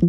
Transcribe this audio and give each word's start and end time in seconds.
So, 0.00 0.06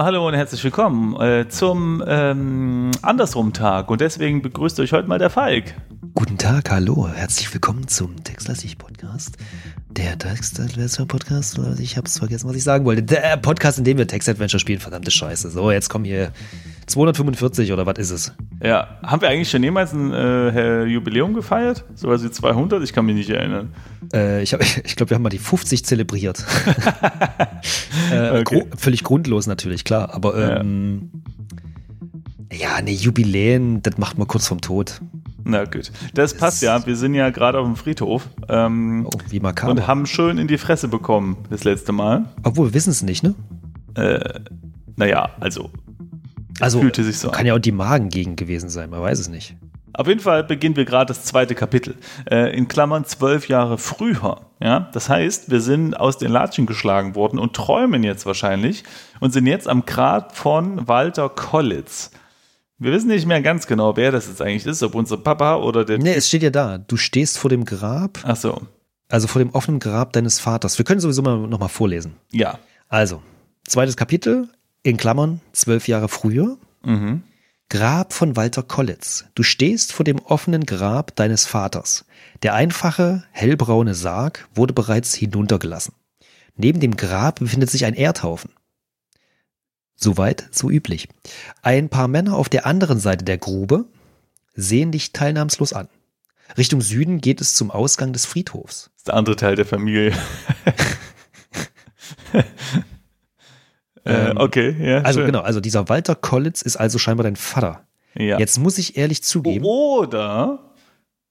hallo 0.00 0.28
und 0.28 0.34
herzlich 0.34 0.62
willkommen 0.62 1.20
äh, 1.20 1.48
zum 1.48 2.04
ähm, 2.06 2.92
Andersrum-Tag 3.02 3.90
und 3.90 4.00
deswegen 4.00 4.42
begrüßt 4.42 4.78
euch 4.78 4.92
heute 4.92 5.08
mal 5.08 5.18
der 5.18 5.30
Falk. 5.30 5.74
Guten 6.26 6.38
Tag, 6.38 6.70
hallo, 6.72 7.06
herzlich 7.06 7.54
willkommen 7.54 7.86
zum 7.86 8.24
Textlastig 8.24 8.78
Podcast. 8.78 9.36
Der 9.88 10.18
Textadventure 10.18 11.06
Podcast, 11.06 11.60
ich 11.78 11.96
hab's 11.96 12.18
vergessen, 12.18 12.48
was 12.48 12.56
ich 12.56 12.64
sagen 12.64 12.84
wollte. 12.84 13.04
Der 13.04 13.36
Podcast, 13.36 13.78
in 13.78 13.84
dem 13.84 13.96
wir 13.96 14.08
Textadventure 14.08 14.58
spielen, 14.58 14.80
verdammte 14.80 15.12
Scheiße. 15.12 15.48
So, 15.50 15.70
jetzt 15.70 15.88
kommen 15.88 16.04
hier 16.04 16.32
245 16.86 17.72
oder 17.72 17.86
was 17.86 17.98
ist 17.98 18.10
es? 18.10 18.32
Ja, 18.60 18.98
haben 19.04 19.22
wir 19.22 19.28
eigentlich 19.28 19.48
schon 19.48 19.62
jemals 19.62 19.92
ein 19.92 20.12
äh, 20.12 20.82
Jubiläum 20.86 21.32
gefeiert? 21.32 21.84
Sowas 21.94 22.24
wie 22.24 22.30
200? 22.32 22.82
Ich 22.82 22.92
kann 22.92 23.06
mich 23.06 23.14
nicht 23.14 23.30
erinnern. 23.30 23.72
Äh, 24.12 24.42
ich 24.42 24.52
ich 24.84 24.96
glaube, 24.96 25.10
wir 25.10 25.14
haben 25.14 25.22
mal 25.22 25.28
die 25.28 25.38
50 25.38 25.84
zelebriert. 25.84 26.44
äh, 28.12 28.30
okay. 28.30 28.42
gru 28.42 28.62
völlig 28.76 29.04
grundlos 29.04 29.46
natürlich, 29.46 29.84
klar. 29.84 30.12
Aber 30.12 30.58
ähm, 30.58 31.22
ja. 32.50 32.78
ja, 32.78 32.82
ne, 32.82 32.90
Jubiläen, 32.90 33.80
das 33.82 33.96
macht 33.96 34.18
man 34.18 34.26
kurz 34.26 34.48
vorm 34.48 34.60
Tod. 34.60 35.00
Na 35.48 35.64
gut, 35.64 35.92
das 36.12 36.34
passt 36.34 36.60
ja. 36.62 36.84
Wir 36.86 36.96
sind 36.96 37.14
ja 37.14 37.30
gerade 37.30 37.60
auf 37.60 37.66
dem 37.66 37.76
Friedhof. 37.76 38.28
Ähm, 38.48 39.06
oh, 39.06 39.16
wie 39.28 39.38
makaber. 39.38 39.70
Und 39.70 39.86
haben 39.86 40.04
schön 40.06 40.38
in 40.38 40.48
die 40.48 40.58
Fresse 40.58 40.88
bekommen 40.88 41.36
das 41.50 41.62
letzte 41.62 41.92
Mal. 41.92 42.24
Obwohl, 42.42 42.68
wir 42.68 42.74
wissen 42.74 42.90
es 42.90 43.02
nicht, 43.02 43.22
ne? 43.22 43.36
Äh, 43.94 44.40
naja, 44.96 45.30
also. 45.38 45.70
Also, 46.58 46.80
fühlte 46.80 47.04
sich 47.04 47.18
so 47.18 47.30
kann 47.30 47.40
an. 47.40 47.46
ja 47.46 47.54
auch 47.54 47.60
die 47.60 47.70
Magengegend 47.70 48.36
gewesen 48.36 48.68
sein, 48.70 48.90
man 48.90 49.00
weiß 49.00 49.20
es 49.20 49.28
nicht. 49.28 49.54
Auf 49.92 50.08
jeden 50.08 50.20
Fall 50.20 50.42
beginnen 50.42 50.74
wir 50.74 50.84
gerade 50.84 51.06
das 51.06 51.22
zweite 51.24 51.54
Kapitel. 51.54 51.94
Äh, 52.28 52.56
in 52.56 52.66
Klammern 52.66 53.04
zwölf 53.04 53.48
Jahre 53.48 53.78
früher. 53.78 54.40
Ja? 54.60 54.90
Das 54.92 55.08
heißt, 55.08 55.48
wir 55.50 55.60
sind 55.60 55.94
aus 55.94 56.18
den 56.18 56.32
Latschen 56.32 56.66
geschlagen 56.66 57.14
worden 57.14 57.38
und 57.38 57.54
träumen 57.54 58.02
jetzt 58.02 58.26
wahrscheinlich 58.26 58.82
und 59.20 59.32
sind 59.32 59.46
jetzt 59.46 59.68
am 59.68 59.86
Grab 59.86 60.36
von 60.36 60.88
Walter 60.88 61.28
Kollitz. 61.28 62.10
Wir 62.78 62.92
wissen 62.92 63.08
nicht 63.08 63.26
mehr 63.26 63.40
ganz 63.40 63.66
genau, 63.66 63.96
wer 63.96 64.12
das 64.12 64.28
jetzt 64.28 64.42
eigentlich 64.42 64.66
ist, 64.66 64.82
ob 64.82 64.94
unser 64.94 65.16
Papa 65.16 65.56
oder 65.56 65.84
der. 65.84 65.98
Nee, 65.98 66.14
es 66.14 66.28
steht 66.28 66.42
ja 66.42 66.50
da. 66.50 66.78
Du 66.78 66.96
stehst 66.96 67.38
vor 67.38 67.48
dem 67.48 67.64
Grab. 67.64 68.18
Ach 68.22 68.36
so. 68.36 68.60
Also 69.08 69.28
vor 69.28 69.40
dem 69.40 69.50
offenen 69.50 69.80
Grab 69.80 70.12
deines 70.12 70.40
Vaters. 70.40 70.76
Wir 70.78 70.84
können 70.84 71.00
sowieso 71.00 71.22
mal 71.22 71.38
nochmal 71.38 71.68
vorlesen. 71.68 72.16
Ja. 72.32 72.58
Also, 72.88 73.22
zweites 73.66 73.96
Kapitel, 73.96 74.48
in 74.82 74.96
Klammern, 74.96 75.40
zwölf 75.52 75.88
Jahre 75.88 76.08
früher. 76.08 76.58
Mhm. 76.84 77.22
Grab 77.68 78.12
von 78.12 78.36
Walter 78.36 78.62
Kollitz. 78.62 79.24
Du 79.34 79.42
stehst 79.42 79.92
vor 79.92 80.04
dem 80.04 80.18
offenen 80.20 80.66
Grab 80.66 81.16
deines 81.16 81.46
Vaters. 81.46 82.04
Der 82.42 82.54
einfache, 82.54 83.24
hellbraune 83.32 83.94
Sarg 83.94 84.48
wurde 84.54 84.72
bereits 84.72 85.14
hinuntergelassen. 85.14 85.94
Neben 86.56 86.78
dem 86.78 86.96
Grab 86.96 87.40
befindet 87.40 87.70
sich 87.70 87.84
ein 87.84 87.94
Erdhaufen. 87.94 88.50
Soweit, 89.96 90.48
so 90.50 90.70
üblich. 90.70 91.08
Ein 91.62 91.88
paar 91.88 92.06
Männer 92.06 92.36
auf 92.36 92.48
der 92.48 92.66
anderen 92.66 93.00
Seite 93.00 93.24
der 93.24 93.38
Grube 93.38 93.86
sehen 94.54 94.92
dich 94.92 95.12
teilnahmslos 95.12 95.72
an. 95.72 95.88
Richtung 96.56 96.80
Süden 96.80 97.20
geht 97.20 97.40
es 97.40 97.54
zum 97.54 97.70
Ausgang 97.70 98.12
des 98.12 98.26
Friedhofs. 98.26 98.90
Das 98.92 98.98
ist 98.98 99.08
der 99.08 99.14
andere 99.14 99.36
Teil 99.36 99.56
der 99.56 99.64
Familie. 99.66 100.12
äh, 102.32 102.42
ähm, 104.04 104.36
okay, 104.36 104.76
ja. 104.78 105.00
Also 105.00 105.20
schön. 105.20 105.26
genau, 105.26 105.40
also 105.40 105.60
dieser 105.60 105.88
Walter 105.88 106.14
Collins 106.14 106.62
ist 106.62 106.76
also 106.76 106.98
scheinbar 106.98 107.24
dein 107.24 107.36
Vater. 107.36 107.86
Ja. 108.14 108.38
Jetzt 108.38 108.58
muss 108.58 108.78
ich 108.78 108.96
ehrlich 108.96 109.22
zugeben. 109.22 109.64
Oder 109.64 110.72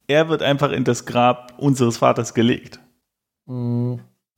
er 0.08 0.30
wird 0.30 0.42
einfach 0.42 0.72
in 0.72 0.84
das 0.84 1.06
Grab 1.06 1.54
unseres 1.58 1.98
Vaters 1.98 2.34
gelegt. 2.34 2.80
Mm. 3.46 3.96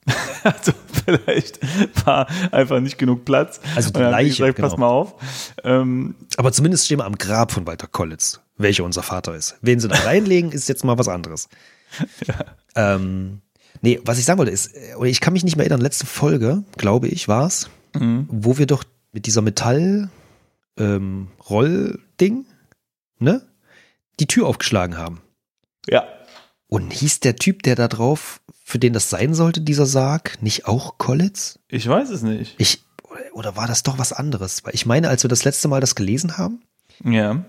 Also 0.44 0.72
vielleicht 1.06 1.60
war 2.06 2.28
einfach 2.52 2.80
nicht 2.80 2.98
genug 2.98 3.26
Platz. 3.26 3.60
Also 3.76 3.92
die 3.92 4.00
Leiche, 4.00 4.30
gesagt, 4.30 4.56
genau. 4.56 4.70
pass 4.70 4.78
mal 4.78 4.88
auf. 4.88 5.16
Ähm, 5.64 6.16
Aber 6.38 6.54
zumindest 6.54 6.86
stehen 6.86 7.00
wir 7.00 7.06
am 7.06 7.18
Grab 7.18 7.52
von 7.52 7.68
Walter 7.68 7.88
Kollitz, 7.88 8.40
welcher 8.58 8.86
unser 8.86 9.04
Vater 9.04 9.36
ist. 9.36 9.58
Wen 9.62 9.80
sie 9.80 9.90
da 9.90 9.98
reinlegen, 9.98 10.52
ist 10.52 10.70
jetzt 10.70 10.84
mal 10.84 10.98
was 10.98 11.08
anderes. 11.08 11.50
Ja. 12.28 12.96
Ähm, 12.96 13.42
nee, 13.82 14.00
was 14.04 14.20
ich 14.20 14.26
sagen 14.26 14.38
wollte 14.40 14.52
ist, 14.52 14.76
äh, 14.76 15.08
ich 15.08 15.22
kann 15.22 15.32
mich 15.32 15.46
nicht 15.46 15.56
mehr 15.56 15.66
erinnern, 15.66 15.80
letzte 15.80 16.06
Folge, 16.06 16.64
glaube 16.76 17.08
ich, 17.08 17.30
war 17.30 17.48
es, 17.48 17.70
mhm. 17.98 18.28
wo 18.30 18.58
wir 18.58 18.66
doch 18.66 18.84
mit 19.14 19.26
dieser 19.26 19.42
Metall 19.42 20.10
ähm, 20.78 21.30
ne, 23.20 23.42
die 24.20 24.28
Tür 24.28 24.48
aufgeschlagen 24.48 24.98
haben. 24.98 25.22
Ja. 25.88 26.04
Und 26.68 26.92
hieß 26.92 27.22
der 27.22 27.38
Typ, 27.38 27.64
der 27.64 27.76
da 27.76 27.88
drauf 27.88 28.42
für 28.68 28.80
den 28.80 28.92
das 28.92 29.10
sein 29.10 29.34
sollte, 29.34 29.62
dieser 29.62 29.86
Sarg, 29.86 30.42
nicht 30.42 30.66
auch 30.66 30.98
Kollitz? 30.98 31.58
Ich 31.70 31.88
weiß 31.88 32.10
es 32.10 32.22
nicht. 32.22 32.54
Ich, 32.58 32.84
oder 33.32 33.56
war 33.56 33.66
das 33.66 33.82
doch 33.82 33.98
was 33.98 34.12
anderes? 34.12 34.66
Weil 34.66 34.76
ich 34.76 34.86
meine, 34.86 35.08
als 35.08 35.24
wir 35.24 35.30
das 35.30 35.46
letzte 35.46 35.70
Mal 35.70 35.80
das 35.80 35.96
gelesen 35.96 36.38
haben, 36.38 36.60
ja. 37.02 37.46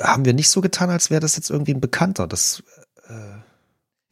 haben 0.00 0.24
wir 0.24 0.32
nicht 0.32 0.48
so 0.48 0.62
getan, 0.62 0.88
als 0.88 1.10
wäre 1.10 1.20
das 1.20 1.36
jetzt 1.36 1.50
irgendwie 1.50 1.74
ein 1.74 1.82
Bekannter. 1.82 2.26
Das, 2.26 2.62
äh 3.08 3.12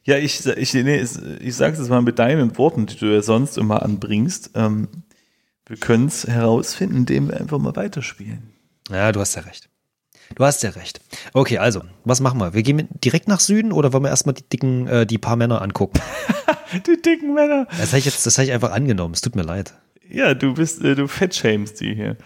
ja, 0.03 0.17
ich, 0.17 0.45
ich, 0.45 0.75
nee, 0.75 1.07
ich 1.39 1.55
sag's 1.55 1.79
jetzt 1.79 1.89
mal 1.89 2.03
mit 2.03 2.19
deinen 2.19 2.55
Worten, 2.59 2.85
die 2.85 2.97
du 2.97 3.07
ja 3.07 3.23
sonst 3.23 3.57
immer 3.57 3.81
anbringst. 3.81 4.51
Ähm, 4.53 4.89
wir 5.65 5.77
können 5.77 6.05
es 6.05 6.27
herausfinden, 6.27 6.97
indem 6.97 7.29
wir 7.29 7.39
einfach 7.39 7.57
mal 7.57 7.75
weiterspielen. 7.75 8.53
Ja, 8.91 9.11
du 9.11 9.21
hast 9.21 9.33
ja 9.33 9.41
recht. 9.41 9.69
Du 10.35 10.43
hast 10.43 10.63
ja 10.63 10.71
recht. 10.71 11.01
Okay, 11.33 11.57
also, 11.57 11.81
was 12.03 12.19
machen 12.19 12.39
wir? 12.39 12.53
Wir 12.53 12.63
gehen 12.63 12.87
direkt 13.03 13.27
nach 13.27 13.39
Süden 13.39 13.71
oder 13.71 13.93
wollen 13.93 14.03
wir 14.03 14.09
erstmal 14.09 14.35
die 14.35 14.47
dicken, 14.47 14.87
äh, 14.87 15.05
die 15.05 15.17
paar 15.17 15.35
Männer 15.35 15.61
angucken? 15.61 15.99
die 16.87 17.01
dicken 17.01 17.33
Männer. 17.33 17.67
Das 17.77 17.89
habe 17.89 17.99
ich 17.99 18.05
jetzt, 18.05 18.25
das 18.25 18.37
habe 18.37 18.45
ich 18.45 18.51
einfach 18.51 18.71
angenommen. 18.71 19.13
Es 19.13 19.21
tut 19.21 19.35
mir 19.35 19.43
leid. 19.43 19.73
Ja, 20.09 20.33
du 20.33 20.53
bist, 20.53 20.83
äh, 20.83 20.95
du 20.95 21.07
fettshamest 21.07 21.79
die 21.79 21.95
hier. 21.95 22.17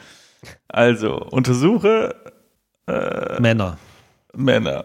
Also, 0.68 1.16
untersuche 1.16 2.16
äh, 2.88 3.40
Männer. 3.40 3.78
Männer. 4.34 4.84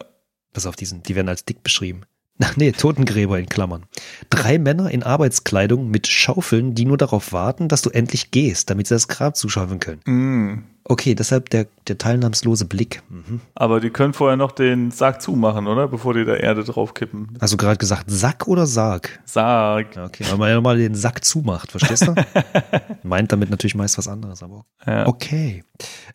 Pass 0.53 0.67
auf, 0.67 0.77
diesen, 0.77 1.03
die 1.03 1.15
werden 1.15 1.29
als 1.29 1.45
dick 1.45 1.63
beschrieben. 1.63 2.03
Ach 2.43 2.57
nee, 2.57 2.73
Totengräber 2.73 3.39
in 3.39 3.47
Klammern. 3.47 3.85
Drei 4.29 4.59
Männer 4.59 4.91
in 4.91 5.03
Arbeitskleidung 5.03 5.91
mit 5.91 6.07
Schaufeln, 6.07 6.75
die 6.75 6.85
nur 6.85 6.99
darauf 6.99 7.33
warten, 7.33 7.69
dass 7.69 7.83
du 7.83 7.91
endlich 7.91 8.31
gehst, 8.31 8.69
damit 8.69 8.87
sie 8.87 8.95
das 8.95 9.09
Grab 9.09 9.37
zuschaufeln 9.37 9.81
können. 9.81 10.01
Mm. 10.05 10.65
Okay, 10.89 11.17
deshalb 11.17 11.51
der, 11.51 11.67
der 11.89 11.99
teilnahmslose 11.99 12.65
Blick. 12.65 13.03
Mhm. 13.09 13.41
Aber 13.57 13.81
die 13.81 13.91
können 13.91 14.13
vorher 14.13 14.37
noch 14.37 14.53
den 14.53 14.93
Sack 14.93 15.21
zumachen, 15.21 15.67
oder? 15.67 15.89
Bevor 15.89 16.15
die 16.15 16.25
da 16.25 16.37
Erde 16.37 16.63
draufkippen. 16.63 17.37
Also 17.41 17.57
gerade 17.57 17.77
gesagt, 17.77 18.05
Sack 18.09 18.47
oder 18.47 18.67
Sarg? 18.67 19.19
Sarg. 19.25 19.97
Okay, 19.97 20.25
weil 20.31 20.39
man 20.39 20.49
ja 20.49 20.55
nochmal 20.55 20.79
den 20.79 20.95
Sack 20.95 21.25
zumacht, 21.25 21.73
verstehst 21.73 22.07
du? 22.07 22.15
Meint 23.03 23.33
damit 23.33 23.51
natürlich 23.51 23.75
meist 23.75 23.99
was 23.99 24.07
anderes, 24.07 24.45
aber 24.45 24.65
ja. 24.87 25.09
okay. 25.09 25.65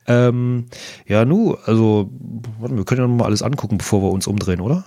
Ähm, 0.08 0.68
ja, 1.06 1.26
nu, 1.26 1.58
also, 1.66 2.09
warte, 2.59 2.78
wir 2.78 2.86
können 2.86 3.02
ja 3.02 3.08
nochmal 3.08 3.28
alles 3.28 3.44
angucken, 3.44 3.78
bevor 3.78 4.02
wir 4.02 4.12
uns 4.12 4.26
umdrehen, 4.26 4.62
oder? 4.62 4.86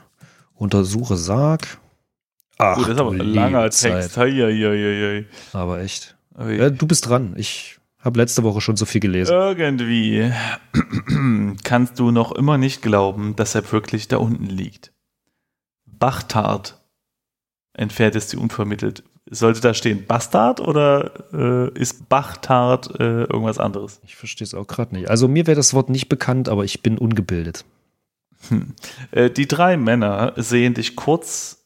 Untersuche 0.55 1.17
Sarg. 1.17 1.79
Ach, 2.59 2.77
Gut, 2.77 2.85
das 2.85 2.95
ist 2.95 3.01
aber 3.01 3.11
ein 3.11 3.19
langer 3.19 3.71
Text. 3.71 4.17
Hei, 4.17 4.31
hei, 4.31 4.53
hei, 4.53 5.27
aber 5.53 5.81
echt. 5.81 6.17
Ja, 6.39 6.71
du 6.71 6.87
bist 6.87 7.09
dran. 7.09 7.35
Ich 7.37 7.79
habe 8.01 8.19
letzte 8.19 8.43
Woche 8.43 8.61
schon 8.61 8.77
so 8.77 8.85
viel 8.85 9.01
gelesen. 9.01 9.33
Irgendwie 9.33 10.31
kannst 11.65 11.99
du 11.99 12.11
noch 12.11 12.33
immer 12.33 12.59
nicht 12.59 12.83
glauben, 12.83 13.35
dass 13.35 13.55
er 13.55 13.71
wirklich 13.73 14.09
da 14.09 14.19
unten 14.19 14.47
liegt. 14.47 14.93
Bachtard 15.87 16.81
entfernt 17.73 18.15
es 18.15 18.31
sie 18.31 18.37
unvermittelt. 18.37 19.03
Sollte 19.31 19.61
da 19.63 19.73
stehen 19.73 20.07
Bastard 20.07 20.61
oder 20.61 21.13
äh, 21.33 21.79
ist 21.79 22.09
Bachtard 22.11 23.01
äh, 23.01 23.23
irgendwas 23.23 23.59
anderes? 23.59 24.01
Ich 24.05 24.17
verstehe 24.17 24.45
es 24.45 24.55
auch 24.55 24.67
gerade 24.67 24.95
nicht. 24.95 25.09
Also 25.09 25.29
mir 25.29 25.47
wäre 25.47 25.57
das 25.57 25.73
Wort 25.73 25.89
nicht 25.89 26.11
bekannt, 26.11 26.49
aber 26.49 26.65
ich 26.65 26.83
bin 26.83 26.99
ungebildet. 26.99 27.65
Hm. 28.49 28.75
Äh, 29.11 29.31
die 29.31 29.49
drei 29.49 29.77
Männer 29.77 30.33
sehen 30.37 30.75
dich 30.75 30.97
kurz 30.97 31.65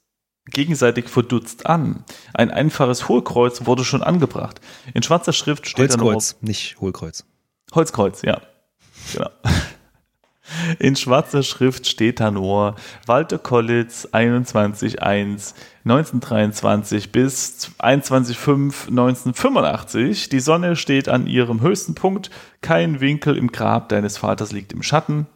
gegenseitig 0.50 1.08
verdutzt 1.08 1.66
an. 1.66 2.04
Ein 2.34 2.50
einfaches 2.50 3.08
Hohlkreuz 3.08 3.66
wurde 3.66 3.84
schon 3.84 4.02
angebracht. 4.02 4.60
In 4.94 5.02
schwarzer 5.02 5.32
Schrift 5.32 5.68
steht 5.68 5.90
Holzkreuz, 5.90 6.36
da 6.40 6.46
nicht 6.46 6.80
Hohlkreuz. 6.80 7.24
Holzkreuz, 7.74 8.22
ja. 8.22 8.40
Genau. 9.12 9.30
In 10.78 10.96
schwarzer 10.96 11.42
Schrift 11.42 11.86
steht 11.86 12.20
da 12.20 12.30
nur 12.30 12.74
Walter 13.06 13.38
Kollitz 13.38 14.08
21.1 14.12 15.54
1923 15.84 17.12
bis 17.12 17.70
21.5 17.78 18.88
1985. 18.88 20.30
Die 20.30 20.40
Sonne 20.40 20.76
steht 20.76 21.08
an 21.08 21.26
ihrem 21.26 21.60
höchsten 21.60 21.94
Punkt. 21.94 22.30
Kein 22.62 23.00
Winkel 23.00 23.36
im 23.36 23.52
Grab 23.52 23.90
deines 23.90 24.16
Vaters 24.16 24.52
liegt 24.52 24.72
im 24.72 24.82
Schatten. 24.82 25.26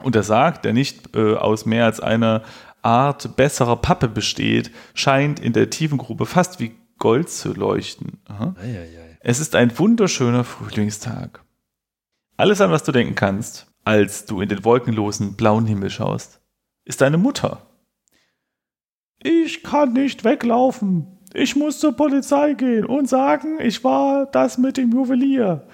Und 0.00 0.14
er 0.16 0.22
sagt, 0.22 0.64
der 0.64 0.72
nicht 0.72 1.16
äh, 1.16 1.34
aus 1.34 1.66
mehr 1.66 1.84
als 1.84 2.00
einer 2.00 2.42
Art 2.82 3.36
besserer 3.36 3.76
Pappe 3.76 4.08
besteht, 4.08 4.70
scheint 4.94 5.40
in 5.40 5.52
der 5.52 5.70
tiefen 5.70 5.98
Grube 5.98 6.26
fast 6.26 6.60
wie 6.60 6.74
Gold 6.98 7.28
zu 7.28 7.52
leuchten. 7.52 8.20
Es 9.20 9.40
ist 9.40 9.56
ein 9.56 9.76
wunderschöner 9.78 10.44
Frühlingstag. 10.44 11.42
Alles 12.36 12.60
an 12.60 12.70
was 12.70 12.84
du 12.84 12.92
denken 12.92 13.14
kannst, 13.14 13.66
als 13.84 14.24
du 14.26 14.40
in 14.40 14.48
den 14.48 14.64
wolkenlosen 14.64 15.36
blauen 15.36 15.66
Himmel 15.66 15.90
schaust, 15.90 16.40
ist 16.84 17.00
deine 17.00 17.18
Mutter. 17.18 17.62
Ich 19.22 19.62
kann 19.62 19.92
nicht 19.92 20.24
weglaufen. 20.24 21.18
Ich 21.34 21.56
muss 21.56 21.80
zur 21.80 21.92
Polizei 21.92 22.54
gehen 22.54 22.84
und 22.86 23.08
sagen, 23.08 23.58
ich 23.60 23.82
war 23.82 24.26
das 24.26 24.58
mit 24.58 24.76
dem 24.76 24.92
Juwelier. 24.92 25.66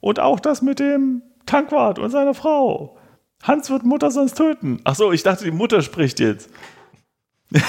Und 0.00 0.20
auch 0.20 0.40
das 0.40 0.62
mit 0.62 0.78
dem 0.78 1.22
Tankwart 1.44 1.98
und 1.98 2.10
seiner 2.10 2.34
Frau. 2.34 2.95
Hans 3.46 3.70
wird 3.70 3.84
Mutter 3.84 4.10
sonst 4.10 4.34
töten. 4.36 4.80
Ach 4.84 4.94
so, 4.94 5.12
ich 5.12 5.22
dachte, 5.22 5.44
die 5.44 5.50
Mutter 5.50 5.82
spricht 5.82 6.18
jetzt. 6.20 6.50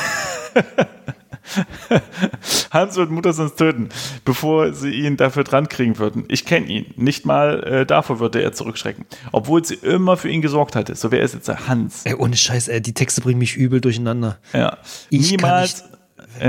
Hans 2.71 2.95
wird 2.97 3.09
Mutter 3.12 3.31
sonst 3.33 3.56
töten, 3.57 3.89
bevor 4.25 4.74
sie 4.74 4.89
ihn 4.91 5.18
dafür 5.18 5.44
dran 5.44 5.69
kriegen 5.69 5.97
würden. 5.97 6.25
Ich 6.27 6.45
kenne 6.45 6.68
ihn. 6.68 6.94
Nicht 6.97 7.25
mal 7.25 7.63
äh, 7.63 7.85
davor 7.85 8.19
würde 8.19 8.41
er 8.41 8.51
zurückschrecken. 8.53 9.06
Obwohl 9.31 9.63
sie 9.63 9.75
immer 9.75 10.18
für 10.18 10.29
ihn 10.29 10.41
gesorgt 10.41 10.75
hatte. 10.75 10.95
So 10.95 11.12
wäre 11.12 11.24
es 11.24 11.33
jetzt 11.33 11.47
der 11.47 11.68
Hans. 11.68 12.06
Ey, 12.06 12.15
ohne 12.15 12.35
Scheiß, 12.35 12.68
ey, 12.68 12.81
die 12.81 12.94
Texte 12.94 13.21
bringen 13.21 13.39
mich 13.39 13.56
übel 13.56 13.80
durcheinander. 13.81 14.39
Ja. 14.53 14.77
Ich 15.09 15.31
Niemals. 15.31 15.83
kann 15.83 15.91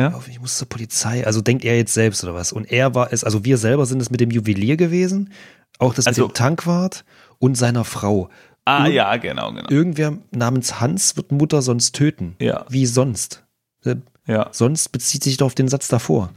ja. 0.00 0.14
Auf, 0.14 0.28
Ich 0.28 0.40
muss 0.40 0.58
zur 0.58 0.68
Polizei. 0.68 1.24
Also 1.26 1.40
denkt 1.40 1.64
er 1.64 1.76
jetzt 1.76 1.94
selbst 1.94 2.22
oder 2.24 2.34
was? 2.34 2.52
Und 2.52 2.70
er 2.70 2.94
war 2.94 3.12
es, 3.12 3.24
also 3.24 3.44
wir 3.44 3.56
selber 3.58 3.86
sind 3.86 4.00
es 4.02 4.10
mit 4.10 4.20
dem 4.20 4.30
Juwelier 4.30 4.76
gewesen, 4.76 5.32
auch 5.78 5.94
das 5.94 6.06
Also- 6.06 6.22
mit 6.22 6.32
dem 6.32 6.34
Tankwart 6.34 7.04
und 7.38 7.56
seiner 7.56 7.84
Frau. 7.84 8.28
Ah, 8.68 8.86
Ir- 8.86 8.92
ja, 8.92 9.16
genau, 9.16 9.50
genau. 9.52 9.68
Irgendwer 9.70 10.18
namens 10.30 10.80
Hans 10.80 11.16
wird 11.16 11.32
Mutter 11.32 11.62
sonst 11.62 11.94
töten. 11.94 12.36
Ja. 12.40 12.64
Wie 12.68 12.86
sonst? 12.86 13.44
Äh, 13.84 13.96
Ja. 14.26 14.48
Sonst 14.52 14.90
bezieht 14.90 15.24
sich 15.24 15.36
doch 15.38 15.46
auf 15.46 15.54
den 15.54 15.68
Satz 15.68 15.88
davor. 15.88 16.30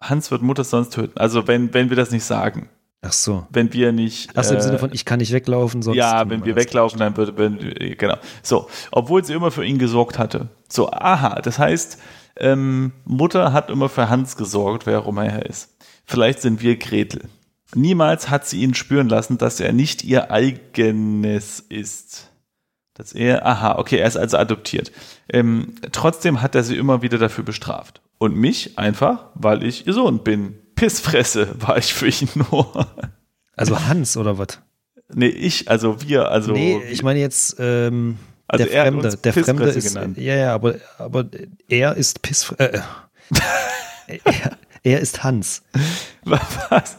Hans 0.00 0.30
wird 0.30 0.42
Mutter 0.42 0.64
sonst 0.64 0.90
töten. 0.94 1.16
Also, 1.18 1.46
wenn, 1.46 1.72
wenn 1.74 1.88
wir 1.90 1.96
das 1.96 2.10
nicht 2.10 2.24
sagen. 2.24 2.68
Ach 3.00 3.12
so. 3.12 3.46
Wenn 3.50 3.72
wir 3.72 3.92
nicht. 3.92 4.36
Achso, 4.36 4.54
im 4.54 4.58
äh, 4.58 4.62
Sinne 4.62 4.78
von, 4.80 4.90
ich 4.92 5.04
kann 5.04 5.18
nicht 5.20 5.32
weglaufen, 5.32 5.82
sonst. 5.82 5.96
ja, 5.96 6.28
wenn 6.28 6.44
wir 6.44 6.56
weglaufen, 6.56 6.98
dann 6.98 7.16
würde, 7.16 7.36
wenn, 7.38 7.58
genau. 7.96 8.16
So, 8.42 8.68
obwohl 8.90 9.24
sie 9.24 9.34
immer 9.34 9.52
für 9.52 9.64
ihn 9.64 9.78
gesorgt 9.78 10.18
hatte. 10.18 10.48
So, 10.68 10.90
aha, 10.90 11.40
das 11.42 11.60
heißt, 11.60 11.98
ähm, 12.38 12.90
Mutter 13.04 13.52
hat 13.52 13.70
immer 13.70 13.88
für 13.88 14.08
Hans 14.08 14.36
gesorgt, 14.36 14.86
wer 14.86 15.00
auch 15.00 15.06
immer 15.06 15.24
er 15.26 15.46
ist. 15.46 15.76
Vielleicht 16.06 16.40
sind 16.40 16.60
wir 16.60 16.76
Gretel. 16.76 17.28
Niemals 17.74 18.30
hat 18.30 18.46
sie 18.46 18.62
ihn 18.62 18.74
spüren 18.74 19.08
lassen, 19.08 19.38
dass 19.38 19.60
er 19.60 19.72
nicht 19.72 20.04
ihr 20.04 20.30
eigenes 20.30 21.60
ist. 21.60 22.30
Dass 22.94 23.12
er, 23.12 23.46
aha, 23.46 23.78
okay, 23.78 23.98
er 23.98 24.08
ist 24.08 24.16
also 24.16 24.38
adoptiert. 24.38 24.90
Ähm, 25.28 25.74
trotzdem 25.92 26.42
hat 26.42 26.54
er 26.54 26.64
sie 26.64 26.76
immer 26.76 27.02
wieder 27.02 27.18
dafür 27.18 27.44
bestraft. 27.44 28.00
Und 28.18 28.34
mich 28.34 28.78
einfach, 28.78 29.26
weil 29.34 29.62
ich 29.62 29.86
ihr 29.86 29.92
Sohn 29.92 30.24
bin. 30.24 30.58
Pissfresse 30.74 31.48
war 31.60 31.76
ich 31.76 31.92
für 31.92 32.08
ihn 32.08 32.28
nur. 32.34 32.88
Also 33.56 33.86
Hans 33.86 34.16
oder 34.16 34.38
was? 34.38 34.60
Nee, 35.14 35.28
ich, 35.28 35.70
also 35.70 36.02
wir, 36.02 36.30
also. 36.30 36.52
nee, 36.52 36.80
ich 36.90 37.02
meine 37.02 37.20
jetzt 37.20 37.56
ähm, 37.58 38.18
Also 38.46 38.64
der 38.64 38.74
er 38.74 38.84
Fremde. 38.84 39.16
Der 39.16 39.32
Fremde 39.32 39.52
Pissfresse 39.64 39.78
ist. 39.78 39.94
genannt. 39.94 40.18
Ja, 40.18 40.34
ja, 40.36 40.54
aber, 40.54 40.76
aber 40.98 41.26
er 41.68 41.96
ist 41.96 42.22
Piss. 42.22 42.50
Äh, 42.58 42.80
er, 44.06 44.58
er 44.82 45.00
ist 45.00 45.22
Hans. 45.22 45.62
Was? 46.24 46.96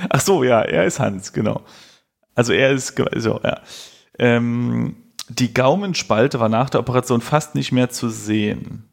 Ach 0.08 0.20
so, 0.20 0.44
ja, 0.44 0.62
er 0.62 0.84
ist 0.84 1.00
Hans, 1.00 1.32
genau. 1.32 1.62
Also 2.34 2.52
er 2.52 2.70
ist, 2.70 3.00
so, 3.16 3.40
ja. 3.42 3.60
Ähm, 4.18 4.96
die 5.28 5.54
Gaumenspalte 5.54 6.40
war 6.40 6.48
nach 6.48 6.70
der 6.70 6.80
Operation 6.80 7.20
fast 7.20 7.54
nicht 7.54 7.72
mehr 7.72 7.90
zu 7.90 8.08
sehen. 8.08 8.88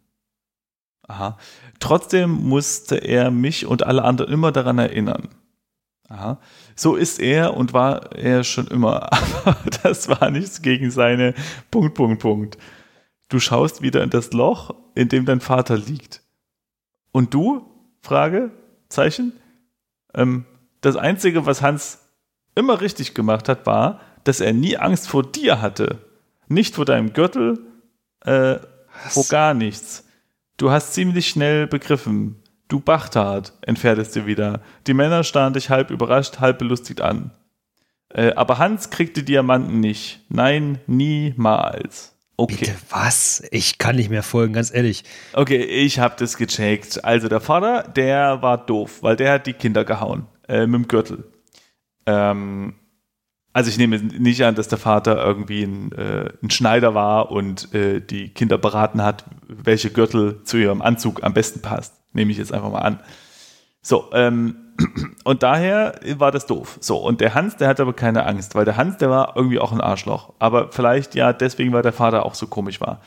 Aha. 1.08 1.38
Trotzdem 1.80 2.32
musste 2.32 2.98
er 2.98 3.32
mich 3.32 3.66
und 3.66 3.84
alle 3.84 4.04
anderen 4.04 4.32
immer 4.32 4.52
daran 4.52 4.78
erinnern. 4.78 5.30
Aha. 6.10 6.40
So 6.76 6.96
ist 6.96 7.20
er 7.20 7.56
und 7.56 7.74
war 7.74 8.16
er 8.16 8.44
schon 8.44 8.68
immer. 8.68 9.12
Aber 9.46 9.58
das 9.84 10.10
war 10.10 10.30
nichts 10.30 10.62
gegen 10.62 10.92
seine 10.92 11.34
Punkt, 11.72 11.96
Punkt, 11.96 12.22
Punkt. 12.22 12.58
Du 13.30 13.40
schaust 13.40 13.82
wieder 13.82 14.04
in 14.04 14.10
das 14.10 14.32
Loch, 14.32 14.74
in 14.96 15.10
dem 15.10 15.26
dein 15.26 15.42
Vater 15.42 15.78
liegt. 15.78 16.22
Und 17.12 17.34
du? 17.34 17.70
Frage? 18.02 18.52
Zeichen? 18.90 19.34
Ähm, 20.14 20.46
das 20.88 20.96
Einzige, 20.96 21.46
was 21.46 21.62
Hans 21.62 22.00
immer 22.56 22.82
richtig 22.82 23.14
gemacht 23.14 23.50
hat, 23.50 23.66
war, 23.66 24.00
dass 24.24 24.40
er 24.40 24.54
nie 24.54 24.78
Angst 24.78 25.08
vor 25.08 25.24
dir 25.24 25.62
hatte. 25.62 26.00
Nicht 26.48 26.76
vor 26.76 26.86
deinem 26.86 27.14
Gürtel, 27.14 27.60
äh, 28.22 28.56
vor 29.10 29.26
gar 29.26 29.54
nichts. 29.54 30.06
Du 30.56 30.72
hast 30.72 30.94
ziemlich 30.94 31.28
schnell 31.28 31.68
begriffen. 31.68 32.42
Du 32.68 32.80
Bastard, 32.80 33.54
entfernest 33.62 34.16
dir 34.16 34.26
wieder. 34.26 34.62
Die 34.88 34.94
Männer 34.94 35.24
starren 35.24 35.54
dich 35.54 35.70
halb 35.70 35.92
überrascht, 35.92 36.40
halb 36.40 36.58
belustigt 36.58 37.02
an. 37.02 37.32
Äh, 38.10 38.34
aber 38.34 38.58
Hans 38.58 38.90
kriegt 38.90 39.18
die 39.18 39.26
Diamanten 39.26 39.80
nicht. 39.80 40.26
Nein, 40.30 40.80
niemals. 40.88 42.16
Okay. 42.38 42.56
Bitte 42.60 42.76
was? 42.90 43.44
Ich 43.52 43.78
kann 43.78 43.98
nicht 43.98 44.10
mehr 44.10 44.24
folgen, 44.24 44.54
ganz 44.54 44.74
ehrlich. 44.74 45.04
Okay, 45.34 45.64
ich 45.64 46.00
habe 46.00 46.16
das 46.18 46.38
gecheckt. 46.38 47.04
Also 47.04 47.28
der 47.28 47.42
Vater, 47.42 47.84
der 47.84 48.42
war 48.42 48.66
doof, 48.66 49.02
weil 49.02 49.16
der 49.16 49.34
hat 49.34 49.48
die 49.48 49.54
Kinder 49.54 49.84
gehauen 49.84 50.28
äh, 50.48 50.68
mit 50.68 50.76
dem 50.76 50.88
Gürtel. 50.88 51.32
Ähm, 52.06 52.76
also 53.58 53.70
ich 53.70 53.78
nehme 53.80 53.98
nicht 53.98 54.44
an, 54.44 54.54
dass 54.54 54.68
der 54.68 54.78
Vater 54.78 55.18
irgendwie 55.18 55.64
ein, 55.64 55.92
äh, 55.94 56.30
ein 56.44 56.52
Schneider 56.52 56.94
war 56.94 57.32
und 57.32 57.74
äh, 57.74 58.02
die 58.02 58.30
Kinder 58.30 58.60
beraten 58.60 59.02
hat, 59.02 59.26
welche 59.48 59.90
Gürtel 59.90 60.44
zu 60.44 60.58
ihrem 60.58 60.82
Anzug 60.84 61.24
am 61.24 61.34
besten 61.34 61.62
passt. 61.62 61.96
Nehme 62.14 62.32
ich 62.32 62.38
jetzt 62.38 62.54
einfach 62.54 62.72
mal 62.72 62.82
an. 62.82 63.00
So, 63.82 64.10
ähm, 64.14 64.58
und 65.24 65.42
daher 65.42 66.00
war 66.18 66.32
das 66.32 66.46
doof. 66.46 66.78
So, 66.82 66.98
und 66.98 67.20
der 67.20 67.34
Hans, 67.34 67.56
der 67.56 67.68
hatte 67.68 67.82
aber 67.82 67.94
keine 67.94 68.28
Angst, 68.28 68.54
weil 68.54 68.66
der 68.66 68.78
Hans, 68.78 68.98
der 68.98 69.10
war 69.10 69.34
irgendwie 69.36 69.58
auch 69.58 69.72
ein 69.72 69.82
Arschloch. 69.82 70.34
Aber 70.38 70.72
vielleicht 70.72 71.16
ja 71.16 71.34
deswegen, 71.34 71.74
weil 71.74 71.82
der 71.82 71.94
Vater 71.94 72.26
auch 72.28 72.36
so 72.36 72.46
komisch 72.46 72.80
war. 72.80 73.02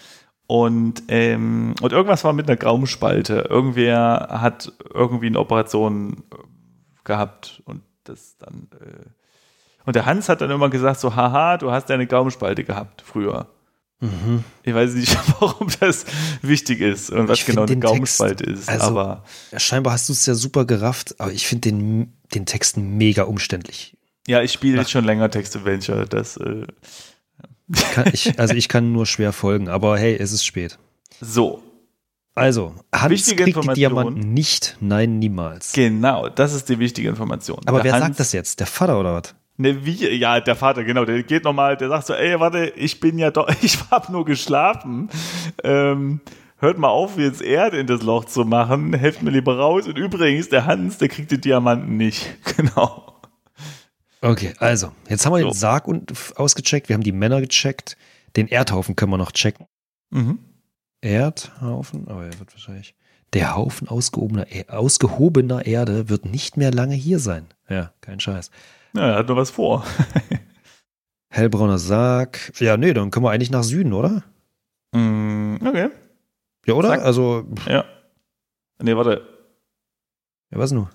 Und, 0.48 1.04
ähm, 1.06 1.76
und 1.80 1.92
irgendwas 1.92 2.24
war 2.24 2.32
mit 2.32 2.48
einer 2.48 2.56
Graumspalte. 2.56 3.46
Irgendwer 3.48 4.28
hat 4.32 4.72
irgendwie 4.92 5.28
eine 5.28 5.38
Operation 5.38 6.24
gehabt 7.10 7.60
und 7.66 7.82
das 8.04 8.36
dann. 8.38 8.68
Äh 8.80 9.08
und 9.86 9.96
der 9.96 10.04
Hans 10.06 10.28
hat 10.28 10.40
dann 10.40 10.50
immer 10.50 10.70
gesagt: 10.70 11.00
so, 11.00 11.14
haha, 11.16 11.56
du 11.56 11.70
hast 11.70 11.90
eine 11.90 12.06
Graumspalte 12.06 12.64
gehabt 12.64 13.02
früher. 13.04 13.46
Mhm. 14.00 14.44
Ich 14.62 14.74
weiß 14.74 14.94
nicht, 14.94 15.14
warum 15.40 15.68
das 15.80 16.06
wichtig 16.42 16.80
ist 16.80 17.10
und 17.10 17.28
was 17.28 17.44
genau 17.44 17.62
eine 17.62 17.66
den 17.72 17.80
Graumspalte 17.80 18.44
Text- 18.44 18.62
ist. 18.62 18.68
also- 18.68 18.86
aber 18.98 19.24
Scheinbar 19.56 19.92
hast 19.94 20.08
du 20.08 20.12
es 20.14 20.24
ja 20.26 20.34
super 20.34 20.64
gerafft, 20.64 21.14
aber 21.20 21.32
ich 21.32 21.46
finde 21.46 21.68
den, 21.70 22.12
den 22.34 22.46
Text 22.46 22.76
mega 22.78 23.24
umständlich. 23.24 23.96
ja, 24.26 24.40
ich 24.42 24.52
spiele 24.52 24.78
jetzt 24.78 24.90
schon 24.90 25.04
länger 25.04 25.30
Text 25.30 25.54
Adventure. 25.56 26.06
Das, 26.06 26.36
äh, 26.38 26.66
Ich 27.72 27.90
kann, 27.92 28.06
ich, 28.12 28.38
also 28.38 28.54
ich 28.54 28.68
kann 28.68 28.92
nur 28.92 29.06
schwer 29.06 29.32
folgen, 29.32 29.68
aber 29.68 29.98
hey, 29.98 30.16
es 30.16 30.32
ist 30.32 30.44
spät. 30.46 30.78
so, 31.20 31.62
Also, 32.34 32.74
Hans 32.94 33.10
Wichtige 33.10 33.44
kriegt 33.44 33.64
die. 33.70 33.74
Diamanten 33.74 34.32
nicht, 34.32 34.76
nein, 34.80 35.18
niemals. 35.18 35.72
genau, 35.72 36.28
das 36.28 36.54
ist 36.54 36.68
die 36.68 36.78
wichtige 36.78 37.08
Information. 37.08 37.58
Aber 37.66 37.78
Der 37.78 37.84
wer 37.84 37.92
Hans- 37.94 38.04
sagt 38.04 38.20
das 38.20 38.32
jetzt? 38.32 38.60
Der 38.60 38.66
Vater 38.66 38.98
oder 39.00 39.14
was? 39.14 39.34
Ne, 39.56 39.84
wie? 39.84 40.08
Ja, 40.16 40.40
der 40.40 40.56
Vater, 40.56 40.84
genau. 40.84 41.04
Der 41.04 41.22
geht 41.22 41.44
nochmal, 41.44 41.76
der 41.76 41.88
sagt 41.90 42.06
so, 42.06 42.14
ey, 42.14 42.38
warte, 42.40 42.72
ich 42.76 42.98
bin 43.00 43.18
ja 43.18 43.30
doch, 43.30 43.48
ich 43.62 43.78
hab 43.90 44.08
nur 44.08 44.24
geschlafen. 44.24 45.10
Ähm, 45.64 46.20
hört 46.56 46.78
mal 46.78 46.88
auf, 46.88 47.18
jetzt 47.18 47.42
Erde 47.42 47.78
in 47.78 47.86
das 47.86 48.02
Loch 48.02 48.24
zu 48.24 48.44
machen. 48.44 48.94
Helft 48.94 49.22
mir 49.22 49.30
lieber 49.30 49.58
raus. 49.58 49.86
Und 49.86 49.98
übrigens, 49.98 50.48
der 50.48 50.64
Hans, 50.64 50.96
der 50.98 51.08
kriegt 51.08 51.30
die 51.30 51.40
Diamanten 51.40 51.96
nicht. 51.96 52.26
Genau. 52.56 53.06
Okay, 54.22 54.52
also, 54.58 54.92
jetzt 55.08 55.24
haben 55.26 55.32
wir 55.32 55.38
den 55.38 55.52
So. 55.52 55.58
Sarg 55.58 55.88
und, 55.88 56.12
ausgecheckt, 56.36 56.88
wir 56.90 56.94
haben 56.94 57.02
die 57.02 57.12
Männer 57.12 57.40
gecheckt, 57.40 57.96
den 58.36 58.48
Erdhaufen 58.48 58.94
können 58.94 59.10
wir 59.12 59.16
noch 59.18 59.32
checken. 59.32 59.66
Mhm. 60.10 60.38
Erdhaufen, 61.02 62.08
aber 62.08 62.24
er 62.26 62.38
wird 62.38 62.52
wahrscheinlich. 62.52 62.94
Der 63.32 63.54
Haufen 63.56 63.88
ausgehobener, 63.88 64.46
Er- 64.50 64.78
ausgehobener 64.78 65.64
Erde 65.66 66.08
wird 66.08 66.24
nicht 66.26 66.56
mehr 66.56 66.72
lange 66.72 66.94
hier 66.94 67.18
sein. 67.18 67.46
Ja, 67.68 67.92
kein 68.00 68.18
Scheiß. 68.20 68.50
Ja, 68.94 69.08
er 69.10 69.14
hat 69.16 69.28
noch 69.28 69.36
was 69.36 69.50
vor. 69.50 69.84
Hellbrauner 71.32 71.78
Sarg. 71.78 72.52
Ja, 72.58 72.76
nee, 72.76 72.92
dann 72.92 73.10
können 73.10 73.24
wir 73.24 73.30
eigentlich 73.30 73.50
nach 73.52 73.62
Süden, 73.62 73.92
oder? 73.92 74.24
Mm, 74.92 75.56
okay. 75.64 75.90
Ja, 76.66 76.74
oder? 76.74 76.88
Zack. 76.88 77.02
Also, 77.02 77.44
Ja. 77.68 77.84
Nee, 78.82 78.96
warte. 78.96 79.22
ja, 80.50 80.58
was 80.58 80.72
nur? 80.72 80.90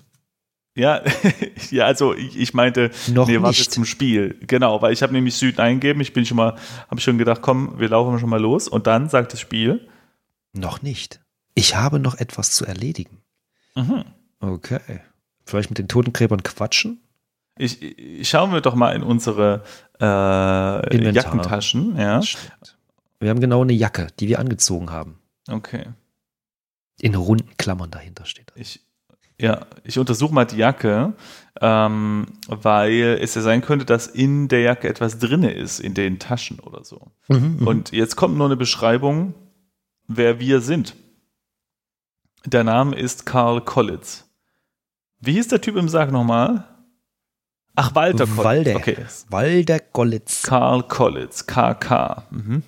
Ja, 0.76 1.02
ja, 1.70 1.86
also 1.86 2.12
ich, 2.14 2.36
ich 2.36 2.52
meinte, 2.52 2.90
Noch 3.14 3.26
nee, 3.28 3.40
warte 3.40 3.58
nicht. 3.60 3.72
zum 3.72 3.86
Spiel. 3.86 4.38
Genau, 4.46 4.82
weil 4.82 4.92
ich 4.92 5.02
habe 5.02 5.14
nämlich 5.14 5.34
Süden 5.36 5.58
eingegeben. 5.60 6.02
Ich 6.02 6.12
bin 6.12 6.26
schon 6.26 6.36
mal, 6.36 6.56
habe 6.90 7.00
schon 7.00 7.16
gedacht, 7.16 7.40
komm, 7.40 7.78
wir 7.78 7.88
laufen 7.88 8.18
schon 8.18 8.28
mal 8.28 8.40
los. 8.40 8.68
Und 8.68 8.86
dann 8.86 9.08
sagt 9.08 9.32
das 9.32 9.40
Spiel, 9.40 9.88
Noch 10.56 10.82
nicht. 10.82 11.20
Ich 11.54 11.76
habe 11.76 11.98
noch 11.98 12.16
etwas 12.16 12.50
zu 12.52 12.64
erledigen. 12.64 13.22
mhm. 13.74 14.04
Okay. 14.40 15.00
Vielleicht 15.46 15.70
mit 15.70 15.78
den 15.78 15.88
Totengräbern 15.88 16.42
quatschen? 16.42 17.00
Ich, 17.58 17.80
ich 17.80 18.28
schauen 18.28 18.52
wir 18.52 18.60
doch 18.60 18.74
mal 18.74 18.94
in 18.94 19.02
unsere 19.02 19.62
äh. 20.00 21.10
Jackentaschen, 21.12 21.96
ja. 21.96 22.20
Wir 23.18 23.30
haben 23.30 23.40
genau 23.40 23.62
eine 23.62 23.72
Jacke, 23.72 24.08
die 24.20 24.28
wir 24.28 24.38
angezogen 24.40 24.90
haben. 24.90 25.18
Okay. 25.48 25.86
In 27.00 27.14
runden 27.14 27.56
Klammern 27.56 27.90
dahinter 27.90 28.26
steht. 28.26 28.52
Ich, 28.56 28.80
ja, 29.40 29.66
ich 29.84 29.98
untersuche 29.98 30.34
mal 30.34 30.44
die 30.44 30.56
Jacke, 30.56 31.14
ähm, 31.60 32.26
weil 32.48 33.18
es 33.20 33.34
ja 33.34 33.40
sein 33.42 33.62
könnte, 33.62 33.86
dass 33.86 34.06
in 34.06 34.48
der 34.48 34.60
Jacke 34.60 34.88
etwas 34.88 35.18
drinne 35.18 35.52
ist, 35.52 35.80
in 35.80 35.94
den 35.94 36.18
Taschen 36.18 36.60
oder 36.60 36.84
so. 36.84 37.10
Mhm, 37.28 37.66
Und 37.66 37.92
jetzt 37.92 38.16
kommt 38.16 38.36
nur 38.36 38.46
eine 38.46 38.56
Beschreibung, 38.56 39.34
wer 40.08 40.40
wir 40.40 40.60
sind. 40.60 40.94
Der 42.44 42.64
Name 42.64 42.96
ist 42.96 43.26
Carl 43.26 43.60
Collitz. 43.60 44.24
Wie 45.20 45.32
hieß 45.32 45.48
der 45.48 45.60
Typ 45.60 45.76
im 45.76 45.88
Sarg 45.88 46.12
nochmal? 46.12 46.64
Ach, 47.74 47.94
Walter 47.94 48.26
Collitz. 48.26 48.44
Walder. 48.44 48.76
Okay. 48.76 48.96
Walder 49.28 49.80
Gollitz. 49.92 50.42
Carl 50.42 50.82
Collitz, 50.84 51.46
KK. 51.46 52.24
Mhm. 52.30 52.62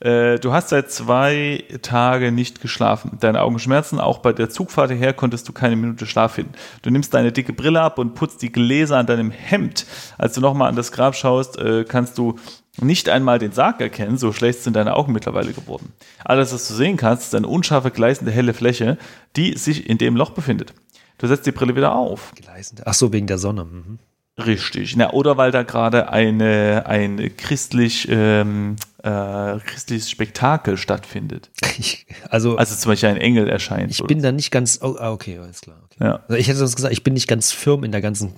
Äh, 0.00 0.38
du 0.38 0.52
hast 0.52 0.68
seit 0.68 0.92
zwei 0.92 1.64
Tagen 1.82 2.34
nicht 2.34 2.60
geschlafen. 2.60 3.16
Deine 3.18 3.42
Augen 3.42 3.58
schmerzen. 3.58 3.98
Auch 3.98 4.18
bei 4.18 4.32
der 4.32 4.48
Zugfahrt 4.48 4.90
hierher 4.90 5.12
konntest 5.12 5.48
du 5.48 5.52
keine 5.52 5.74
Minute 5.74 6.06
Schlaf 6.06 6.34
finden. 6.34 6.52
Du 6.82 6.90
nimmst 6.90 7.14
deine 7.14 7.32
dicke 7.32 7.52
Brille 7.52 7.80
ab 7.80 7.98
und 7.98 8.14
putzt 8.14 8.42
die 8.42 8.52
Gläser 8.52 8.98
an 8.98 9.06
deinem 9.06 9.32
Hemd. 9.32 9.86
Als 10.16 10.34
du 10.34 10.40
nochmal 10.40 10.68
an 10.68 10.76
das 10.76 10.92
Grab 10.92 11.16
schaust, 11.16 11.58
äh, 11.58 11.84
kannst 11.84 12.16
du 12.16 12.38
nicht 12.80 13.08
einmal 13.08 13.38
den 13.38 13.52
Sarg 13.52 13.80
erkennen. 13.80 14.18
So 14.18 14.32
schlecht 14.32 14.62
sind 14.62 14.76
deine 14.76 14.94
Augen 14.96 15.12
mittlerweile 15.12 15.52
geworden. 15.52 15.92
Alles, 16.24 16.52
was 16.52 16.68
du 16.68 16.74
sehen 16.74 16.96
kannst, 16.96 17.24
ist 17.24 17.34
eine 17.34 17.46
unscharfe, 17.48 17.90
gleißende, 17.90 18.32
helle 18.32 18.54
Fläche, 18.54 18.98
die 19.36 19.56
sich 19.56 19.88
in 19.88 19.98
dem 19.98 20.16
Loch 20.16 20.30
befindet. 20.30 20.74
Du 21.18 21.26
setzt 21.26 21.46
die 21.46 21.52
Brille 21.52 21.74
wieder 21.74 21.94
auf. 21.94 22.32
Gleisende. 22.34 22.84
Ach 22.86 22.94
so, 22.94 23.12
wegen 23.12 23.26
der 23.26 23.38
Sonne. 23.38 23.64
Mhm. 23.64 23.98
Richtig. 24.38 24.94
Na, 24.96 25.12
oder 25.12 25.36
weil 25.36 25.50
da 25.50 25.64
gerade 25.64 26.10
eine, 26.12 26.84
ein 26.86 27.36
christlich, 27.36 28.06
ähm, 28.08 28.76
äh, 29.02 29.58
christliches 29.58 30.10
Spektakel 30.10 30.76
stattfindet. 30.76 31.50
Ich, 31.78 32.06
also, 32.30 32.56
Also 32.56 32.74
zum 32.76 32.92
Beispiel 32.92 33.08
ein 33.08 33.16
Engel 33.16 33.48
erscheint. 33.48 33.90
ich 33.90 34.02
bin 34.04 34.22
da 34.22 34.30
nicht 34.32 34.50
ganz. 34.50 34.78
Oh, 34.82 34.96
ah, 34.98 35.10
okay, 35.12 35.38
alles 35.38 35.60
klar. 35.60 35.78
Okay. 35.86 36.04
Ja. 36.04 36.20
Also 36.28 36.34
ich 36.34 36.46
hätte 36.48 36.58
sonst 36.58 36.76
gesagt, 36.76 36.92
ich 36.92 37.02
bin 37.04 37.14
nicht 37.14 37.26
ganz 37.28 37.50
firm 37.52 37.82
in 37.84 37.90
der 37.92 38.00
ganzen 38.00 38.32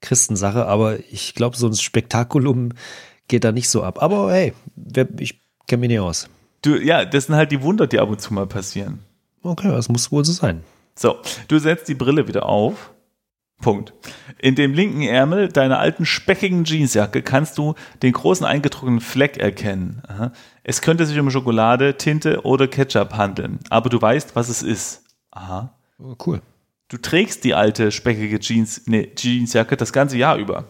Christensache, 0.00 0.66
aber 0.66 0.98
ich 1.10 1.34
glaube, 1.34 1.56
so 1.56 1.66
ein 1.66 1.74
Spektakulum 1.74 2.70
geht 3.28 3.44
da 3.44 3.52
nicht 3.52 3.68
so 3.68 3.82
ab. 3.82 4.02
Aber 4.02 4.32
hey, 4.32 4.52
ich 5.18 5.40
kenne 5.66 5.80
mich 5.80 5.88
nicht 5.90 6.00
aus. 6.00 6.28
Du, 6.62 6.76
ja, 6.76 7.04
das 7.04 7.26
sind 7.26 7.36
halt 7.36 7.52
die 7.52 7.62
Wunder, 7.62 7.86
die 7.86 8.00
ab 8.00 8.08
und 8.08 8.20
zu 8.20 8.34
mal 8.34 8.46
passieren. 8.46 9.00
Okay, 9.42 9.68
das 9.68 9.88
muss 9.88 10.10
wohl 10.10 10.24
so 10.24 10.32
sein. 10.32 10.62
So, 10.96 11.16
du 11.46 11.58
setzt 11.58 11.88
die 11.88 11.94
Brille 11.94 12.26
wieder 12.26 12.46
auf. 12.46 12.90
Punkt. 13.60 13.92
In 14.38 14.54
dem 14.54 14.72
linken 14.72 15.02
Ärmel 15.02 15.48
deiner 15.48 15.80
alten 15.80 16.06
speckigen 16.06 16.64
Jeansjacke 16.64 17.22
kannst 17.22 17.58
du 17.58 17.74
den 18.02 18.12
großen 18.12 18.46
eingedruckten 18.46 19.00
Fleck 19.00 19.36
erkennen. 19.36 20.02
Es 20.62 20.80
könnte 20.80 21.06
sich 21.06 21.18
um 21.18 21.30
Schokolade, 21.30 21.96
Tinte 21.96 22.44
oder 22.44 22.68
Ketchup 22.68 23.14
handeln, 23.14 23.58
aber 23.68 23.90
du 23.90 24.00
weißt, 24.00 24.36
was 24.36 24.48
es 24.48 24.62
ist. 24.62 25.04
Aha. 25.32 25.74
Cool. 26.24 26.40
Du 26.88 26.98
trägst 26.98 27.42
die 27.42 27.54
alte 27.54 27.90
speckige 27.90 28.38
Jeans, 28.38 28.82
nee, 28.86 29.10
Jeansjacke 29.16 29.76
das 29.76 29.92
ganze 29.92 30.16
Jahr 30.16 30.36
über, 30.36 30.64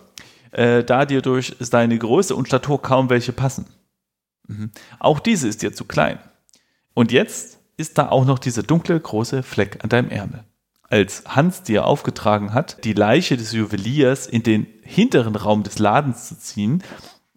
äh, 0.52 0.84
da 0.84 1.04
dir 1.04 1.22
durch 1.22 1.56
deine 1.70 1.98
Größe 1.98 2.34
und 2.34 2.46
Statur 2.46 2.80
kaum 2.82 3.10
welche 3.10 3.32
passen. 3.32 3.66
Mhm. 4.46 4.70
Auch 4.98 5.20
diese 5.20 5.48
ist 5.48 5.62
dir 5.62 5.72
zu 5.72 5.84
klein. 5.84 6.18
Und 6.94 7.12
jetzt 7.12 7.58
ist 7.76 7.98
da 7.98 8.08
auch 8.08 8.24
noch 8.24 8.38
dieser 8.38 8.62
dunkle 8.62 8.98
große 8.98 9.42
Fleck 9.42 9.78
an 9.82 9.88
deinem 9.88 10.10
Ärmel. 10.10 10.44
Als 10.90 11.24
Hans 11.26 11.62
dir 11.62 11.84
aufgetragen 11.84 12.54
hat, 12.54 12.82
die 12.84 12.94
Leiche 12.94 13.36
des 13.36 13.52
Juweliers 13.52 14.26
in 14.26 14.42
den 14.42 14.66
hinteren 14.82 15.36
Raum 15.36 15.62
des 15.62 15.78
Ladens 15.78 16.28
zu 16.28 16.38
ziehen, 16.38 16.82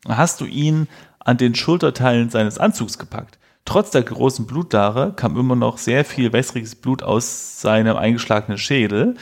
hast 0.07 0.41
du 0.41 0.45
ihn 0.45 0.87
an 1.19 1.37
den 1.37 1.53
Schulterteilen 1.53 2.29
seines 2.29 2.57
Anzugs 2.57 2.97
gepackt. 2.97 3.37
Trotz 3.65 3.91
der 3.91 4.03
großen 4.03 4.47
Blutdare 4.47 5.13
kam 5.13 5.37
immer 5.37 5.55
noch 5.55 5.77
sehr 5.77 6.03
viel 6.03 6.33
wässriges 6.33 6.75
Blut 6.75 7.03
aus 7.03 7.61
seinem 7.61 7.95
eingeschlagenen 7.95 8.57
Schädel, 8.57 9.15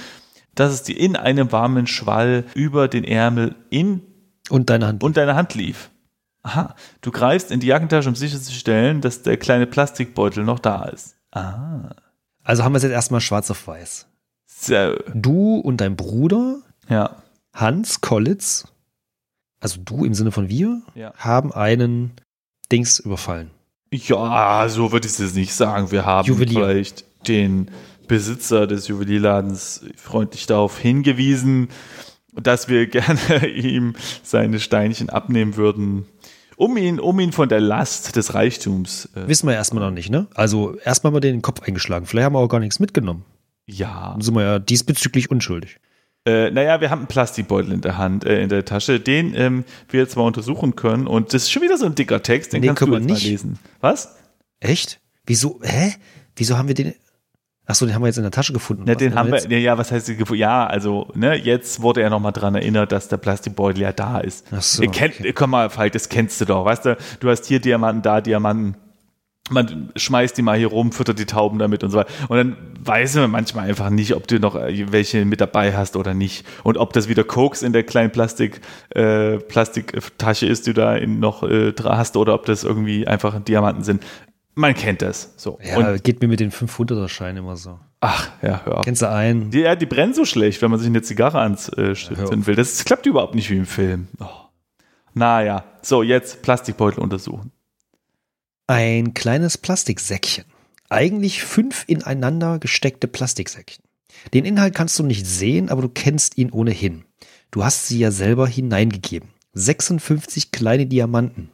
dass 0.56 0.74
es 0.74 0.84
dir 0.84 0.98
in 1.00 1.16
einem 1.16 1.52
warmen 1.52 1.88
Schwall 1.88 2.44
über 2.54 2.88
den 2.88 3.04
Ärmel 3.04 3.56
in 3.70 4.02
Und 4.50 4.70
deine 4.70 4.88
Hand. 4.88 5.04
und 5.04 5.18
deine 5.18 5.36
Hand 5.36 5.56
lief. 5.56 5.90
Aha, 6.44 6.76
du 7.02 7.12
greifst 7.12 7.52
in 7.52 7.60
die 7.60 7.68
Jackentasche, 7.68 8.08
um 8.10 8.16
sicherzustellen, 8.16 9.02
dass 9.02 9.22
der 9.24 9.38
kleine 9.38 9.68
Plastikbeutel 9.68 10.44
noch 10.44 10.60
da 10.60 10.86
ist. 10.86 11.16
Ah. 11.32 11.90
Also 12.44 12.64
haben 12.64 12.72
wir 12.74 12.78
es 12.78 12.84
jetzt 12.84 12.94
erstmal 12.94 13.22
schwarz 13.22 13.52
auf 13.52 13.68
weiß. 13.68 14.08
So. 14.46 14.96
Du 15.14 15.58
und 15.58 15.82
dein 15.82 15.96
Bruder, 15.96 16.58
Ja. 16.88 17.22
Hans 17.54 18.02
Kollitz, 18.02 18.68
also 19.60 19.82
du 19.84 20.06
im 20.06 20.14
Sinne 20.14 20.32
von 20.32 20.50
wir, 20.50 20.82
Ja. 20.96 21.14
haben 21.18 21.52
einen 21.52 22.14
Dings 22.72 23.00
überfallen. 23.00 23.52
Ja, 23.92 24.68
so 24.70 24.92
würde 24.92 25.08
ich 25.08 25.14
es 25.14 25.20
jetzt 25.20 25.36
nicht 25.36 25.54
sagen. 25.54 25.92
Wir 25.92 26.06
haben 26.06 26.28
Juwelier. 26.28 26.54
vielleicht 26.54 27.06
den 27.28 27.70
Besitzer 28.10 28.68
des 28.68 28.90
Juwelierladens 28.90 29.86
freundlich 29.96 30.46
darauf 30.46 30.78
hingewiesen, 30.78 31.70
dass 32.34 32.68
wir 32.68 32.88
gerne 32.90 33.48
ihm 33.48 33.96
seine 34.24 34.60
Steinchen 34.60 35.10
abnehmen 35.10 35.56
würden, 35.56 36.06
um 36.58 36.76
ihn, 36.76 37.00
um 37.00 37.18
ihn 37.22 37.32
von 37.32 37.48
der 37.48 37.62
Last 37.62 38.18
des 38.18 38.34
Reichtums. 38.34 39.08
Äh, 39.16 39.30
Wissen 39.30 39.48
wir 39.48 39.56
erstmal 39.56 39.84
noch 39.86 39.92
nicht, 39.92 40.10
ne? 40.10 40.28
Also 40.36 40.76
erstmal 40.84 41.14
mal 41.14 41.22
den 41.22 41.42
Kopf 41.42 41.62
eingeschlagen. 41.62 42.06
Vielleicht 42.06 42.26
haben 42.26 42.34
wir 42.34 42.40
auch 42.40 42.50
gar 42.50 42.60
nichts 42.60 42.80
mitgenommen. 42.82 43.24
ja. 43.66 44.12
Dann 44.12 44.22
sind 44.22 44.36
wir 44.36 44.44
ja 44.44 44.60
diesbezüglich 44.60 45.32
unschuldig. 45.32 45.78
Äh, 46.26 46.52
naja, 46.52 46.82
wir 46.82 46.90
haben 46.90 47.00
einen 47.00 47.08
Plastikbeutel 47.08 47.72
in 47.72 47.80
der 47.80 47.98
Hand, 47.98 48.26
äh, 48.26 48.42
in 48.44 48.50
der 48.50 48.66
Tasche, 48.66 49.00
den 49.00 49.34
ähm, 49.36 49.64
wir 49.88 50.02
jetzt 50.02 50.18
mal 50.18 50.24
untersuchen 50.24 50.76
können. 50.76 51.08
Und 51.08 51.34
das 51.34 51.44
ist 51.44 51.52
schon 51.52 51.62
wieder 51.62 51.78
so 51.78 51.86
ein 51.86 51.96
dicker 51.96 52.22
Text, 52.22 52.52
den 52.52 52.62
Den 52.62 52.76
kannst 52.76 52.82
du 52.82 52.86
können 52.88 53.08
wir 53.08 53.14
jetzt 53.16 53.24
nicht. 53.24 53.24
mal 53.26 53.32
lesen. 53.32 53.60
Was? 53.80 54.18
Echt? 54.60 55.00
Wieso? 55.26 55.62
Hä? 55.64 55.94
Wieso 56.36 56.58
haben 56.58 56.68
wir 56.68 56.76
den? 56.76 56.94
Achso, 57.70 57.86
den 57.86 57.94
haben 57.94 58.02
wir 58.02 58.08
jetzt 58.08 58.18
in 58.18 58.24
der 58.24 58.32
Tasche 58.32 58.52
gefunden. 58.52 58.88
Was 58.88 58.98
den 58.98 59.14
haben 59.14 59.32
jetzt? 59.32 59.48
wir, 59.48 59.60
ja, 59.60 59.74
ja, 59.74 59.78
was 59.78 59.92
heißt, 59.92 60.10
gefu- 60.10 60.34
ja, 60.34 60.66
also, 60.66 61.08
ne, 61.14 61.36
jetzt 61.36 61.84
wurde 61.84 62.02
er 62.02 62.10
nochmal 62.10 62.32
dran 62.32 62.56
erinnert, 62.56 62.92
dass 62.92 63.10
der 63.10 63.18
Plastikbeutel 63.18 63.84
ja 63.84 63.92
da 63.94 64.18
ist. 64.18 64.48
Ach 64.52 64.60
so, 64.60 64.82
Ihr 64.82 64.90
kennt, 64.90 65.14
komm 65.36 65.52
mal, 65.52 65.70
Falk, 65.70 65.94
das 65.94 66.10
kennst 66.10 66.42
du 66.42 66.46
doch, 66.46 66.66
weißt 66.66 66.86
du, 66.86 66.98
du 67.20 67.30
hast 67.30 67.46
hier 67.46 67.60
Diamanten, 67.60 68.02
da 68.02 68.22
Diamanten. 68.22 68.76
Man 69.52 69.90
schmeißt 69.96 70.38
die 70.38 70.44
mal 70.44 70.58
hier 70.58 70.68
rum, 70.68 70.92
füttert 70.92 71.18
die 71.18 71.26
Tauben 71.26 71.58
damit 71.58 71.84
und 71.84 71.90
so 71.90 71.98
weiter. 71.98 72.12
Und 72.28 72.38
dann 72.38 72.56
weiß 72.82 73.16
man 73.16 73.32
manchmal 73.32 73.68
einfach 73.68 73.90
nicht, 73.90 74.14
ob 74.16 74.28
du 74.28 74.40
noch 74.40 74.56
äh, 74.56 74.92
welche 74.92 75.26
mit 75.26 75.42
dabei 75.42 75.76
hast 75.76 75.96
oder 75.96 76.14
nicht. 76.14 76.46
Und 76.64 76.78
ob 76.78 76.94
das 76.94 77.08
wieder 77.08 77.24
Koks 77.24 77.64
in 77.64 77.74
der 77.74 77.82
kleinen 77.84 78.12
Plastik, 78.12 78.62
äh, 78.92 79.38
Plastiktasche 79.38 80.46
ist, 80.46 80.68
die 80.68 80.74
du 80.74 80.82
da 80.82 80.96
in, 80.96 81.20
noch 81.20 81.42
äh, 81.44 81.74
hast, 81.84 82.16
oder 82.16 82.36
ob 82.36 82.46
das 82.46 82.64
irgendwie 82.64 83.08
einfach 83.08 83.40
Diamanten 83.44 83.84
sind. 83.84 84.04
Man 84.56 84.74
kennt 84.74 85.02
das. 85.02 85.34
So. 85.38 85.58
Ja, 85.64 85.78
Und, 85.78 86.04
geht 86.04 86.22
mir 86.22 86.28
mit 86.28 86.40
den 86.40 86.52
500er-Scheinen 86.52 87.38
immer 87.38 87.56
so. 87.56 87.80
ach, 88.02 88.30
ja, 88.42 88.62
hör 88.66 88.80
auf. 88.80 88.86
Kennst 88.86 89.02
du 89.02 89.10
einen? 89.10 89.52
Die, 89.52 89.60
ja, 89.60 89.76
die 89.76 89.86
brennen 89.86 90.14
so 90.14 90.26
schlecht, 90.26 90.62
wenn 90.62 90.72
man 90.72 90.80
sich 90.80 90.88
eine 90.88 91.02
Zigarre 91.02 91.40
anzünden 91.40 92.42
auf. 92.42 92.48
will. 92.48 92.56
Das 92.56 92.84
klappt 92.84 93.06
überhaupt 93.06 93.36
nicht 93.36 93.50
wie 93.50 93.58
im 93.58 93.66
Film. 93.66 94.08
Oh. 94.20 94.26
Naja, 95.14 95.64
so, 95.82 96.04
jetzt 96.04 96.42
Plastikbeutel 96.42 97.02
untersuchen. 97.02 97.52
Ein 98.68 99.14
kleines 99.14 99.58
Plastiksäckchen. 99.58 100.46
Eigentlich 100.90 101.44
fünf 101.44 101.84
ineinander 101.88 102.60
gesteckte 102.60 103.08
Plastiksäckchen. 103.08 103.84
Den 104.34 104.46
Inhalt 104.46 104.76
kannst 104.76 104.98
du 105.00 105.04
nicht 105.04 105.26
sehen, 105.26 105.70
aber 105.70 105.82
du 105.82 105.90
kennst 105.90 106.38
ihn 106.38 106.52
ohnehin. 106.52 107.06
Du 107.52 107.64
hast 107.64 107.88
sie 107.88 108.00
ja 108.00 108.12
selber 108.12 108.48
hineingegeben. 108.48 109.30
56 109.54 110.52
kleine 110.52 110.86
Diamanten. 110.86 111.50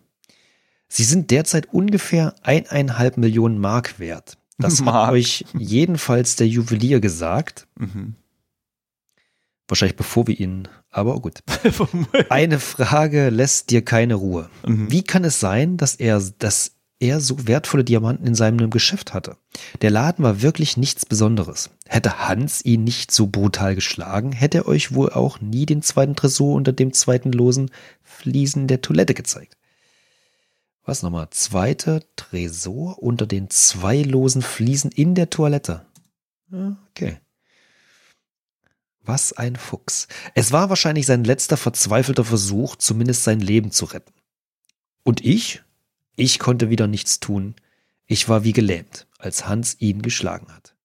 Sie 0.88 1.04
sind 1.04 1.32
derzeit 1.32 1.74
ungefähr 1.74 2.36
eineinhalb 2.44 3.18
Millionen 3.18 3.60
Mark 3.60 4.00
wert. 4.00 4.38
Das 4.58 4.82
Mark. 4.82 5.08
hat 5.08 5.13
euch 5.13 5.46
jedenfalls 5.58 6.36
der 6.36 6.48
Juwelier 6.48 7.00
gesagt. 7.00 7.68
Mhm. 7.77 8.15
Wahrscheinlich 9.68 9.98
bevor 9.98 10.27
wir 10.27 10.39
ihn, 10.39 10.68
aber 10.92 11.20
gut. 11.20 11.39
Eine 12.30 12.60
Frage 12.60 13.30
lässt 13.30 13.72
dir 13.72 13.84
keine 13.84 14.15
Ruhe. 14.15 14.50
Mhm. 14.65 14.92
Wie 14.92 15.01
kann 15.01 15.24
es 15.24 15.39
sein, 15.39 15.77
dass 15.77 15.96
er, 15.96 16.22
dass 16.38 16.74
er 17.00 17.20
so 17.20 17.48
wertvolle 17.48 17.84
Diamanten 17.84 18.27
in 18.27 18.36
seinem 18.36 18.70
Geschäft 18.70 19.13
hatte? 19.13 19.38
Der 19.82 19.89
Laden 19.89 20.24
war 20.24 20.44
wirklich 20.44 20.77
nichts 20.77 21.06
Besonderes. 21.06 21.72
Hätte 21.88 22.27
Hans 22.27 22.63
ihn 22.63 22.84
nicht 22.84 23.12
so 23.12 23.27
brutal 23.27 23.74
geschlagen, 23.75 24.32
hätte 24.32 24.60
er 24.60 24.68
euch 24.68 24.94
wohl 24.94 25.10
auch 25.10 25.42
nie 25.42 25.65
den 25.65 25.82
zweiten 25.82 26.15
Tresor 26.15 26.56
unter 26.56 26.72
dem 26.72 26.94
zweiten 26.94 27.32
losen 27.32 27.72
Fliesen 28.04 28.68
der 28.68 28.82
Toilette 28.82 29.15
gezeigt. 29.15 29.58
Was 30.86 31.01
nochmal? 31.01 31.30
Zweiter 31.32 32.01
Tresor 32.15 33.01
unter 33.01 33.25
den 33.25 33.50
zwei 33.50 34.01
losen 34.01 34.42
Fliesen 34.42 34.92
in 34.92 35.15
der 35.15 35.30
Toilette. 35.30 35.86
Ja, 36.51 36.77
Okay. 36.92 37.18
Was 39.01 39.34
ein 39.34 39.56
Fuchs. 39.56 40.08
Es 40.34 40.51
war 40.51 40.70
wahrscheinlich 40.70 41.06
sein 41.06 41.24
letzter 41.24 41.58
verzweifelter 41.58 42.25
Versuch, 42.25 42.75
zumindest 42.75 43.24
sein 43.24 43.39
Leben 43.39 43.72
zu 43.72 43.86
retten. 43.86 44.13
Und 45.04 45.24
ich? 45.24 45.62
Ich 46.15 46.39
konnte 46.39 46.72
wieder 46.72 46.88
nichts 46.88 47.20
tun. 47.20 47.56
Ich 48.08 48.30
war 48.30 48.44
wie 48.44 48.54
gelähmt, 48.54 49.08
als 49.20 49.48
Hans 49.48 49.75
ihn 49.80 50.01
geschlagen 50.01 50.48
hat. 50.51 50.75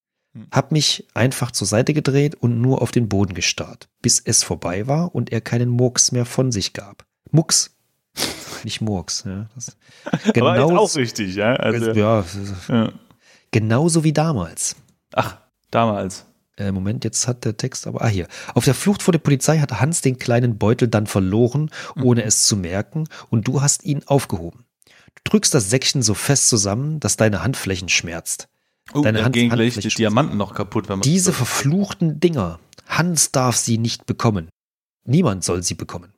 Hab 0.52 0.70
mich 0.70 1.08
einfach 1.14 1.50
zur 1.50 1.66
Seite 1.66 1.92
gedreht 1.94 2.34
und 2.36 2.60
nur 2.60 2.82
auf 2.82 2.90
den 2.92 3.08
Boden 3.08 3.34
gestarrt, 3.34 3.88
bis 4.00 4.20
es 4.20 4.42
vorbei 4.42 4.86
war 4.86 5.14
und 5.14 5.32
er 5.32 5.40
keinen 5.40 5.70
Mucks 5.70 6.12
mehr 6.12 6.24
von 6.24 6.52
sich 6.52 6.72
gab. 6.72 7.06
Mucks. 7.30 7.76
nicht 8.64 8.80
Murks. 8.80 9.24
Ja. 9.26 9.48
Das, 9.54 9.76
Aber 10.04 10.24
ist 10.24 10.32
genau, 10.34 10.76
auch 10.78 10.94
richtig, 10.96 11.34
ja. 11.34 11.54
Also, 11.54 11.92
ja, 11.92 12.24
ja. 12.68 12.92
genauso 13.50 14.04
wie 14.04 14.12
damals. 14.12 14.76
Ach, 15.14 15.38
damals. 15.70 16.26
Äh, 16.56 16.72
Moment, 16.72 17.04
jetzt 17.04 17.26
hat 17.26 17.44
der 17.44 17.56
Text 17.56 17.86
aber. 17.86 18.02
Ah, 18.02 18.08
hier. 18.08 18.26
Auf 18.54 18.64
der 18.64 18.74
Flucht 18.74 19.02
vor 19.02 19.12
der 19.12 19.18
Polizei 19.18 19.58
hat 19.60 19.80
Hans 19.80 20.02
den 20.02 20.18
kleinen 20.18 20.58
Beutel 20.58 20.88
dann 20.88 21.06
verloren, 21.06 21.70
ohne 22.02 22.22
es 22.24 22.42
zu 22.44 22.56
merken, 22.56 23.06
und 23.30 23.48
du 23.48 23.62
hast 23.62 23.84
ihn 23.84 24.02
aufgehoben. 24.06 24.64
Du 25.14 25.30
drückst 25.30 25.54
das 25.54 25.70
Säckchen 25.70 26.02
so 26.02 26.14
fest 26.14 26.48
zusammen, 26.48 27.00
dass 27.00 27.16
deine 27.16 27.42
Handflächen 27.42 27.88
schmerzt. 27.88 28.48
Oh, 28.92 29.02
Deine 29.02 29.18
dann 29.18 29.24
Hand- 29.26 29.34
gehen 29.34 29.50
gleich 29.50 29.74
die 29.78 29.88
Diamanten 29.88 30.36
noch 30.36 30.54
kaputt, 30.54 30.88
wenn 30.88 30.98
man 30.98 31.02
Diese 31.02 31.32
verfluchten 31.32 32.20
Dinger. 32.20 32.58
Hans 32.88 33.30
darf 33.30 33.56
sie 33.56 33.78
nicht 33.78 34.04
bekommen. 34.06 34.48
Niemand 35.04 35.44
soll 35.44 35.62
sie 35.62 35.74
bekommen. 35.74 36.12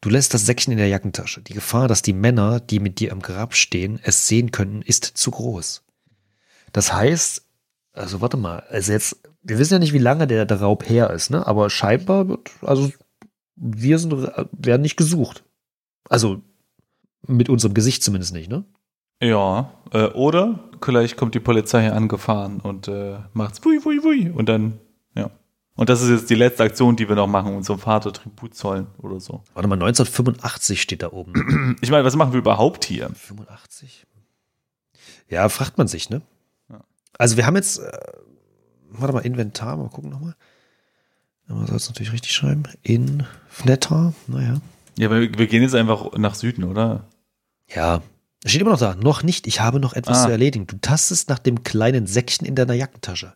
Du 0.00 0.08
lässt 0.08 0.32
das 0.32 0.46
Säckchen 0.46 0.72
in 0.72 0.78
der 0.78 0.88
Jackentasche. 0.88 1.42
Die 1.42 1.52
Gefahr, 1.52 1.88
dass 1.88 2.02
die 2.02 2.14
Männer, 2.14 2.60
die 2.60 2.80
mit 2.80 3.00
dir 3.00 3.12
am 3.12 3.20
Grab 3.20 3.54
stehen, 3.54 4.00
es 4.02 4.26
sehen 4.28 4.50
könnten, 4.50 4.82
ist 4.82 5.04
zu 5.04 5.30
groß. 5.30 5.82
Das 6.72 6.92
heißt, 6.92 7.44
also 7.92 8.20
warte 8.20 8.36
mal, 8.36 8.60
also 8.70 8.92
jetzt, 8.92 9.20
wir 9.42 9.58
wissen 9.58 9.74
ja 9.74 9.78
nicht, 9.78 9.92
wie 9.92 9.98
lange 9.98 10.26
der, 10.26 10.46
der 10.46 10.60
Raub 10.60 10.88
her 10.88 11.10
ist, 11.10 11.30
ne? 11.30 11.46
Aber 11.46 11.68
scheinbar 11.68 12.28
wird, 12.28 12.50
also 12.62 12.90
wir 13.56 13.98
sind, 13.98 14.12
werden 14.52 14.82
nicht 14.82 14.96
gesucht. 14.96 15.44
Also 16.08 16.40
mit 17.26 17.48
unserem 17.48 17.74
Gesicht 17.74 18.02
zumindest 18.02 18.32
nicht, 18.32 18.48
ne? 18.50 18.64
Ja, 19.22 19.74
äh, 19.92 20.06
oder 20.06 20.70
vielleicht 20.82 21.18
kommt 21.18 21.34
die 21.34 21.40
Polizei 21.40 21.82
hier 21.82 21.94
angefahren 21.94 22.60
und 22.60 22.88
äh, 22.88 23.18
macht's 23.34 23.62
wui, 23.64 23.84
wui, 23.84 24.02
wui. 24.02 24.30
Und 24.30 24.48
dann. 24.48 24.78
Und 25.76 25.88
das 25.88 26.02
ist 26.02 26.10
jetzt 26.10 26.30
die 26.30 26.34
letzte 26.34 26.64
Aktion, 26.64 26.96
die 26.96 27.08
wir 27.08 27.16
noch 27.16 27.26
machen, 27.26 27.54
unserem 27.54 27.78
Vater 27.78 28.12
Tribut 28.12 28.54
zollen 28.54 28.88
oder 28.98 29.18
so. 29.20 29.42
Warte 29.54 29.68
mal, 29.68 29.76
1985 29.76 30.82
steht 30.82 31.02
da 31.02 31.12
oben. 31.12 31.76
Ich 31.80 31.90
meine, 31.90 32.04
was 32.04 32.16
machen 32.16 32.32
wir 32.32 32.38
überhaupt 32.40 32.84
hier? 32.84 33.08
85? 33.08 34.06
Ja, 35.28 35.48
fragt 35.48 35.78
man 35.78 35.88
sich, 35.88 36.10
ne? 36.10 36.22
Ja. 36.68 36.80
Also 37.18 37.36
wir 37.36 37.46
haben 37.46 37.56
jetzt, 37.56 37.78
äh, 37.78 37.90
warte 38.90 39.14
mal, 39.14 39.20
Inventar, 39.20 39.76
mal 39.76 39.88
gucken 39.88 40.10
nochmal. 40.10 40.34
Man 41.46 41.66
soll 41.66 41.76
es 41.76 41.88
natürlich 41.88 42.12
richtig 42.12 42.32
schreiben. 42.32 42.64
Inventar, 42.82 44.12
naja. 44.26 44.60
Ja, 44.98 45.08
aber 45.08 45.20
wir 45.20 45.38
wir 45.38 45.46
gehen 45.46 45.62
jetzt 45.62 45.74
einfach 45.74 46.12
nach 46.16 46.34
Süden, 46.34 46.64
oder? 46.64 47.06
Ja, 47.68 48.02
steht 48.44 48.60
immer 48.60 48.70
noch 48.72 48.78
da. 48.78 48.94
Noch 48.96 49.22
nicht, 49.22 49.46
ich 49.46 49.60
habe 49.60 49.80
noch 49.80 49.94
etwas 49.94 50.18
Ah. 50.18 50.24
zu 50.26 50.30
erledigen. 50.30 50.66
Du 50.66 50.76
tastest 50.80 51.28
nach 51.28 51.38
dem 51.38 51.62
kleinen 51.64 52.06
Säckchen 52.06 52.46
in 52.46 52.54
deiner 52.54 52.74
Jackentasche. 52.74 53.34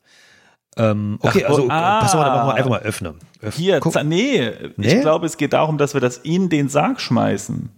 Ähm, 0.76 1.18
okay, 1.20 1.44
Ach, 1.46 1.50
also 1.50 1.68
ah. 1.70 2.00
pass 2.00 2.14
mal, 2.14 2.24
dann 2.24 2.34
machen 2.36 2.48
wir 2.48 2.54
einfach 2.54 2.70
mal 2.70 2.80
öffnen. 2.80 3.14
Öff- 3.42 3.54
Hier, 3.54 3.80
nee, 4.04 4.50
Nee? 4.76 4.94
ich 4.94 5.00
glaube, 5.00 5.26
es 5.26 5.36
geht 5.36 5.52
darum, 5.52 5.78
dass 5.78 5.94
wir 5.94 6.00
das 6.00 6.18
in 6.18 6.48
den 6.48 6.68
Sarg 6.68 7.00
schmeißen. 7.00 7.70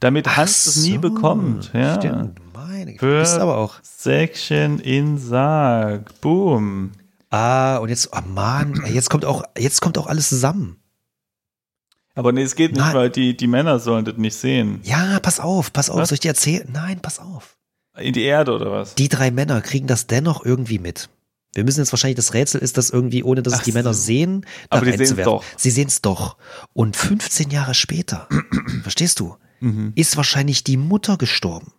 Damit 0.00 0.36
Hans 0.36 0.66
es 0.66 0.76
nie 0.84 0.94
so, 0.94 1.00
bekommt. 1.00 1.72
Ja. 1.74 1.96
Stimmt, 1.96 2.40
meine 2.54 2.92
Güte. 2.92 3.06
Du 3.06 3.18
bist 3.18 3.38
aber 3.38 3.56
auch. 3.56 3.74
Säckchen 3.82 4.78
in 4.78 5.18
Sarg. 5.18 6.20
Boom. 6.20 6.92
Ah, 7.30 7.78
und 7.78 7.88
jetzt, 7.88 8.10
oh 8.12 8.20
Mann, 8.32 8.80
jetzt 8.86 9.10
kommt 9.10 9.24
auch, 9.24 9.42
jetzt 9.58 9.80
kommt 9.80 9.98
auch 9.98 10.06
alles 10.06 10.28
zusammen. 10.28 10.76
Aber 12.14 12.32
nee, 12.32 12.42
es 12.42 12.54
geht 12.56 12.72
nicht, 12.72 12.80
Nein. 12.80 12.94
weil 12.94 13.10
die, 13.10 13.36
die 13.36 13.46
Männer 13.46 13.78
sollen 13.78 14.04
das 14.04 14.16
nicht 14.16 14.34
sehen. 14.36 14.80
Ja, 14.82 15.20
pass 15.20 15.38
auf, 15.40 15.72
pass 15.72 15.90
auf, 15.90 15.98
Was? 15.98 16.08
soll 16.08 16.14
ich 16.14 16.20
dir 16.20 16.28
erzählen? 16.28 16.68
Nein, 16.72 17.00
pass 17.00 17.18
auf. 17.20 17.56
In 17.96 18.12
die 18.12 18.22
Erde 18.22 18.52
oder 18.54 18.70
was? 18.72 18.94
Die 18.94 19.08
drei 19.08 19.30
Männer 19.30 19.60
kriegen 19.60 19.86
das 19.88 20.06
dennoch 20.06 20.44
irgendwie 20.44 20.78
mit. 20.78 21.08
Wir 21.54 21.64
müssen 21.64 21.80
jetzt 21.80 21.92
wahrscheinlich, 21.92 22.16
das 22.16 22.34
Rätsel 22.34 22.60
ist, 22.60 22.76
dass 22.76 22.90
irgendwie, 22.90 23.22
ohne 23.22 23.42
dass 23.42 23.54
es 23.54 23.62
die 23.62 23.72
Männer 23.72 23.94
sehen, 23.94 24.42
da 24.70 24.76
Aber 24.78 24.84
die 24.86 24.90
sehen's 24.92 25.00
reinzuwerfen. 25.10 25.32
doch. 25.32 25.44
Sie 25.56 25.70
sehen 25.70 25.88
es 25.88 26.02
doch. 26.02 26.36
Und 26.74 26.96
15 26.96 27.50
Jahre 27.50 27.74
später, 27.74 28.28
verstehst 28.82 29.20
du, 29.20 29.36
Mhm. 29.60 29.92
ist 29.96 30.16
wahrscheinlich 30.16 30.62
die 30.62 30.76
Mutter 30.76 31.16
gestorben. 31.16 31.72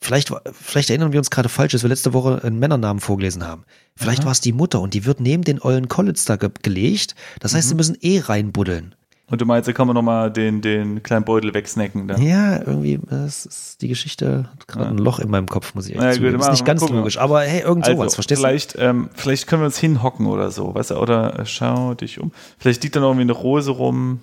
Vielleicht, 0.00 0.32
vielleicht 0.52 0.88
erinnern 0.90 1.12
wir 1.12 1.18
uns 1.20 1.30
gerade 1.30 1.48
falsch, 1.50 1.72
dass 1.72 1.82
wir 1.82 1.88
letzte 1.88 2.12
Woche 2.14 2.42
einen 2.44 2.58
Männernamen 2.58 3.00
vorgelesen 3.00 3.44
haben. 3.46 3.64
Vielleicht 3.96 4.24
war 4.24 4.32
es 4.32 4.40
die 4.40 4.52
Mutter 4.52 4.80
und 4.80 4.94
die 4.94 5.04
wird 5.06 5.20
neben 5.20 5.44
den 5.44 5.60
ollen 5.60 5.88
Collins 5.88 6.24
da 6.24 6.36
ge 6.36 6.50
gelegt. 6.62 7.14
Das 7.40 7.54
heißt, 7.54 7.66
Mhm. 7.66 7.68
sie 7.70 7.74
müssen 7.74 7.96
eh 8.00 8.20
reinbuddeln. 8.20 8.94
Und 9.30 9.40
du 9.40 9.46
meinst, 9.46 9.66
da 9.66 9.72
kann 9.72 9.86
man 9.86 9.94
nochmal 9.94 10.30
den, 10.30 10.60
den 10.60 11.02
kleinen 11.02 11.24
Beutel 11.24 11.54
wegsnacken 11.54 12.06
dann? 12.08 12.20
Ja, 12.20 12.58
irgendwie, 12.58 13.00
das 13.08 13.46
ist, 13.46 13.80
die 13.80 13.88
Geschichte 13.88 14.50
hat 14.52 14.68
gerade 14.68 14.84
Ja. 14.84 14.90
ein 14.90 14.98
Loch 14.98 15.18
in 15.18 15.30
meinem 15.30 15.46
Kopf, 15.48 15.74
muss 15.74 15.86
ich 15.88 15.94
echt 15.98 16.14
zugeben. 16.16 16.38
Ist 16.38 16.50
nicht 16.50 16.64
ganz 16.66 16.80
Gucken 16.82 16.98
logisch, 16.98 17.16
aber 17.18 17.40
hey, 17.40 17.62
irgend 17.62 17.86
sowas, 17.86 18.00
Also, 18.00 18.14
verstehst 18.16 18.42
du? 18.42 18.46
vielleicht, 18.46 18.76
ähm, 18.78 19.08
vielleicht 19.14 19.46
können 19.46 19.62
wir 19.62 19.66
uns 19.66 19.78
hinhocken 19.78 20.26
oder 20.26 20.50
so, 20.50 20.74
weißt 20.74 20.90
du, 20.90 20.96
oder 20.96 21.38
äh, 21.40 21.46
schau 21.46 21.94
dich 21.94 22.20
um. 22.20 22.32
Vielleicht 22.58 22.82
liegt 22.82 22.96
da 22.96 23.00
noch 23.00 23.08
irgendwie 23.08 23.22
eine 23.22 23.32
Rose 23.32 23.70
rum. 23.70 24.20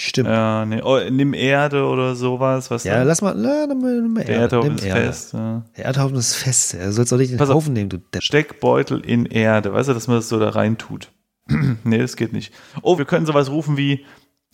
Stimmt. 0.00 0.28
Ja, 0.28 0.64
nee, 0.64 0.80
oh, 0.80 1.00
nimm 1.10 1.34
Erde 1.34 1.84
oder 1.86 2.14
sowas, 2.14 2.70
was 2.70 2.84
Ja, 2.84 3.02
lass 3.02 3.20
mal, 3.20 3.34
na, 3.36 3.66
nimm, 3.66 3.80
nimm 3.80 4.14
Der 4.14 4.28
Erde. 4.28 4.42
Erdhaufen 4.42 4.68
Nimm 4.68 4.76
ist 4.76 4.84
Erde. 4.84 5.00
fest. 5.00 5.32
Ja. 5.32 5.62
Der 5.76 5.84
Erdhaufen 5.86 6.16
ist 6.16 6.34
fest. 6.34 6.74
Er 6.74 6.92
soll 6.92 7.04
doch 7.04 7.16
nicht 7.16 7.32
den 7.32 7.38
Pass 7.38 7.50
auf. 7.50 7.56
Haufen 7.56 7.72
nehmen, 7.72 7.88
du 7.90 7.98
Depp. 7.98 8.22
Steckbeutel 8.22 9.00
in 9.00 9.26
Erde, 9.26 9.72
weißt 9.72 9.88
du, 9.88 9.94
dass 9.94 10.06
man 10.06 10.18
das 10.18 10.28
so 10.28 10.38
da 10.38 10.50
rein 10.50 10.78
tut. 10.78 11.10
nee, 11.84 11.98
das 11.98 12.16
geht 12.16 12.32
nicht. 12.32 12.52
Oh, 12.82 12.98
wir 12.98 13.04
können 13.04 13.26
sowas 13.26 13.50
rufen 13.50 13.76
wie, 13.76 14.04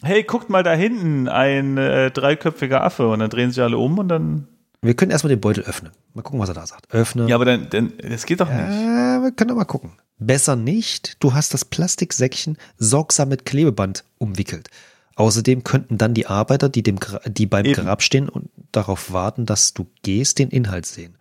hey, 0.03 0.23
guckt 0.23 0.51
mal 0.51 0.63
da 0.63 0.73
hinten, 0.73 1.29
ein 1.29 1.77
äh, 1.77 2.11
dreiköpfiger 2.11 2.83
Affe. 2.83 3.09
Und 3.09 3.21
dann 3.21 3.31
drehen 3.31 3.51
sich 3.51 3.63
alle 3.63 3.79
um 3.79 3.99
und 3.99 4.09
dann. 4.09 4.49
Wir 4.83 4.95
können 4.95 5.11
erstmal 5.11 5.31
den 5.31 5.41
Beutel 5.41 5.65
öffnen. 5.65 5.93
Mal 6.13 6.23
gucken, 6.23 6.41
was 6.41 6.49
er 6.49 6.55
da 6.55 6.67
sagt. 6.67 6.93
Öffnen. 6.93 7.29
Ja, 7.29 7.37
aber 7.37 7.47
dann, 7.47 7.69
dann 7.71 7.93
das 7.99 8.27
geht 8.27 8.41
doch 8.41 8.49
nicht. 8.49 8.59
Äh, 8.59 9.23
wir 9.23 9.33
können 9.33 9.49
doch 9.49 9.57
mal 9.57 9.65
gucken. 9.65 9.93
Besser 10.19 10.57
nicht. 10.57 11.23
Du 11.23 11.35
hast 11.35 11.55
das 11.55 11.65
Plastiksäckchen 11.65 12.59
sorgsam 12.77 13.31
mit 13.31 13.45
Klebeband 13.47 14.05
umwickelt. 14.19 14.69
Außerdem 15.17 15.65
könnten 15.65 15.97
dann 15.97 16.15
die 16.15 16.27
Arbeiter, 16.27 16.69
die, 16.69 16.83
dem 16.83 16.99
Gra 16.99 17.21
die 17.27 17.47
beim 17.47 17.65
Eben. 17.65 17.85
Grab 17.85 18.03
stehen 18.03 18.29
und 18.29 18.51
darauf 18.73 19.13
warten, 19.13 19.47
dass 19.47 19.75
du 19.75 19.87
gehst, 20.03 20.39
den 20.39 20.51
Inhalt 20.51 20.87
sehen. 20.87 21.17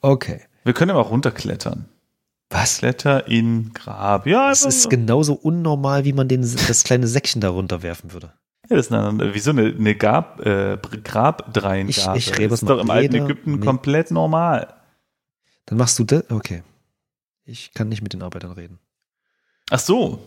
Okay. 0.00 0.42
Wir 0.64 0.72
können 0.72 0.90
aber 0.90 1.00
auch 1.00 1.10
runterklettern. 1.10 1.86
Was? 2.50 2.78
Kletter 2.78 3.26
in 3.28 3.72
Grab. 3.74 4.26
Ja, 4.26 4.48
Das 4.50 4.62
einfach 4.62 4.68
ist 4.76 4.82
so. 4.84 4.88
genauso 4.88 5.34
unnormal, 5.34 6.04
wie 6.04 6.12
man 6.12 6.28
den, 6.28 6.42
das 6.42 6.84
kleine 6.84 7.06
Säckchen 7.08 7.40
da 7.40 7.48
runterwerfen 7.48 8.12
würde. 8.12 8.32
Ja, 8.68 8.76
das 8.76 8.86
ist 8.86 8.92
eine, 8.92 9.34
wie 9.34 9.38
so 9.38 9.50
eine, 9.50 9.66
eine 9.66 9.94
Gab, 9.94 10.44
äh, 10.44 10.78
Grabdreingabe. 11.04 12.18
Ich- 12.18 12.30
ich 12.30 12.48
das 12.48 12.62
ist 12.62 12.68
doch 12.68 12.80
im 12.80 12.90
alten 12.90 13.14
Ägypten 13.16 13.60
komplett 13.60 14.10
normal. 14.10 14.74
Dann 15.66 15.78
machst 15.78 15.98
du 15.98 16.04
das. 16.04 16.28
Okay. 16.30 16.62
Ich 17.44 17.72
kann 17.74 17.88
nicht 17.88 18.02
mit 18.02 18.12
den 18.12 18.22
Arbeitern 18.22 18.52
reden. 18.52 18.78
Ach 19.70 19.78
so, 19.80 20.20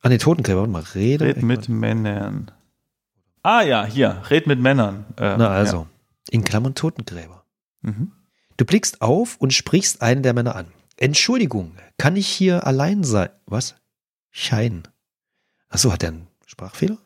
An 0.00 0.10
den 0.10 0.18
Totengräber, 0.20 0.60
warte 0.60 0.70
mal, 0.72 0.82
rede. 0.94 1.24
red 1.24 1.42
mit 1.42 1.68
Männern. 1.68 2.50
Ah 3.42 3.62
ja, 3.62 3.84
hier, 3.84 4.22
red 4.30 4.46
mit 4.46 4.60
Männern. 4.60 5.06
Äh, 5.16 5.36
Na 5.38 5.48
also, 5.48 5.86
in 6.30 6.44
Klammern 6.44 6.74
Totengräber. 6.74 7.44
Ja. 7.82 7.90
Mhm. 7.90 8.12
Du 8.58 8.64
blickst 8.64 9.00
auf 9.02 9.36
und 9.38 9.52
sprichst 9.54 10.02
einen 10.02 10.22
der 10.22 10.34
Männer 10.34 10.54
an. 10.56 10.66
Entschuldigung, 11.00 11.72
kann 11.96 12.16
ich 12.16 12.26
hier 12.26 12.66
allein 12.66 13.04
sein? 13.04 13.30
Was? 13.46 13.76
Schein. 14.30 14.82
Achso, 15.68 15.92
hat 15.92 16.02
er 16.02 16.10
einen 16.10 16.26
Sprachfehler? 16.46 16.98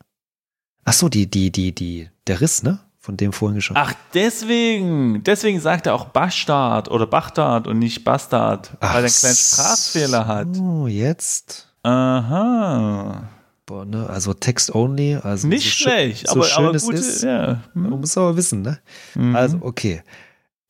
Achso, 0.83 1.09
die, 1.09 1.29
die, 1.29 1.51
die, 1.51 1.73
die, 1.73 2.09
der 2.27 2.41
Riss, 2.41 2.63
ne? 2.63 2.79
Von 2.99 3.17
dem 3.17 3.33
vorhin 3.33 3.55
geschaut. 3.55 3.77
Ach, 3.77 3.93
deswegen. 4.13 5.23
Deswegen 5.23 5.59
sagt 5.59 5.87
er 5.87 5.93
auch 5.93 6.05
Bastard 6.05 6.89
oder 6.89 7.05
Bastard 7.05 7.67
und 7.67 7.79
nicht 7.79 8.03
Bastard, 8.05 8.71
weil 8.79 8.89
er 8.89 8.95
einen 8.99 9.07
kleinen 9.09 9.35
Sprachfehler 9.35 10.25
hat. 10.25 10.47
Oh, 10.57 10.87
jetzt. 10.87 11.67
Aha. 11.83 13.29
Boah, 13.65 13.85
ne? 13.85 14.09
Also 14.09 14.33
Text 14.33 14.73
only. 14.73 15.15
Also 15.15 15.47
Nicht 15.49 15.63
so 15.65 15.69
schlecht, 15.89 16.27
so 16.27 16.35
aber, 16.35 16.43
schön 16.45 16.65
aber 16.65 16.75
es 16.75 16.83
gute, 16.83 16.97
ist. 16.97 17.23
ja. 17.23 17.61
Man 17.73 17.91
Hm. 17.91 17.99
muss 17.99 18.17
aber 18.17 18.37
wissen, 18.37 18.61
ne? 18.61 18.79
Mhm. 19.15 19.35
Also, 19.35 19.57
okay. 19.61 20.01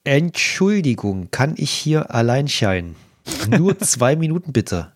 Entschuldigung, 0.03 1.29
kann 1.31 1.53
ich 1.57 1.71
hier 1.71 2.11
allein 2.13 2.47
scheinen? 2.47 2.95
Nur 3.47 3.79
zwei 3.79 4.15
Minuten 4.15 4.53
bitte. 4.53 4.93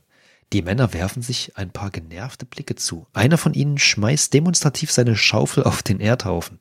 Die 0.53 0.61
Männer 0.61 0.93
werfen 0.93 1.21
sich 1.21 1.57
ein 1.57 1.71
paar 1.71 1.89
genervte 1.89 2.45
Blicke 2.45 2.75
zu. 2.75 3.07
Einer 3.13 3.37
von 3.37 3.53
ihnen 3.53 3.77
schmeißt 3.77 4.33
demonstrativ 4.33 4.91
seine 4.91 5.15
Schaufel 5.15 5.63
auf 5.63 5.83
den 5.83 5.99
Erdhaufen. 5.99 6.59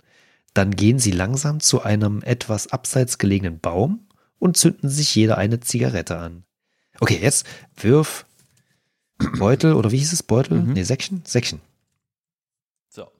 Dann 0.55 0.74
gehen 0.74 0.98
sie 0.98 1.12
langsam 1.12 1.61
zu 1.61 1.83
einem 1.83 2.22
etwas 2.22 2.72
abseits 2.72 3.18
gelegenen 3.18 3.61
Baum 3.61 4.09
und 4.38 4.57
zünden 4.57 4.88
sich 4.88 5.14
jeder 5.14 5.38
eine 5.38 5.61
Zigarette 5.61 6.18
an. 6.18 6.44
Okay, 6.98 7.18
jetzt 7.20 7.46
wirf 7.76 8.26
Beutel, 9.38 9.74
oder 9.74 9.92
wie 9.92 9.98
hieß 9.98 10.12
es? 10.12 10.22
Beutel? 10.22 10.62
Mhm. 10.62 10.72
Nee, 10.72 10.83
Säckchen? 10.83 11.22
Säckchen. 11.24 11.61
so. 12.88 13.11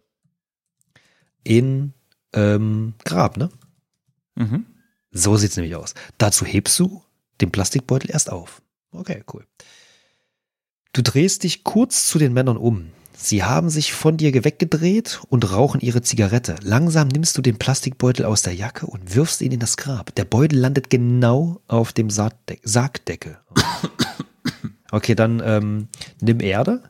In 1.43 1.95
ähm, 2.33 2.95
Grab, 3.05 3.37
ne? 3.37 3.51
Mhm. 4.35 4.67
So 5.11 5.37
sieht's 5.37 5.57
nämlich 5.57 5.77
aus. 5.77 5.95
Dazu 6.19 6.45
hebst 6.45 6.79
du 6.79 7.03
den 7.41 7.51
Plastikbeutel 7.51 8.11
erst 8.11 8.31
auf. 8.31 8.63
Okay, 8.93 9.23
cool. 9.33 9.45
Du 10.93 11.03
drehst 11.03 11.43
dich 11.43 11.65
kurz 11.65 12.07
zu 12.07 12.19
den 12.19 12.33
Männern 12.33 12.57
um. 12.57 12.91
Sie 13.19 13.43
haben 13.45 13.71
sich 13.71 13.93
von 13.95 14.17
dir 14.19 14.33
weggedreht 14.45 15.21
und 15.31 15.51
rauchen 15.51 15.81
ihre 15.81 16.03
Zigarette. 16.03 16.57
Langsam 16.63 17.09
nimmst 17.09 17.37
du 17.37 17.43
den 17.43 17.59
Plastikbeutel 17.59 18.25
aus 18.27 18.43
der 18.43 18.55
Jacke 18.55 18.87
und 18.87 19.15
wirfst 19.15 19.41
ihn 19.41 19.53
in 19.53 19.61
das 19.61 19.77
Grab. 19.79 20.15
Der 20.17 20.25
Beutel 20.27 20.59
landet 20.59 20.91
genau 20.91 21.61
auf 21.67 21.93
dem 21.93 22.11
Sargdeck 22.11 22.61
Sargdeckel. 22.65 23.39
Okay, 24.93 25.17
dann 25.17 25.43
ähm, 25.45 25.89
nimm 26.21 26.39
Erde. 26.41 26.85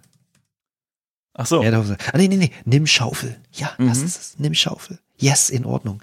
Ach 1.32 1.46
so. 1.46 1.62
Erde 1.62 1.78
auf, 1.78 1.86
ah, 1.90 2.18
nee, 2.18 2.28
nee, 2.28 2.36
nee, 2.36 2.50
nimm 2.66 2.86
Schaufel. 2.86 3.36
Ja, 3.52 3.72
das 3.78 3.98
Mhm. 4.00 4.04
ist 4.04 4.16
es. 4.20 4.38
Nimm 4.38 4.52
Schaufel. 4.54 4.98
Yes, 5.16 5.48
in 5.48 5.64
Ordnung. 5.64 6.02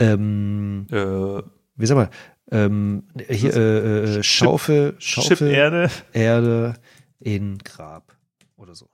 Ähm, 0.00 0.86
Äh, 0.90 0.96
wie 1.76 1.86
sag 1.86 1.94
mal, 1.94 2.10
ähm, 2.50 3.04
hier, 3.28 3.54
äh, 3.54 4.18
äh, 4.18 4.22
Schaufel, 4.22 4.94
Schaufel, 4.98 5.36
Chip 5.36 5.40
Erde. 5.48 5.90
Erde 6.12 6.74
in 7.18 7.58
Grab 7.58 8.16
oder 8.56 8.74
so. 8.74 8.88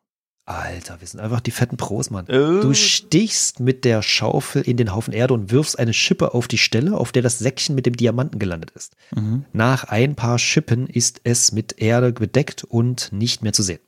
Alter, 0.49 1.01
wir 1.01 1.09
sind 1.09 1.19
einfach 1.19 1.41
die 1.41 1.51
fetten 1.51 1.77
Pros, 1.77 2.11
Mann. 2.11 2.29
Äh, 2.29 2.61
Du 2.61 2.73
stichst 2.73 3.59
mit 3.59 3.85
der 3.85 4.01
Schaufel 4.01 4.63
in 4.63 4.77
den 4.77 4.95
Haufen 4.95 5.13
Erde 5.13 5.35
und 5.35 5.51
wirfst 5.51 5.77
eine 5.77 5.93
Schippe 5.93 6.35
auf 6.35 6.47
die 6.47 6.59
Stelle, 6.59 6.97
auf 6.97 7.11
der 7.11 7.23
das 7.23 7.41
Säckchen 7.41 7.75
mit 7.75 7.85
dem 7.85 7.97
Diamanten 7.97 8.39
gelandet 8.39 8.71
ist. 8.71 8.95
mhm. 9.15 9.45
Nach 9.53 9.85
ein 9.85 10.15
paar 10.15 10.39
Schippen 10.39 10.87
ist 10.87 11.21
es 11.25 11.51
mit 11.51 11.81
Erde 11.83 12.13
bedeckt 12.13 12.63
und 12.63 13.11
nicht 13.13 13.43
mehr 13.43 13.53
zu 13.53 13.65
sehen. 13.65 13.81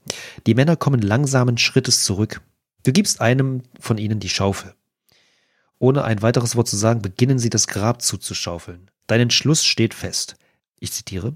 Die 0.49 0.55
Männer 0.55 0.75
kommen 0.75 1.01
langsamen 1.01 1.59
Schrittes 1.59 2.03
zurück. 2.03 2.41
Du 2.85 2.93
gibst 2.93 3.21
einem 3.21 3.63
von 3.79 3.97
ihnen 3.97 4.19
die 4.19 4.29
Schaufel. 4.29 4.75
Ohne 5.79 6.03
ein 6.03 6.23
weiteres 6.23 6.57
Wort 6.57 6.67
zu 6.67 6.77
sagen, 6.77 7.03
beginnen 7.03 7.39
sie 7.39 7.51
das 7.51 7.69
Grab 7.69 8.03
zuzuschaufeln. 8.03 8.91
Dein 9.09 9.21
Entschluss 9.23 9.65
steht 9.65 9.95
fest. 9.95 10.37
Ich 10.79 10.93
zitiere. 10.93 11.35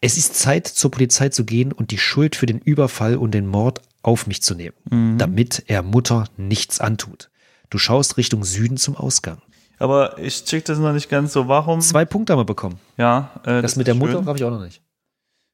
Es 0.00 0.16
ist 0.16 0.34
Zeit, 0.34 0.66
zur 0.66 0.90
Polizei 0.90 1.28
zu 1.28 1.44
gehen 1.44 1.70
und 1.72 1.92
die 1.92 1.98
Schuld 1.98 2.34
für 2.34 2.46
den 2.46 2.58
Überfall 2.58 3.16
und 3.16 3.30
den 3.32 3.46
Mord 3.46 3.80
auf 4.02 4.26
mich 4.26 4.42
zu 4.42 4.56
nehmen, 4.56 4.74
Mhm. 4.90 5.18
damit 5.18 5.62
er 5.68 5.82
Mutter 5.84 6.24
nichts 6.36 6.80
antut. 6.80 7.30
Du 7.68 7.78
schaust 7.78 8.16
Richtung 8.16 8.42
Süden 8.42 8.76
zum 8.78 8.96
Ausgang. 8.96 9.40
Aber 9.78 10.18
ich 10.18 10.44
check 10.44 10.64
das 10.64 10.78
noch 10.78 10.92
nicht 10.92 11.08
ganz 11.08 11.32
so. 11.32 11.46
Warum? 11.46 11.80
Zwei 11.80 12.04
Punkte 12.04 12.32
haben 12.32 12.40
wir 12.40 12.44
bekommen. 12.44 12.80
Ja, 12.98 13.30
äh, 13.44 13.62
Das, 13.62 13.76
mit 13.76 13.86
der 13.86 13.94
Mutter 13.94 14.24
habe 14.26 14.36
ich 14.36 14.44
auch 14.44 14.50
noch 14.50 14.62
nicht. 14.64 14.82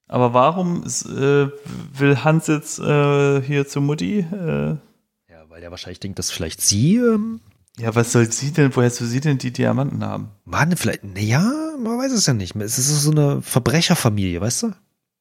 Aber 0.08 0.32
warum 0.32 0.84
äh, 0.84 1.48
will 1.98 2.24
Hans 2.24 2.46
jetzt 2.46 2.78
äh, 2.78 3.42
hier 3.42 3.66
zu 3.68 3.80
Mutti? 3.80 4.20
Äh, 4.20 4.76
Ja, 5.28 5.44
weil 5.48 5.62
er 5.62 5.70
wahrscheinlich 5.72 6.00
denkt, 6.00 6.18
dass 6.18 6.30
vielleicht 6.30 6.60
sie 6.62 6.96
ähm, 6.96 7.40
ja, 7.78 7.94
was 7.94 8.12
soll 8.12 8.30
sie 8.30 8.52
denn? 8.52 8.74
Woher 8.74 8.90
soll 8.90 9.06
sie 9.06 9.20
denn 9.20 9.38
die 9.38 9.52
Diamanten 9.52 10.04
haben? 10.04 10.30
Mann, 10.44 10.76
vielleicht, 10.76 11.04
naja, 11.04 11.42
man 11.78 11.98
weiß 11.98 12.12
es 12.12 12.26
ja 12.26 12.32
nicht. 12.32 12.56
Es 12.56 12.78
ist 12.78 13.02
so 13.02 13.10
eine 13.10 13.42
Verbrecherfamilie, 13.42 14.40
weißt 14.40 14.62
du? 14.64 14.72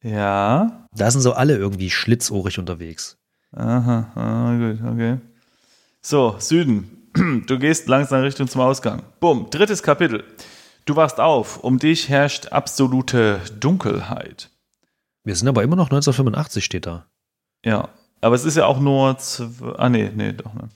Ja. 0.01 0.87
Da 0.93 1.11
sind 1.11 1.21
so 1.21 1.33
alle 1.33 1.57
irgendwie 1.57 1.89
schlitzohrig 1.89 2.59
unterwegs. 2.59 3.17
Aha, 3.51 4.11
ah, 4.15 4.57
gut, 4.57 4.79
okay. 4.85 5.17
So, 6.01 6.35
Süden. 6.39 6.91
Du 7.47 7.57
gehst 7.57 7.87
langsam 7.87 8.21
Richtung 8.21 8.49
zum 8.49 8.59
Ausgang. 8.59 9.01
Bumm, 9.21 9.47
drittes 9.49 9.81
Kapitel. 9.81 10.25
Du 10.83 10.97
wachst 10.97 11.19
auf. 11.21 11.63
Um 11.63 11.79
dich 11.79 12.09
herrscht 12.09 12.47
absolute 12.47 13.39
Dunkelheit. 13.59 14.49
Wir 15.23 15.35
sind 15.35 15.47
aber 15.47 15.63
immer 15.63 15.77
noch 15.77 15.85
1985, 15.85 16.63
steht 16.63 16.85
da. 16.85 17.05
Ja, 17.63 17.89
aber 18.21 18.35
es 18.35 18.43
ist 18.43 18.57
ja 18.57 18.65
auch 18.65 18.79
nur. 18.79 19.17
Ah, 19.77 19.89
nee, 19.89 20.11
nee, 20.13 20.33
doch, 20.33 20.53
ne. 20.53 20.69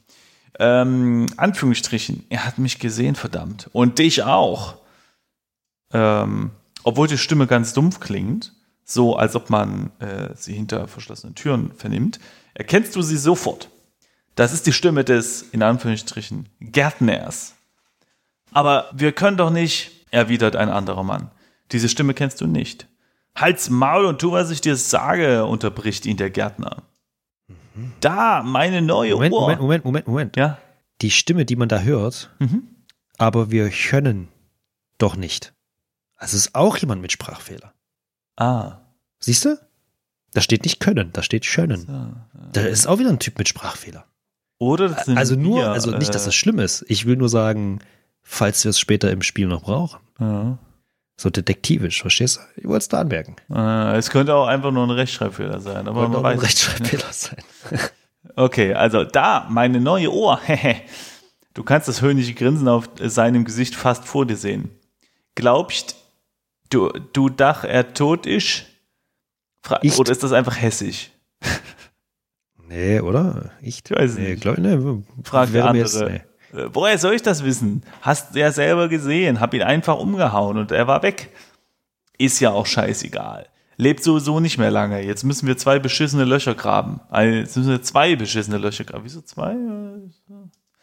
Ähm, 0.57 1.27
Anführungsstrichen, 1.37 2.25
er 2.29 2.45
hat 2.45 2.57
mich 2.57 2.79
gesehen, 2.79 3.15
verdammt. 3.15 3.69
Und 3.73 3.99
dich 3.99 4.23
auch. 4.23 4.75
Ähm, 5.93 6.51
obwohl 6.83 7.07
die 7.07 7.17
Stimme 7.17 7.47
ganz 7.47 7.73
dumpf 7.73 7.99
klingt, 7.99 8.53
so 8.83 9.15
als 9.15 9.35
ob 9.35 9.49
man 9.49 9.91
äh, 9.99 10.29
sie 10.35 10.53
hinter 10.53 10.87
verschlossenen 10.87 11.35
Türen 11.35 11.71
vernimmt, 11.73 12.19
erkennst 12.53 12.95
du 12.95 13.01
sie 13.01 13.17
sofort. 13.17 13.69
Das 14.35 14.53
ist 14.53 14.65
die 14.65 14.73
Stimme 14.73 15.03
des, 15.03 15.41
in 15.41 15.61
Anführungsstrichen, 15.61 16.47
Gärtners. 16.59 17.55
Aber 18.51 18.89
wir 18.93 19.11
können 19.11 19.37
doch 19.37 19.51
nicht, 19.51 19.91
erwidert 20.11 20.55
ein 20.55 20.69
anderer 20.69 21.03
Mann. 21.03 21.29
Diese 21.71 21.89
Stimme 21.89 22.13
kennst 22.13 22.41
du 22.41 22.47
nicht. 22.47 22.87
Halt's 23.35 23.69
Maul 23.69 24.05
und 24.05 24.19
tu, 24.19 24.31
was 24.31 24.49
ich 24.49 24.61
dir 24.61 24.75
sage, 24.75 25.45
unterbricht 25.45 26.05
ihn 26.05 26.17
der 26.17 26.29
Gärtner. 26.29 26.83
Da, 28.01 28.43
meine 28.43 28.81
neue 28.81 29.13
Moment, 29.15 29.33
Uhr. 29.33 29.41
Moment, 29.41 29.61
Moment, 29.61 29.85
Moment, 29.85 30.07
Moment. 30.07 30.35
Ja. 30.37 30.57
Die 31.01 31.11
Stimme, 31.11 31.45
die 31.45 31.55
man 31.55 31.69
da 31.69 31.79
hört, 31.79 32.29
Mhm. 32.39 32.63
aber 33.17 33.51
wir 33.51 33.69
können 33.69 34.27
doch 34.97 35.15
nicht. 35.15 35.53
Also 36.15 36.35
ist 36.35 36.55
auch 36.55 36.77
jemand 36.77 37.01
mit 37.01 37.11
Sprachfehler. 37.11 37.73
Ah. 38.35 38.79
Siehst 39.19 39.45
du? 39.45 39.57
Da 40.33 40.41
steht 40.41 40.63
nicht 40.63 40.79
können, 40.79 41.11
da 41.13 41.23
steht 41.23 41.45
schönen. 41.45 41.85
So. 41.87 42.49
Da 42.53 42.61
ist 42.61 42.85
auch 42.87 42.99
wieder 42.99 43.09
ein 43.09 43.19
Typ 43.19 43.37
mit 43.37 43.47
Sprachfehler. 43.47 44.05
Oder 44.57 44.97
Also 45.15 45.35
nur, 45.35 45.57
wir, 45.59 45.71
also 45.71 45.91
nicht, 45.91 46.13
dass 46.13 46.23
äh, 46.23 46.25
das 46.25 46.35
schlimm 46.35 46.59
ist. 46.59 46.85
Ich 46.89 47.05
will 47.05 47.15
nur 47.15 47.29
sagen, 47.29 47.79
falls 48.21 48.63
wir 48.65 48.69
es 48.71 48.79
später 48.79 49.09
im 49.09 49.21
Spiel 49.21 49.47
noch 49.47 49.63
brauchen. 49.63 49.99
Ja. 50.19 50.57
So 51.21 51.29
detektivisch, 51.29 51.99
verstehst 52.01 52.37
du? 52.37 52.61
Ich 52.61 52.65
wollte 52.65 52.77
es 52.83 52.87
da 52.87 53.01
anmerken. 53.01 53.35
Äh, 53.53 53.97
es 53.97 54.09
könnte 54.09 54.33
auch 54.35 54.47
einfach 54.47 54.71
nur 54.71 54.85
ein 54.85 54.89
Rechtschreibfehler 54.91 55.59
sein, 55.59 55.85
aber 55.89 56.03
Könnte 56.03 56.17
man 56.17 56.25
auch 56.25 56.29
ein 56.29 56.37
weiß 56.37 56.43
nicht. 56.43 56.67
Rechtschreibfehler 56.69 57.11
sein. 57.13 57.43
Okay, 58.35 58.73
also 58.73 59.03
da, 59.03 59.47
meine 59.49 59.81
neue 59.81 60.11
Uhr. 60.13 60.39
du 61.53 61.63
kannst 61.63 61.87
das 61.89 62.01
höhnliche 62.01 62.33
Grinsen 62.33 62.67
auf 62.69 62.89
seinem 63.01 63.43
Gesicht 63.43 63.75
fast 63.75 64.05
vor 64.05 64.25
dir 64.25 64.37
sehen. 64.37 64.69
Glaubst 65.35 65.95
du, 66.69 66.89
du 67.13 67.27
dach 67.29 67.63
er 67.65 67.93
tot 67.93 68.25
ist? 68.25 68.65
Fra 69.61 69.79
Ich- 69.81 69.97
Oder 69.97 70.11
ist 70.13 70.23
das 70.23 70.31
einfach 70.31 70.55
hessisch? 70.55 71.11
Nee, 72.67 72.99
oder? 72.99 73.51
Ich, 73.61 73.81
Ich 73.83 73.91
weiß 73.91 74.15
nee, 74.17 74.31
nicht. 74.31 74.41
Glaub, 74.41 74.57
nee, 74.59 74.75
mir 75.51 75.65
andere. 75.65 75.75
jetzt- 75.83 76.01
nee. 76.01 76.21
Äh, 76.53 76.69
Woher 76.73 76.97
soll 76.97 77.13
ich 77.13 77.21
das 77.21 77.43
wissen? 77.43 77.83
Hast 78.01 78.35
du 78.35 78.39
ja 78.39 78.51
selber 78.51 78.87
gesehen, 78.87 79.39
hab 79.39 79.53
ihn 79.53 79.63
einfach 79.63 79.97
umgehauen 79.97 80.57
und 80.57 80.71
er 80.71 80.87
war 80.87 81.03
weg. 81.03 81.31
Ist 82.17 82.39
ja 82.39 82.51
auch 82.51 82.65
scheißegal. 82.65 83.47
Lebt 83.77 84.03
sowieso 84.03 84.41
nicht 84.41 84.57
mehr 84.57 84.71
lange. 84.71 85.01
Jetzt 85.01 85.23
müssen 85.23 85.47
wir 85.47 85.57
zwei 85.57 85.79
beschissene 85.79 86.25
Löcher 86.25 86.53
graben. 86.53 86.99
Also 87.09 87.33
Jetzt 87.33 87.55
müssen 87.55 87.69
wir 87.71 87.81
zwei 87.81 88.15
beschissene 88.17 88.57
Löcher 88.57 88.83
graben. 88.83 89.05
Wieso 89.05 89.21
zwei? 89.21 89.55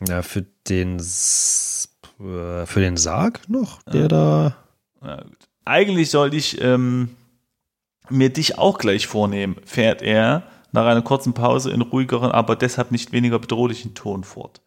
Ja, 0.08 0.22
für 0.22 0.46
den, 0.68 0.96
äh, 0.98 2.66
für 2.66 2.80
den 2.80 2.96
Sarg 2.96 3.48
noch, 3.48 3.82
der 3.82 4.08
da. 4.08 4.56
Na 5.02 5.22
gut. 5.22 5.36
Eigentlich 5.66 6.10
sollte 6.10 6.36
ich 6.36 6.60
ähm, 6.62 7.16
mir 8.08 8.30
dich 8.30 8.56
auch 8.56 8.78
gleich 8.78 9.06
vornehmen, 9.06 9.56
fährt 9.64 10.00
er 10.00 10.44
nach 10.72 10.86
einer 10.86 11.02
kurzen 11.02 11.34
Pause 11.34 11.70
in 11.72 11.82
ruhigeren, 11.82 12.30
aber 12.30 12.56
deshalb 12.56 12.92
nicht 12.92 13.12
weniger 13.12 13.38
bedrohlichen 13.38 13.94
Ton 13.94 14.24
fort. 14.24 14.60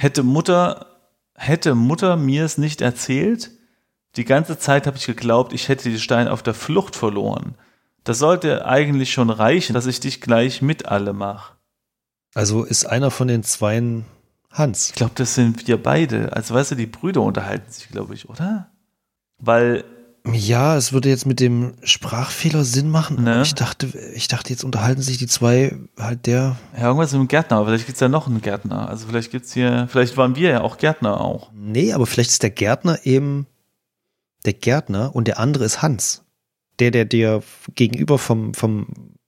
Hätte 0.00 0.22
Mutter, 0.22 0.86
hätte 1.34 1.74
Mutter 1.74 2.16
mir 2.16 2.44
es 2.44 2.56
nicht 2.56 2.80
erzählt? 2.80 3.50
Die 4.14 4.24
ganze 4.24 4.56
Zeit 4.56 4.86
habe 4.86 4.96
ich 4.96 5.06
geglaubt, 5.06 5.52
ich 5.52 5.68
hätte 5.68 5.90
die 5.90 5.98
Steine 5.98 6.30
auf 6.30 6.44
der 6.44 6.54
Flucht 6.54 6.94
verloren. 6.94 7.56
Das 8.04 8.20
sollte 8.20 8.64
eigentlich 8.64 9.12
schon 9.12 9.28
reichen, 9.28 9.74
dass 9.74 9.86
ich 9.86 9.98
dich 9.98 10.20
gleich 10.20 10.62
mit 10.62 10.86
alle 10.86 11.12
mache. 11.12 11.54
Also 12.32 12.62
ist 12.62 12.86
einer 12.86 13.10
von 13.10 13.26
den 13.26 13.42
Zweien 13.42 14.04
Hans. 14.52 14.90
Ich 14.90 14.94
glaube, 14.94 15.12
das 15.16 15.34
sind 15.34 15.66
wir 15.66 15.82
beide. 15.82 16.32
Also 16.32 16.54
weißt 16.54 16.70
du, 16.70 16.74
die 16.76 16.86
Brüder 16.86 17.22
unterhalten 17.22 17.70
sich, 17.70 17.88
glaube 17.88 18.14
ich, 18.14 18.28
oder? 18.28 18.70
Weil 19.38 19.84
Ja, 20.32 20.76
es 20.76 20.92
würde 20.92 21.08
jetzt 21.08 21.26
mit 21.26 21.40
dem 21.40 21.74
Sprachfehler 21.82 22.64
Sinn 22.64 22.90
machen. 22.90 23.24
Ne? 23.24 23.42
Ich 23.42 23.54
dachte, 23.54 23.86
ich 24.14 24.28
dachte, 24.28 24.50
jetzt 24.50 24.64
unterhalten 24.64 25.02
sich 25.02 25.18
die 25.18 25.26
zwei 25.26 25.76
halt 25.98 26.26
der. 26.26 26.56
Ja, 26.76 26.86
irgendwas 26.86 27.12
mit 27.12 27.20
dem 27.20 27.28
Gärtner, 27.28 27.58
aber 27.58 27.66
vielleicht 27.66 27.86
gibt 27.86 27.96
es 27.96 28.00
ja 28.00 28.08
noch 28.08 28.26
einen 28.26 28.40
Gärtner. 28.40 28.88
Also 28.88 29.06
vielleicht 29.06 29.30
gibt's 29.30 29.52
hier, 29.52 29.88
vielleicht 29.90 30.16
waren 30.16 30.36
wir 30.36 30.50
ja 30.50 30.60
auch 30.62 30.78
Gärtner 30.78 31.20
auch. 31.20 31.50
Nee, 31.54 31.92
aber 31.92 32.06
vielleicht 32.06 32.30
ist 32.30 32.42
der 32.42 32.50
Gärtner 32.50 32.98
eben 33.04 33.46
der 34.44 34.54
Gärtner 34.54 35.14
und 35.14 35.28
der 35.28 35.38
andere 35.38 35.64
ist 35.64 35.82
Hans. 35.82 36.24
Der, 36.78 36.92
der 36.92 37.04
dir 37.04 37.42
gegenüber 37.74 38.18
vom, 38.18 38.54
vom, 38.54 38.86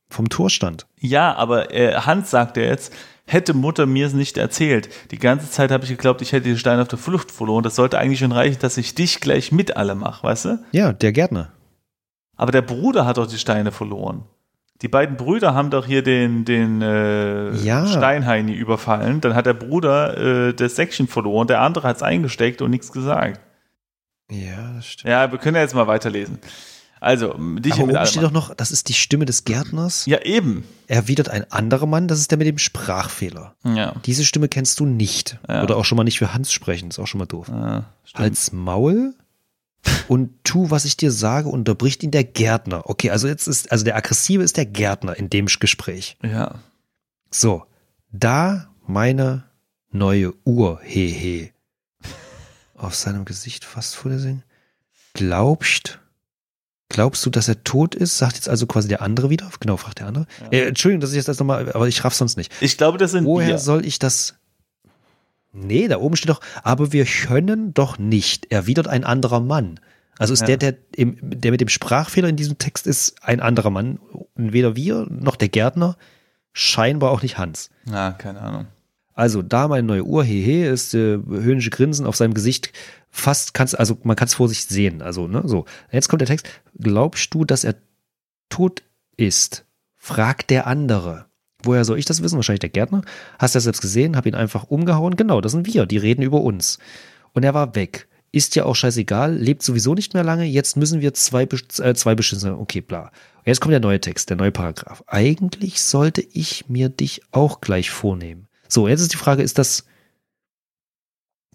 vom 0.09 0.29
Tor 0.29 0.51
stand. 0.51 0.87
Ja, 1.01 1.35
aber 1.35 1.75
äh, 1.75 1.95
Hans 1.95 2.31
sagt 2.31 2.57
ja 2.57 2.63
jetzt, 2.63 2.93
hätte 3.33 3.55
Mutter 3.55 3.87
mir 3.87 4.07
es 4.07 4.13
nicht 4.13 4.37
erzählt. 4.39 4.89
Die 5.11 5.19
ganze 5.19 5.51
Zeit 5.51 5.71
habe 5.71 5.85
ich 5.85 5.91
geglaubt, 5.91 6.21
ich 6.23 6.33
hätte 6.33 6.49
den 6.49 6.59
Stein 6.59 6.81
auf 6.81 6.89
der 6.89 6.99
Flucht 6.99 7.31
verloren. 7.31 7.63
Das 7.63 7.77
sollte 7.77 7.99
eigentlich 7.99 8.19
schon 8.19 8.33
reichen, 8.33 8.59
dass 8.61 8.77
ich 8.77 8.95
dich 8.95 9.21
gleich 9.21 9.53
mit 9.53 9.77
alle 9.77 9.95
mache, 9.95 10.25
weißt 10.25 10.45
du? 10.47 10.59
Ja, 10.73 10.93
der 10.93 11.13
Gärtner. 11.13 11.53
Aber 12.37 12.53
der 12.53 12.63
Bruder 12.63 13.07
hat 13.07 13.19
doch 13.19 13.27
die 13.27 13.39
Steine 13.39 13.71
verloren. 13.73 14.25
Die 14.83 14.89
beiden 14.89 15.17
Brüder 15.19 15.53
haben 15.55 15.69
doch 15.71 15.85
hier 15.85 16.03
den, 16.03 16.45
den 16.47 16.81
äh, 16.81 17.55
Ja. 17.57 17.87
Steinheini 17.87 18.55
überfallen. 18.55 19.21
Dann 19.21 19.35
hat 19.35 19.45
der 19.47 19.53
Bruder 19.55 20.49
äh, 20.49 20.55
das 20.55 20.75
Säckchen 20.77 21.07
verloren, 21.07 21.47
der 21.47 21.61
andere 21.61 21.87
hat 21.87 21.97
es 21.97 22.03
eingesteckt 22.03 22.63
und 22.63 22.71
nichts 22.71 22.91
gesagt. 22.91 23.41
Ja, 24.31 24.73
das 24.77 24.87
stimmt. 24.87 25.11
Ja, 25.11 25.31
wir 25.31 25.39
können 25.39 25.57
ja 25.57 25.63
jetzt 25.63 25.75
mal 25.75 25.87
weiterlesen. 25.87 26.39
Also, 27.01 27.33
dich 27.59 27.73
Aber 27.73 27.85
oben 27.85 28.07
steht 28.07 28.23
doch 28.23 28.31
noch, 28.31 28.55
das 28.55 28.71
ist 28.71 28.89
die 28.89 28.95
Stimme 28.95 29.25
des 29.25 29.45
Gärtners. 29.45 30.05
Ja, 30.07 30.21
eben. 30.21 30.65
Erwidert 30.87 31.31
ein 31.31 31.51
anderer 31.51 31.87
Mann, 31.87 32.09
das 32.09 32.19
ist 32.19 32.31
der 32.31 32.39
mit 32.39 32.47
dem 32.47 32.59
Sprachfehler. 32.59 33.55
Ja. 33.65 33.95
Diese 34.05 34.25
Stimme 34.25 34.49
kennst 34.49 34.79
du 34.81 34.87
nicht. 34.87 35.39
Ja. 35.49 35.63
Oder 35.63 35.77
auch 35.77 35.85
schon 35.85 35.97
mal 35.97 36.05
nicht 36.05 36.19
für 36.19 36.35
Hans 36.35 36.53
sprechen, 36.53 36.91
ist 36.91 36.99
auch 36.99 37.07
schon 37.07 37.19
mal 37.19 37.27
doof. 37.27 37.49
ja. 37.49 37.87
Halt's 38.15 38.53
Maul 38.53 39.15
und 40.09 40.45
tu, 40.45 40.71
was 40.71 40.85
ich 40.85 40.97
dir 40.97 41.11
sage, 41.11 41.49
unterbricht 41.49 42.03
ihn 42.03 42.11
der 42.11 42.25
Gärtner. 42.25 42.83
Okay, 42.85 43.11
also 43.11 43.29
jetzt 43.29 43.47
ist, 43.47 43.73
also 43.73 43.85
der 43.85 43.97
Aggressive 43.97 44.43
ist 44.43 44.57
der 44.57 44.67
Gärtner 44.67 45.17
in 45.17 45.31
dem 45.31 45.47
Gespräch. 45.47 46.19
Ja. 46.23 46.57
So, 47.31 47.65
da 48.13 48.69
meine 48.87 49.45
neue 49.91 50.35
Uhr, 50.45 50.81
hehe. 50.83 51.51
Auf 52.77 52.95
seinem 52.95 53.25
Gesicht 53.25 53.65
fast 53.65 53.95
vor 53.95 54.11
dir 54.11 54.19
sehen. 54.19 54.43
Glaubst 55.15 56.01
Glaubst 56.91 57.25
du, 57.25 57.31
dass 57.31 57.49
er 57.49 57.63
tot 57.65 57.95
ist? 57.95 58.19
Sagt 58.19 58.35
jetzt 58.35 58.49
also 58.49 58.67
quasi 58.67 58.89
der 58.89 59.01
andere 59.01 59.31
wieder. 59.31 59.49
Genau, 59.61 59.77
fragt 59.79 60.01
der 60.01 60.07
andere. 60.09 60.27
Äh, 60.51 60.67
Entschuldigung, 60.67 61.01
dass 61.01 61.11
ich 61.11 61.17
jetzt 61.17 61.29
das 61.29 61.39
nochmal, 61.39 61.73
aber 61.73 61.89
ich 61.89 62.05
raff 62.05 62.15
sonst 62.15 62.37
nicht. 62.37 62.53
Ich 62.61 62.77
glaube, 62.77 62.99
das 62.99 63.13
sind 63.13 63.25
Woher 63.25 63.47
wir. 63.49 63.59
soll 63.59 63.87
ich 63.87 63.99
das? 63.99 64.35
Nee, 65.53 65.89
da 65.89 65.99
oben 65.99 66.17
steht 66.17 66.31
doch, 66.31 66.41
aber 66.63 66.93
wir 66.93 67.05
können 67.05 67.73
doch 67.75 67.99
nicht, 67.99 68.53
erwidert 68.53 68.87
ein 68.89 69.05
anderer 69.05 69.41
Mann. 69.41 69.81
Also 70.19 70.33
ist 70.33 70.41
Ja. 70.41 70.47
der, 70.49 70.57
der, 70.59 70.75
im, 70.95 71.17
der 71.23 71.51
mit 71.51 71.61
dem 71.61 71.69
Sprachfehler 71.69 72.29
in 72.29 72.37
diesem 72.37 72.59
Text 72.59 72.87
ist, 72.87 73.15
ein 73.23 73.41
anderer 73.41 73.71
Mann. 73.71 73.97
Und 74.35 74.53
weder 74.53 74.77
wir 74.77 75.07
noch 75.09 75.37
der 75.37 75.49
Gärtner, 75.49 75.97
scheinbar 76.53 77.11
auch 77.11 77.23
nicht 77.23 77.39
Hans. 77.39 77.71
Na, 77.85 78.13
keine 78.13 78.41
Ahnung. 78.41 78.67
Also 79.21 79.43
da 79.43 79.69
meine 79.69 79.87
neue 79.87 80.03
Uhr, 80.03 80.25
hehe, 80.25 80.71
ist 80.71 80.95
äh, 80.95 81.19
höhnische 81.29 81.69
Grinsen 81.69 82.07
auf 82.07 82.17
seinem 82.17 82.33
Gesicht 82.33 82.73
fast 83.11 83.53
kannst, 83.53 83.79
also 83.79 83.99
man 84.03 84.17
kann 84.17 84.29
es 84.29 84.33
vor 84.33 84.49
sich 84.49 84.65
sehen. 84.65 85.03
Also, 85.03 85.29
ne, 85.29 85.43
so. 85.45 85.67
Jetzt 85.93 86.09
kommt 86.09 86.23
der 86.23 86.29
Text. 86.29 86.49
Glaubst 86.79 87.35
du, 87.35 87.45
dass 87.45 87.65
er 87.65 87.75
tot 88.49 88.83
ist? 89.19 89.67
Fragt 89.95 90.49
der 90.49 90.67
andere. 90.67 91.27
Woher 91.63 91.85
soll 91.85 91.99
ich 91.99 92.07
das 92.07 92.23
wissen? 92.23 92.37
Wahrscheinlich 92.37 92.61
der 92.61 92.71
Gärtner. 92.71 93.03
Hast 93.39 93.55
du 93.55 93.59
das 93.59 93.65
selbst 93.65 93.83
gesehen? 93.83 94.17
Hab 94.17 94.25
ihn 94.25 94.35
einfach 94.35 94.71
umgehauen. 94.71 95.17
Genau, 95.17 95.43
das 95.43 95.53
sind 95.53 95.67
wir. 95.67 95.85
Die 95.85 95.99
reden 95.99 96.23
über 96.23 96.41
uns. 96.41 96.79
Und 97.35 97.45
er 97.45 97.53
war 97.53 97.75
weg. 97.75 98.09
Ist 98.33 98.57
ja 98.57 98.65
auch 98.65 98.75
scheißegal, 98.75 99.37
lebt 99.37 99.61
sowieso 99.61 99.93
nicht 99.93 100.15
mehr 100.15 100.25
lange. 100.25 100.45
Jetzt 100.47 100.79
müssen 100.79 101.03
wir 101.03 101.13
zwei, 101.13 101.43
äh, 101.43 101.95
zwei 101.95 102.15
Beschlüsse. 102.15 102.57
Okay, 102.59 102.81
bla. 102.81 103.13
Jetzt 103.45 103.61
kommt 103.61 103.73
der 103.73 103.81
neue 103.81 104.01
Text, 104.01 104.31
der 104.31 104.39
neue 104.39 104.51
Paragraph. 104.51 105.05
Eigentlich 105.09 105.83
sollte 105.83 106.23
ich 106.33 106.71
mir 106.71 106.89
dich 106.89 107.21
auch 107.33 107.61
gleich 107.61 107.91
vornehmen. 107.91 108.47
So, 108.71 108.89
jetzt 108.89 109.01
ist 109.01 109.13
die 109.13 109.17
Frage, 109.19 109.43
ist 109.43 109.59
das 109.59 109.85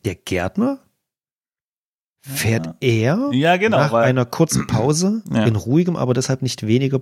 der 0.04 0.15
Gärtner? 0.15 0.80
Fährt 2.21 2.75
er 2.82 3.30
Ja, 3.34 3.58
genau, 3.58 3.78
nach 3.78 3.91
weil- 3.91 4.04
einer 4.06 4.25
kurzen 4.25 4.67
Pause 4.67 5.23
Ja. 5.32 5.45
in 5.45 5.56
ruhigem, 5.56 5.95
aber 5.95 6.13
deshalb 6.13 6.41
nicht 6.41 6.65
weniger 6.67 6.99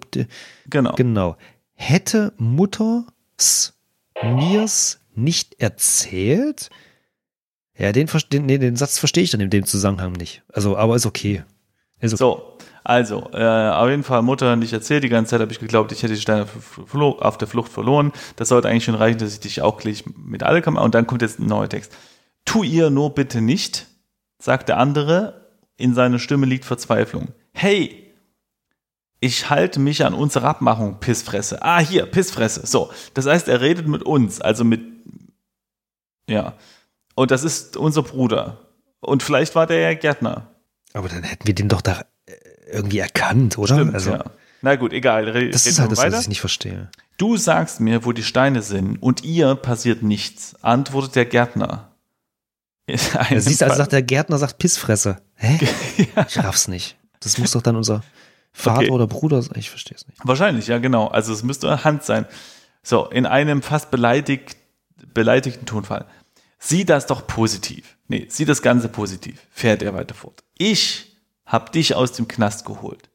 Genau. 0.68 0.94
Genau. 0.96 1.38
Hätte 1.76 2.34
Mutters 2.38 3.74
mir's 4.22 5.00
nicht 5.16 5.60
erzählt? 5.62 6.70
Ja, 7.78 7.92
den, 7.92 8.08
den, 8.32 8.46
nee, 8.46 8.58
den 8.60 8.76
Satz 8.76 9.00
verstehe 9.00 9.24
ich 9.24 9.32
dann 9.32 9.42
in 9.42 9.50
dem 9.50 9.66
Zusammenhang 9.66 10.12
nicht. 10.12 10.44
Also, 10.50 10.78
aber 10.78 10.96
ist 10.96 11.06
okay. 11.08 11.44
Ist 12.00 12.14
okay. 12.14 12.20
So, 12.20 12.53
also, 12.84 13.30
äh, 13.34 13.70
auf 13.70 13.90
jeden 13.90 14.04
Fall 14.04 14.22
Mutter 14.22 14.56
nicht 14.56 14.74
erzählt. 14.74 15.04
Die 15.04 15.10
ganze 15.10 15.32
Zeit 15.32 15.42
habe 15.42 15.52
ich 15.52 15.60
geglaubt, 15.60 15.92
ich 15.92 16.04
hätte 16.04 16.14
die 16.14 16.22
Steine 16.22 16.46
auf 17.00 17.38
der 17.38 17.48
Flucht 17.48 17.72
verloren. 17.72 18.12
Das 18.36 18.50
sollte 18.50 18.68
eigentlich 18.68 18.84
schon 18.84 18.96
reichen, 18.96 19.20
dass 19.20 19.34
ich 19.34 19.40
dich 19.40 19.62
auch 19.62 19.78
gleich 19.78 20.04
mit 20.18 20.44
alle 20.44 20.62
kann. 20.62 20.78
Und 20.78 20.94
dann 20.94 21.08
kommt 21.08 21.22
jetzt 21.22 21.40
ein 21.40 21.48
neuer 21.48 21.70
Text. 21.70 21.96
Tu 22.46 22.64
ihr 22.64 22.90
nur 22.90 23.16
bitte 23.16 23.42
nicht, 23.42 23.88
sagt 24.38 24.70
der 24.70 24.78
andere. 24.78 25.42
In 25.78 25.94
seiner 25.94 26.20
Stimme 26.20 26.46
liegt 26.46 26.66
Verzweiflung. 26.66 27.30
Hey, 27.54 28.14
ich 29.20 29.50
halte 29.50 29.80
mich 29.80 30.06
an 30.06 30.14
unsere 30.14 30.48
Abmachung, 30.48 31.00
Pissfresse. 31.00 31.64
Ah, 31.64 31.80
hier, 31.80 32.06
Pissfresse. 32.06 32.68
So, 32.68 32.92
das 33.14 33.26
heißt, 33.26 33.48
er 33.48 33.62
redet 33.62 33.88
mit 33.88 34.04
uns, 34.04 34.42
also 34.42 34.66
mit, 34.66 34.82
ja. 36.28 36.54
Und 37.16 37.32
das 37.32 37.46
ist 37.46 37.78
unser 37.78 38.04
Bruder. 38.04 38.58
Und 39.00 39.24
vielleicht 39.24 39.56
war 39.56 39.66
der 39.66 39.80
ja 39.80 39.94
Gärtner. 39.94 40.50
Aber 40.94 41.08
dann 41.08 41.24
hätten 41.24 41.48
wir 41.48 41.56
den 41.56 41.70
doch 41.70 41.82
da 41.82 42.02
irgendwie 42.72 43.00
erkannt, 43.00 43.58
oder? 43.58 43.76
Stimmt, 43.76 43.94
also, 43.94 44.12
ja. 44.12 44.24
Na 44.62 44.76
gut, 44.76 44.94
egal. 44.94 45.28
Re 45.30 45.50
das 45.50 45.68
ist 45.68 45.80
halt 45.80 45.92
das, 45.92 46.00
weiter. 46.00 46.14
was 46.14 46.22
ich 46.24 46.30
nicht 46.30 46.40
verstehe. 46.40 46.90
Du 47.18 47.38
sagst 47.38 47.80
mir, 47.80 48.06
wo 48.06 48.12
die 48.12 48.24
Steine 48.24 48.62
sind, 48.62 48.98
und 48.98 49.24
ihr 49.24 49.56
passiert 49.56 50.04
nichts, 50.04 50.56
antwortet 50.62 51.16
der 51.16 51.26
Gärtner. 51.26 51.90
Ja, 52.90 53.40
siehst 53.40 53.62
du, 53.62 53.66
also 53.66 53.78
sagt 53.78 53.94
der 53.94 54.02
Gärtner, 54.04 54.38
sagt 54.38 54.58
Pissfresse. 54.58 55.22
Hä? 55.36 55.58
Ich 56.28 56.38
raff's 56.38 56.68
nicht. 56.68 56.98
Das 57.22 57.38
muss 57.38 57.52
doch 57.52 57.62
dann 57.62 57.78
unser 57.78 58.04
Vater 58.52 58.80
Okay. 58.82 58.90
oder 58.92 59.08
Bruder 59.08 59.42
sein. 59.42 59.56
Ich 59.58 59.70
verstehe 59.70 59.96
es 59.96 60.06
nicht. 60.06 60.20
Wahrscheinlich, 60.24 60.68
ja, 60.68 60.80
genau. 60.80 61.08
Also 61.08 61.32
es 61.32 61.44
müsste 61.44 61.86
Hand 61.86 62.04
sein. 62.04 62.26
So, 62.84 63.08
in 63.10 63.26
einem 63.26 63.62
fast 63.62 63.90
beleidigt, 63.90 64.58
beleidigten 65.14 65.66
Tonfall. 65.66 66.06
Sieh 66.60 66.84
das 66.84 67.08
doch 67.08 67.26
positiv. 67.26 67.98
Nee, 68.10 68.28
sieh 68.30 68.44
das 68.46 68.62
Ganze 68.62 68.90
positiv, 68.90 69.40
fährt 69.52 69.82
er 69.82 69.94
weiter 69.94 70.14
fort. 70.14 70.44
Ich 70.58 71.13
hab 71.46 71.72
dich 71.72 71.96
aus 71.96 72.14
dem 72.14 72.28
Knast 72.28 72.66
geholt. 72.66 73.10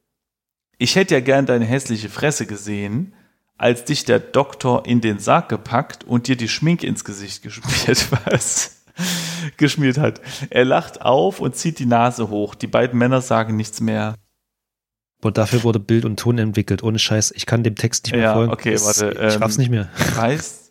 Ich 0.78 0.96
hätte 0.96 1.14
ja 1.14 1.20
gern 1.20 1.46
deine 1.46 1.64
hässliche 1.64 2.08
Fresse 2.08 2.46
gesehen, 2.46 3.14
als 3.56 3.84
dich 3.84 4.04
der 4.04 4.20
Doktor 4.20 4.86
in 4.86 5.00
den 5.00 5.18
Sarg 5.18 5.48
gepackt 5.48 6.04
und 6.04 6.28
dir 6.28 6.36
die 6.36 6.48
Schminke 6.48 6.86
ins 6.86 7.04
Gesicht 7.04 7.42
geschmiert, 7.42 8.06
was? 8.26 8.76
geschmiert 9.56 9.98
hat. 9.98 10.20
Er 10.50 10.64
lacht 10.64 11.02
auf 11.02 11.40
und 11.40 11.54
zieht 11.56 11.78
die 11.78 11.86
Nase 11.86 12.28
hoch. 12.30 12.54
Die 12.54 12.66
beiden 12.66 12.98
Männer 12.98 13.20
sagen 13.20 13.56
nichts 13.56 13.80
mehr. 13.80 14.14
Und 15.22 15.38
dafür 15.38 15.64
wurde 15.64 15.80
Bild 15.80 16.04
und 16.04 16.18
Ton 16.18 16.38
entwickelt. 16.38 16.82
Ohne 16.84 16.98
Scheiß. 16.98 17.32
Ich 17.34 17.46
kann 17.46 17.62
dem 17.64 17.74
Text 17.74 18.04
nicht 18.06 18.12
mehr 18.14 18.22
Ja, 18.22 18.34
folgen. 18.34 18.52
okay, 18.52 18.76
warte, 18.80 19.10
Ich 19.10 19.34
ähm, 19.34 19.42
raff's 19.42 19.58
nicht 19.58 19.70
mehr. 19.70 19.88
Weißt 20.14 20.67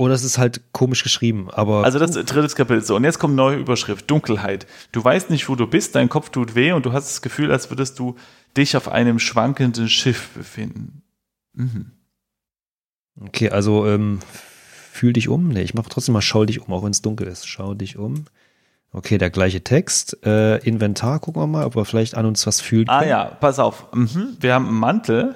Oder 0.00 0.14
es 0.14 0.24
ist 0.24 0.38
halt 0.38 0.62
komisch 0.72 1.02
geschrieben, 1.02 1.50
aber 1.50 1.84
Also 1.84 1.98
das 1.98 2.12
drittes 2.12 2.56
Kapitel. 2.56 2.82
So, 2.82 2.96
und 2.96 3.04
jetzt 3.04 3.18
kommt 3.18 3.34
neue 3.34 3.58
Überschrift. 3.58 4.10
Dunkelheit. 4.10 4.66
Du 4.92 5.04
weißt 5.04 5.28
nicht, 5.28 5.48
wo 5.50 5.56
du 5.56 5.66
bist, 5.66 5.94
dein 5.94 6.08
Kopf 6.08 6.30
tut 6.30 6.54
weh 6.54 6.72
und 6.72 6.86
du 6.86 6.92
hast 6.94 7.08
das 7.10 7.20
Gefühl, 7.22 7.52
als 7.52 7.68
würdest 7.70 7.98
du 7.98 8.16
dich 8.56 8.76
auf 8.78 8.88
einem 8.88 9.18
schwankenden 9.18 9.88
Schiff 9.90 10.30
befinden. 10.30 11.02
Mhm. 11.52 11.90
okay, 13.26 13.50
also 13.50 13.86
ähm, 13.86 14.20
fühl 14.90 15.12
dich 15.12 15.28
um. 15.28 15.48
Nee, 15.48 15.62
ich 15.62 15.74
mach 15.74 15.86
trotzdem 15.88 16.14
mal 16.14 16.22
schau 16.22 16.44
dich 16.46 16.60
um, 16.66 16.72
auch 16.72 16.82
wenn 16.82 16.92
es 16.92 17.02
dunkel 17.02 17.26
ist. 17.26 17.46
Schau 17.46 17.74
dich 17.74 17.98
um. 17.98 18.24
Okay, 18.92 19.18
der 19.18 19.30
gleiche 19.30 19.62
Text. 19.62 20.24
Äh, 20.24 20.56
Inventar, 20.66 21.20
gucken 21.20 21.42
wir 21.42 21.46
mal, 21.46 21.66
ob 21.66 21.76
wir 21.76 21.84
vielleicht 21.84 22.14
an 22.16 22.24
uns 22.26 22.46
was 22.46 22.60
fühlen 22.60 22.88
Ah 22.88 23.00
können. 23.00 23.10
ja, 23.10 23.24
pass 23.26 23.58
auf. 23.58 23.86
Mhm. 23.94 24.36
Wir 24.40 24.54
haben 24.54 24.66
einen 24.66 24.78
Mantel. 24.78 25.34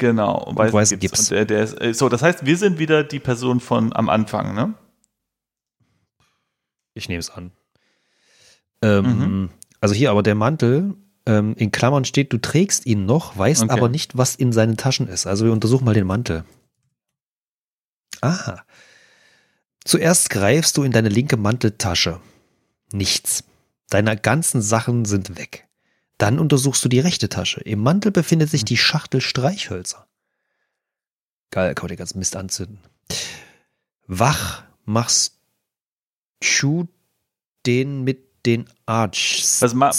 Genau. 0.00 0.42
Und 0.44 0.56
weißen 0.56 0.72
weißen 0.74 0.98
Gips. 0.98 1.12
Gips. 1.12 1.30
Und 1.30 1.36
der, 1.36 1.44
der 1.44 1.62
ist, 1.64 1.80
äh, 1.80 1.92
so, 1.94 2.08
das 2.08 2.22
heißt, 2.22 2.46
wir 2.46 2.56
sind 2.56 2.78
wieder 2.78 3.04
die 3.04 3.20
Person 3.20 3.60
von 3.60 3.92
am 3.94 4.08
Anfang, 4.08 4.54
ne? 4.54 4.74
Ich 6.94 7.08
nehme 7.08 7.20
es 7.20 7.30
an. 7.30 7.52
Ähm, 8.82 9.04
Mhm. 9.04 9.50
Also 9.80 9.94
hier 9.94 10.10
aber 10.10 10.22
der 10.22 10.34
Mantel, 10.34 10.94
ähm, 11.26 11.54
in 11.56 11.70
Klammern 11.70 12.04
steht, 12.04 12.32
du 12.32 12.38
trägst 12.38 12.86
ihn 12.86 13.06
noch, 13.06 13.36
weißt 13.36 13.64
Okay. 13.64 13.72
aber 13.72 13.88
nicht, 13.88 14.16
was 14.16 14.34
in 14.34 14.52
seinen 14.52 14.76
Taschen 14.76 15.06
ist. 15.06 15.26
Also 15.26 15.44
wir 15.44 15.52
untersuchen 15.52 15.84
mal 15.84 15.94
den 15.94 16.06
Mantel. 16.06 16.44
Ah. 18.22 18.60
Zuerst 19.84 20.28
greifst 20.30 20.76
du 20.76 20.82
in 20.82 20.92
deine 20.92 21.08
linke 21.08 21.36
Manteltasche. 21.36 22.20
Nichts. 22.92 23.44
Deine 23.88 24.16
ganzen 24.16 24.60
Sachen 24.62 25.04
sind 25.04 25.36
weg. 25.38 25.66
Dann 26.20 26.38
untersuchst 26.38 26.84
du 26.84 26.90
die 26.90 27.00
rechte 27.00 27.30
Tasche. 27.30 27.60
Im 27.62 27.80
Mantel 27.82 28.12
befindet 28.12 28.50
sich 28.50 28.64
die 28.64 28.76
Schachtel 28.76 29.22
Streichhölzer. 29.22 30.06
Geil, 31.50 31.74
kann 31.74 31.84
man 31.84 31.88
den 31.88 31.96
ganzen 31.96 32.18
Mist 32.18 32.36
anzünden. 32.36 32.78
Wach 34.06 34.64
machst 34.84 35.38
du 36.60 36.88
den 37.64 38.04
mit 38.04 38.46
den 38.46 38.68
Archs. 38.84 39.62
Was 39.62 39.72
ma 39.74 39.90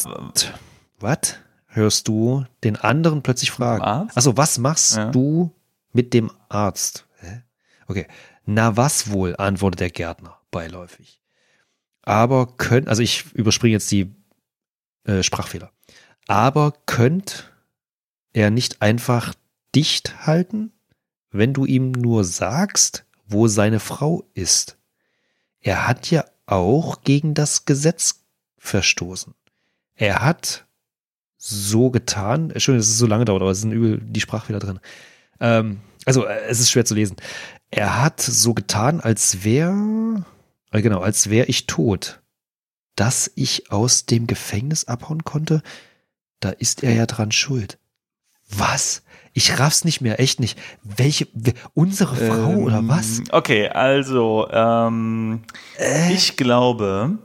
Was? 1.00 1.38
Hörst 1.66 2.08
du 2.08 2.46
den 2.64 2.76
anderen 2.76 3.24
plötzlich 3.24 3.50
fragen? 3.50 4.12
Also 4.14 4.38
was 4.38 4.60
machst 4.60 4.98
Ja. 4.98 5.10
du 5.10 5.56
mit 5.92 6.14
dem 6.14 6.30
Arzt? 6.50 7.08
Hä? 7.18 7.42
Okay. 7.88 8.08
Na 8.46 8.78
was 8.78 9.10
wohl, 9.10 9.36
antwortet 9.38 9.80
der 9.80 9.90
Gärtner 9.90 10.38
beiläufig. 10.52 11.20
Aber 12.04 12.46
könnt, 12.58 12.90
also 12.90 13.02
ich 13.02 13.32
überspringe 13.34 13.74
jetzt 13.74 13.90
die 13.92 14.14
äh, 15.06 15.24
Sprachfehler. 15.24 15.72
Aber 16.32 16.74
könnt 16.86 17.52
er 18.32 18.52
nicht 18.52 18.82
einfach 18.82 19.34
dicht 19.76 20.26
halten, 20.26 20.72
wenn 21.30 21.52
du 21.52 21.66
ihm 21.66 21.92
nur 21.92 22.24
sagst, 22.24 23.04
wo 23.28 23.50
seine 23.50 23.82
Frau 23.82 24.24
ist? 24.34 24.78
Er 25.60 25.90
hat 25.90 26.10
ja 26.10 26.24
auch 26.46 27.02
gegen 27.02 27.34
das 27.34 27.66
Gesetz 27.66 28.24
verstoßen. 28.58 29.34
Er 29.96 30.22
hat 30.22 30.66
so 31.36 31.90
getan, 31.90 32.50
Entschuldigung, 32.52 32.80
dass 32.80 32.92
es 32.92 32.98
so 32.98 33.08
lange 33.08 33.26
dauert, 33.26 33.42
aber 33.42 33.52
es 33.52 33.60
sind 33.60 33.74
übel 33.74 34.00
die 34.02 34.22
Sprachfehler 34.22 34.60
drin. 34.60 34.80
Ähm, 35.42 35.82
also, 36.06 36.26
äh, 36.26 36.46
es 36.48 36.62
ist 36.62 36.72
schwer 36.72 36.86
zu 36.86 36.96
lesen. 36.96 37.18
Er 37.72 38.02
hat 38.02 38.22
so 38.22 38.54
getan, 38.54 39.02
als 39.02 39.44
wäre, 39.44 40.24
äh, 40.72 40.82
genau, 40.82 41.02
als 41.02 41.30
wäre 41.30 41.48
ich 41.48 41.68
tot. 41.68 42.22
Dass 42.96 43.30
ich 43.36 43.70
aus 43.70 44.06
dem 44.06 44.28
Gefängnis 44.28 44.86
abhauen 44.86 45.26
konnte, 45.26 45.62
da 46.42 46.50
ist 46.50 46.84
er 46.84 46.94
ja 46.94 47.06
dran 47.06 47.32
schuld. 47.32 47.78
Was? 48.50 49.04
Ich 49.34 49.58
raff's 49.58 49.86
nicht 49.86 50.02
mehr, 50.02 50.20
echt 50.20 50.42
nicht. 50.42 50.60
Welche, 50.84 51.26
we- 51.34 51.54
unsere 51.74 52.16
Frau 52.18 52.52
Ähm, 52.52 52.58
oder 52.64 52.86
was? 52.90 53.22
Okay, 53.32 53.70
also 53.70 54.50
ähm, 54.52 55.44
Äh? 55.78 56.12
ich 56.14 56.36
glaube, 56.36 57.18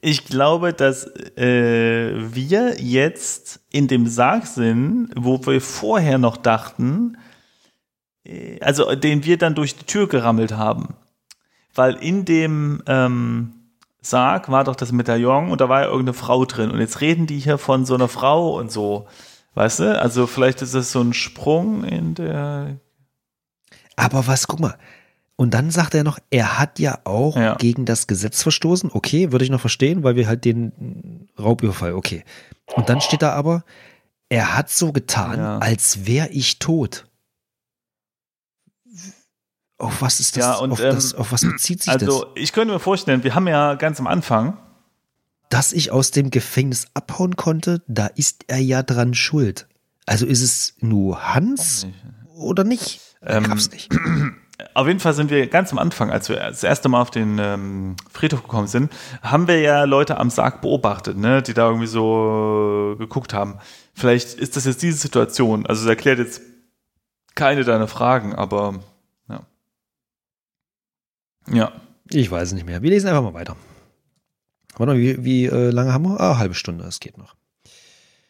ich 0.00 0.24
glaube, 0.26 0.72
dass 0.72 1.04
äh, 1.36 2.12
wir 2.32 2.76
jetzt 2.80 3.58
in 3.72 3.88
dem 3.88 4.06
Sarg 4.06 4.46
sind, 4.46 5.10
wo 5.16 5.44
wir 5.44 5.60
vorher 5.60 6.18
noch 6.18 6.36
dachten, 6.36 7.16
äh, 8.24 8.60
also 8.60 8.94
den 8.94 9.24
wir 9.24 9.36
dann 9.36 9.56
durch 9.56 9.74
die 9.74 9.84
Tür 9.86 10.06
gerammelt 10.08 10.52
haben. 10.52 10.94
Weil 11.74 11.94
in 11.96 12.24
dem 12.24 12.82
ähm, 12.86 13.52
Sarg 14.10 14.50
war 14.50 14.64
doch 14.64 14.76
das 14.76 14.92
Medaillon 14.92 15.50
und 15.50 15.60
da 15.60 15.68
war 15.68 15.80
ja 15.82 15.86
irgendeine 15.86 16.14
Frau 16.14 16.44
drin. 16.44 16.70
Und 16.70 16.80
jetzt 16.80 17.00
reden 17.00 17.26
die 17.26 17.38
hier 17.38 17.58
von 17.58 17.84
so 17.86 17.94
einer 17.94 18.08
Frau 18.08 18.56
und 18.58 18.70
so. 18.70 19.06
Weißt 19.54 19.80
du? 19.80 20.00
Also 20.00 20.26
vielleicht 20.26 20.62
ist 20.62 20.74
es 20.74 20.92
so 20.92 21.00
ein 21.00 21.12
Sprung 21.12 21.82
in 21.84 22.14
der. 22.14 22.76
Aber 23.96 24.26
was, 24.26 24.46
guck 24.46 24.60
mal. 24.60 24.76
Und 25.36 25.52
dann 25.54 25.70
sagt 25.70 25.94
er 25.94 26.04
noch, 26.04 26.18
er 26.30 26.58
hat 26.58 26.78
ja 26.78 26.98
auch 27.04 27.36
Ja. 27.36 27.54
gegen 27.56 27.84
das 27.84 28.06
Gesetz 28.06 28.42
verstoßen. 28.42 28.90
Okay, 28.92 29.32
würde 29.32 29.44
ich 29.44 29.50
noch 29.50 29.60
verstehen, 29.60 30.02
weil 30.02 30.16
wir 30.16 30.28
halt 30.28 30.44
den 30.44 31.28
Raubüberfall, 31.38 31.92
okay. 31.94 32.24
Und 32.74 32.88
dann 32.88 33.00
steht 33.00 33.22
da 33.22 33.32
aber, 33.32 33.64
er 34.28 34.56
hat 34.56 34.70
so 34.70 34.92
getan, 34.92 35.38
Ja. 35.38 35.58
als 35.58 36.06
wäre 36.06 36.28
ich 36.28 36.58
tot. 36.58 37.05
Auf 39.78 40.00
was 40.00 40.20
ist 40.20 40.36
das? 40.36 40.44
Ja, 40.44 40.54
und, 40.56 40.72
auf, 40.72 40.80
ähm, 40.80 40.94
das 40.94 41.14
auf 41.14 41.32
was 41.32 41.42
bezieht 41.42 41.82
sich 41.82 41.92
das? 41.92 42.02
Also 42.02 42.26
ich 42.34 42.52
könnte 42.52 42.72
mir 42.72 42.80
vorstellen, 42.80 43.24
wir 43.24 43.34
haben 43.34 43.46
ja 43.46 43.74
ganz 43.74 44.00
am 44.00 44.06
Anfang. 44.06 44.56
Dass 45.48 45.72
ich 45.72 45.92
aus 45.92 46.10
dem 46.10 46.30
Gefängnis 46.30 46.86
abhauen 46.94 47.36
konnte, 47.36 47.82
da 47.86 48.06
ist 48.06 48.44
er 48.48 48.58
ja 48.58 48.82
dran 48.82 49.14
schuld. 49.14 49.68
Also 50.04 50.26
ist 50.26 50.42
es 50.42 50.74
nur 50.80 51.34
Hans 51.34 51.86
oder 52.34 52.64
nicht? 52.64 53.00
Ähm, 53.22 53.48
hab's 53.48 53.70
nicht. 53.70 53.92
Auf 54.74 54.86
jeden 54.86 55.00
Fall 55.00 55.12
sind 55.12 55.30
wir 55.30 55.46
ganz 55.48 55.70
am 55.72 55.78
Anfang, 55.78 56.10
als 56.10 56.28
wir 56.30 56.36
das 56.36 56.64
erste 56.64 56.88
Mal 56.88 57.02
auf 57.02 57.10
den 57.10 57.38
ähm, 57.38 57.96
Friedhof 58.10 58.42
gekommen 58.42 58.68
sind, 58.68 58.90
haben 59.20 59.48
wir 59.48 59.60
ja 59.60 59.84
Leute 59.84 60.16
am 60.16 60.30
Sarg 60.30 60.62
beobachtet, 60.62 61.18
ne, 61.18 61.42
die 61.42 61.52
da 61.52 61.66
irgendwie 61.66 61.86
so 61.86 62.96
geguckt 62.98 63.34
haben. 63.34 63.58
Vielleicht 63.92 64.32
ist 64.32 64.56
das 64.56 64.64
jetzt 64.64 64.80
diese 64.80 64.96
Situation. 64.96 65.66
Also 65.66 65.82
es 65.82 65.88
erklärt 65.88 66.18
jetzt 66.18 66.40
keine 67.34 67.64
deiner 67.64 67.86
Fragen, 67.86 68.34
aber 68.34 68.80
ja. 71.52 71.72
Ich 72.08 72.30
weiß 72.30 72.48
es 72.48 72.54
nicht 72.54 72.66
mehr. 72.66 72.82
Wir 72.82 72.90
lesen 72.90 73.08
einfach 73.08 73.22
mal 73.22 73.34
weiter. 73.34 73.56
Warte 74.76 74.92
mal, 74.92 74.98
wie, 75.00 75.24
wie 75.24 75.46
äh, 75.46 75.70
lange 75.70 75.92
haben 75.92 76.04
wir? 76.04 76.20
Ah, 76.20 76.38
halbe 76.38 76.54
Stunde, 76.54 76.84
es 76.84 77.00
geht 77.00 77.18
noch. 77.18 77.34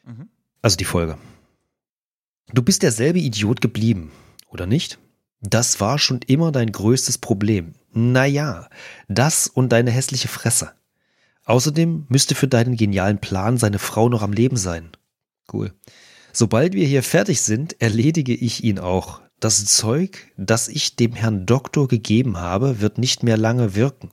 Mhm. 0.04 0.28
Also 0.62 0.76
die 0.76 0.84
Folge. 0.84 1.18
Du 2.52 2.62
bist 2.62 2.82
derselbe 2.82 3.18
Idiot 3.18 3.60
geblieben, 3.60 4.12
oder 4.48 4.66
nicht? 4.66 4.98
Das 5.40 5.80
war 5.80 5.98
schon 5.98 6.20
immer 6.26 6.52
dein 6.52 6.72
größtes 6.72 7.18
Problem. 7.18 7.74
Naja, 7.92 8.68
das 9.08 9.46
und 9.48 9.70
deine 9.70 9.90
hässliche 9.90 10.28
Fresse. 10.28 10.72
Außerdem 11.44 12.06
müsste 12.08 12.34
für 12.34 12.48
deinen 12.48 12.76
genialen 12.76 13.18
Plan 13.18 13.58
seine 13.58 13.78
Frau 13.78 14.08
noch 14.08 14.22
am 14.22 14.32
Leben 14.32 14.56
sein. 14.56 14.90
Cool. 15.52 15.72
Sobald 16.32 16.74
wir 16.74 16.86
hier 16.86 17.02
fertig 17.02 17.40
sind, 17.42 17.80
erledige 17.80 18.34
ich 18.34 18.64
ihn 18.64 18.78
auch. 18.78 19.20
Das 19.40 19.64
Zeug, 19.66 20.32
das 20.36 20.68
ich 20.68 20.96
dem 20.96 21.12
Herrn 21.12 21.46
Doktor 21.46 21.88
gegeben 21.88 22.38
habe, 22.38 22.80
wird 22.80 22.98
nicht 22.98 23.22
mehr 23.22 23.36
lange 23.36 23.74
wirken. 23.74 24.10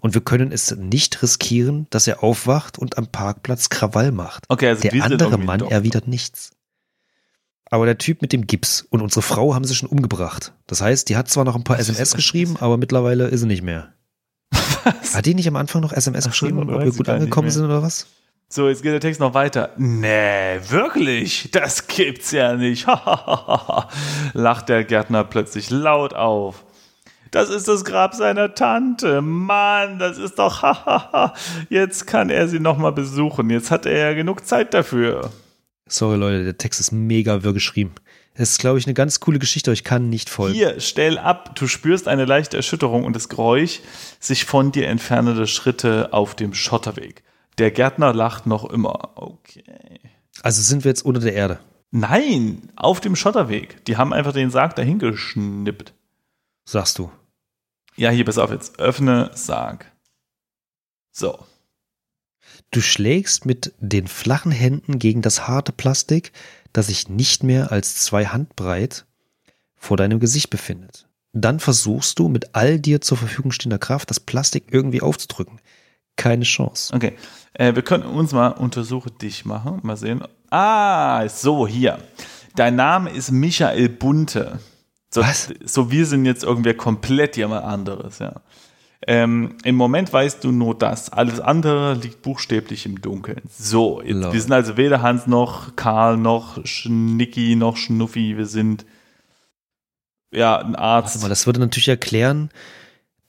Und 0.00 0.14
wir 0.14 0.20
können 0.20 0.52
es 0.52 0.74
nicht 0.76 1.22
riskieren, 1.22 1.86
dass 1.90 2.06
er 2.06 2.22
aufwacht 2.22 2.78
und 2.78 2.98
am 2.98 3.06
Parkplatz 3.06 3.68
Krawall 3.70 4.12
macht. 4.12 4.44
Okay, 4.48 4.68
also 4.68 4.82
Der 4.82 5.02
andere 5.04 5.38
Mann 5.38 5.60
doch- 5.60 5.70
erwidert 5.70 6.06
nichts. 6.06 6.52
Aber 7.70 7.86
der 7.86 7.98
Typ 7.98 8.22
mit 8.22 8.32
dem 8.32 8.46
Gips 8.46 8.82
und 8.90 9.00
unsere 9.00 9.22
Frau 9.22 9.54
haben 9.54 9.64
sie 9.64 9.74
schon 9.74 9.88
umgebracht. 9.88 10.52
Das 10.66 10.80
heißt, 10.80 11.08
die 11.08 11.16
hat 11.16 11.28
zwar 11.28 11.44
noch 11.44 11.56
ein 11.56 11.64
paar 11.64 11.78
SMS 11.78 12.14
geschrieben, 12.14 12.56
aber 12.60 12.76
mittlerweile 12.76 13.26
ist 13.28 13.40
sie 13.40 13.46
nicht 13.46 13.62
mehr. 13.62 13.94
Hat 15.14 15.24
die 15.26 15.34
nicht 15.34 15.48
am 15.48 15.56
Anfang 15.56 15.80
noch 15.80 15.92
SMS 15.92 16.26
Ach 16.26 16.30
geschrieben, 16.30 16.58
ob 16.58 16.68
wir 16.68 16.92
gut 16.92 17.08
angekommen 17.08 17.50
sind 17.50 17.64
oder 17.64 17.82
was? 17.82 18.06
So, 18.54 18.68
jetzt 18.68 18.84
geht 18.84 18.92
der 18.92 19.00
Text 19.00 19.18
noch 19.18 19.34
weiter. 19.34 19.70
Nee, 19.76 20.60
wirklich? 20.68 21.48
Das 21.50 21.88
gibt's 21.88 22.30
ja 22.30 22.54
nicht. 22.54 22.86
Lacht 24.32 24.68
der 24.68 24.84
Gärtner 24.84 25.24
plötzlich 25.24 25.70
laut 25.70 26.14
auf. 26.14 26.64
Das 27.32 27.50
ist 27.50 27.66
das 27.66 27.84
Grab 27.84 28.14
seiner 28.14 28.54
Tante. 28.54 29.22
Mann, 29.22 29.98
das 29.98 30.18
ist 30.18 30.38
doch 30.38 30.62
Jetzt 31.68 32.06
kann 32.06 32.30
er 32.30 32.46
sie 32.46 32.60
nochmal 32.60 32.92
besuchen. 32.92 33.50
Jetzt 33.50 33.72
hat 33.72 33.86
er 33.86 34.10
ja 34.10 34.14
genug 34.14 34.46
Zeit 34.46 34.72
dafür. 34.72 35.32
Sorry 35.88 36.16
Leute, 36.16 36.44
der 36.44 36.56
Text 36.56 36.78
ist 36.78 36.92
mega 36.92 37.42
wirr 37.42 37.54
geschrieben. 37.54 37.96
Es 38.34 38.52
ist, 38.52 38.60
glaube 38.60 38.78
ich, 38.78 38.86
eine 38.86 38.94
ganz 38.94 39.18
coole 39.18 39.40
Geschichte, 39.40 39.72
aber 39.72 39.74
ich 39.74 39.82
kann 39.82 40.08
nicht 40.10 40.30
folgen. 40.30 40.54
Hier, 40.54 40.78
stell 40.78 41.18
ab. 41.18 41.56
Du 41.56 41.66
spürst 41.66 42.06
eine 42.06 42.24
leichte 42.24 42.56
Erschütterung 42.56 43.02
und 43.04 43.16
das 43.16 43.28
Geräusch 43.28 43.80
sich 44.20 44.44
von 44.44 44.70
dir 44.70 44.86
entfernende 44.86 45.48
Schritte 45.48 46.12
auf 46.12 46.36
dem 46.36 46.54
Schotterweg. 46.54 47.24
Der 47.58 47.70
Gärtner 47.70 48.12
lacht 48.12 48.46
noch 48.46 48.64
immer. 48.64 49.10
Okay. 49.16 50.00
Also 50.42 50.62
sind 50.62 50.84
wir 50.84 50.90
jetzt 50.90 51.04
unter 51.04 51.20
der 51.20 51.34
Erde. 51.34 51.60
Nein, 51.90 52.72
auf 52.74 53.00
dem 53.00 53.14
Schotterweg. 53.14 53.84
Die 53.84 53.96
haben 53.96 54.12
einfach 54.12 54.32
den 54.32 54.50
Sarg 54.50 54.74
dahin 54.74 54.98
geschnippt. 54.98 55.94
Sagst 56.64 56.98
du. 56.98 57.12
Ja, 57.96 58.10
hier, 58.10 58.24
pass 58.24 58.38
auf 58.38 58.50
jetzt. 58.50 58.80
Öffne 58.80 59.30
Sarg. 59.34 59.92
So. 61.12 61.38
Du 62.72 62.80
schlägst 62.80 63.46
mit 63.46 63.72
den 63.78 64.08
flachen 64.08 64.50
Händen 64.50 64.98
gegen 64.98 65.22
das 65.22 65.46
harte 65.46 65.70
Plastik, 65.70 66.32
das 66.72 66.88
sich 66.88 67.08
nicht 67.08 67.44
mehr 67.44 67.70
als 67.70 67.96
zwei 67.96 68.26
Handbreit 68.26 69.06
vor 69.76 69.96
deinem 69.96 70.18
Gesicht 70.18 70.50
befindet. 70.50 71.06
Dann 71.32 71.60
versuchst 71.60 72.18
du 72.18 72.28
mit 72.28 72.56
all 72.56 72.80
dir 72.80 73.00
zur 73.00 73.18
Verfügung 73.18 73.52
stehender 73.52 73.78
Kraft 73.78 74.10
das 74.10 74.18
Plastik 74.18 74.64
irgendwie 74.70 75.02
aufzudrücken. 75.02 75.60
Keine 76.16 76.44
Chance. 76.44 76.92
Okay. 76.94 77.16
Äh, 77.54 77.74
wir 77.74 77.82
können 77.82 78.04
uns 78.04 78.32
mal 78.32 78.48
Untersuche 78.48 79.10
dich 79.10 79.44
machen. 79.44 79.80
Mal 79.82 79.96
sehen. 79.96 80.22
Ah, 80.50 81.26
so, 81.28 81.66
hier. 81.66 81.98
Dein 82.54 82.76
Name 82.76 83.10
ist 83.10 83.30
Michael 83.32 83.88
Bunte. 83.88 84.60
So, 85.10 85.22
Was? 85.22 85.52
So, 85.64 85.90
wir 85.90 86.06
sind 86.06 86.26
jetzt 86.26 86.44
irgendwie 86.44 86.74
komplett 86.74 87.36
jemand 87.36 87.64
anderes, 87.64 88.18
ja. 88.18 88.42
Ähm, 89.06 89.56
Im 89.64 89.76
Moment 89.76 90.12
weißt 90.12 90.42
du 90.42 90.50
nur 90.50 90.76
das. 90.76 91.10
Alles 91.10 91.38
andere 91.38 91.94
liegt 91.94 92.22
buchstäblich 92.22 92.86
im 92.86 93.02
Dunkeln. 93.02 93.42
So, 93.50 94.00
jetzt, 94.00 94.32
wir 94.32 94.40
sind 94.40 94.52
also 94.52 94.76
weder 94.76 95.02
Hans 95.02 95.26
noch 95.26 95.76
Karl 95.76 96.16
noch 96.16 96.64
Schnicki 96.64 97.54
noch 97.54 97.76
Schnuffi. 97.76 98.38
Wir 98.38 98.46
sind 98.46 98.86
ja 100.32 100.58
ein 100.58 100.74
Arzt. 100.74 101.16
Warte 101.16 101.26
mal, 101.26 101.28
das 101.28 101.46
würde 101.46 101.60
natürlich 101.60 101.88
erklären, 101.88 102.48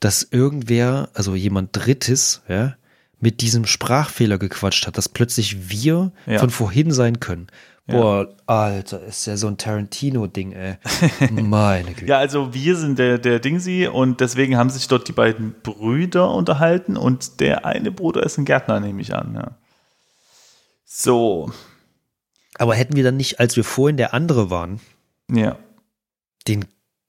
dass 0.00 0.22
irgendwer, 0.22 1.10
also 1.12 1.34
jemand 1.34 1.70
Drittes, 1.76 2.42
ja, 2.48 2.76
mit 3.20 3.40
diesem 3.40 3.64
Sprachfehler 3.66 4.38
gequatscht 4.38 4.86
hat, 4.86 4.98
dass 4.98 5.08
plötzlich 5.08 5.70
wir 5.70 6.12
Ja. 6.26 6.38
von 6.38 6.50
vorhin 6.50 6.90
sein 6.92 7.18
können. 7.20 7.46
Ja. 7.88 7.94
Boah, 7.94 8.28
Alter, 8.46 9.04
ist 9.04 9.26
ja 9.26 9.36
so 9.36 9.46
ein 9.46 9.58
Tarantino-Ding, 9.58 10.52
ey. 10.52 10.76
Meine 11.30 11.92
Güte. 11.92 12.06
Ja, 12.06 12.18
also 12.18 12.52
wir 12.52 12.74
sind 12.76 12.98
der, 12.98 13.18
der 13.18 13.38
Dingsi 13.38 13.86
und 13.86 14.20
deswegen 14.20 14.56
haben 14.56 14.70
sich 14.70 14.88
dort 14.88 15.06
die 15.06 15.12
beiden 15.12 15.54
Brüder 15.62 16.32
unterhalten 16.34 16.96
und 16.96 17.38
der 17.40 17.64
eine 17.64 17.92
Bruder 17.92 18.24
ist 18.24 18.38
ein 18.38 18.44
Gärtner, 18.44 18.80
nehme 18.80 19.00
ich 19.00 19.14
an. 19.14 19.34
Ja. 19.36 19.56
So, 20.84 21.50
Aber 22.58 22.74
hätten 22.74 22.96
wir 22.96 23.04
dann 23.04 23.16
nicht, 23.16 23.38
als 23.40 23.56
wir 23.56 23.64
vorhin 23.64 23.96
der 23.96 24.14
andere 24.14 24.50
waren, 24.50 24.80
ja. 25.30 25.56
den 26.48 26.64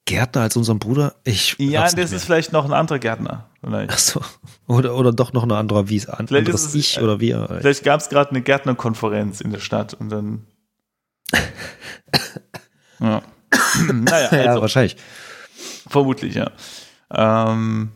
Gärtner 0.07 0.41
als 0.41 0.55
unseren 0.57 0.79
Bruder? 0.79 1.13
Ich 1.23 1.55
Ja, 1.59 1.83
das 1.83 1.95
nicht 1.95 2.05
ist 2.05 2.11
mehr. 2.11 2.19
vielleicht 2.21 2.51
noch 2.53 2.65
ein 2.65 2.73
anderer 2.73 2.97
Gärtner. 2.97 3.49
Vielleicht, 3.63 3.91
Ach 3.93 3.97
so. 3.99 4.21
Oder, 4.67 4.95
oder 4.95 5.11
doch 5.11 5.33
noch 5.33 5.43
ein 5.43 5.51
anderer, 5.51 5.89
wie 5.89 5.97
es 5.97 6.07
an, 6.09 6.27
Vielleicht 6.27 6.47
anderes 6.47 6.61
ist 6.63 6.69
es- 6.69 6.75
Ich 6.75 7.01
oder 7.01 7.19
wir. 7.19 7.45
vielleicht 7.61 7.83
gab 7.83 7.99
es 7.99 8.09
gerade 8.09 8.31
eine 8.31 8.41
Gärtnerkonferenz 8.41 9.41
in 9.41 9.51
der 9.51 9.59
Stadt 9.59 9.93
und 9.93 10.09
dann. 10.09 10.47
ja. 12.99 13.21
naja, 13.93 14.29
ja, 14.35 14.49
also, 14.49 14.61
wahrscheinlich. 14.61 14.97
vermutlich, 15.87 16.35
ja. 16.35 16.51
Ähm, 17.11 17.91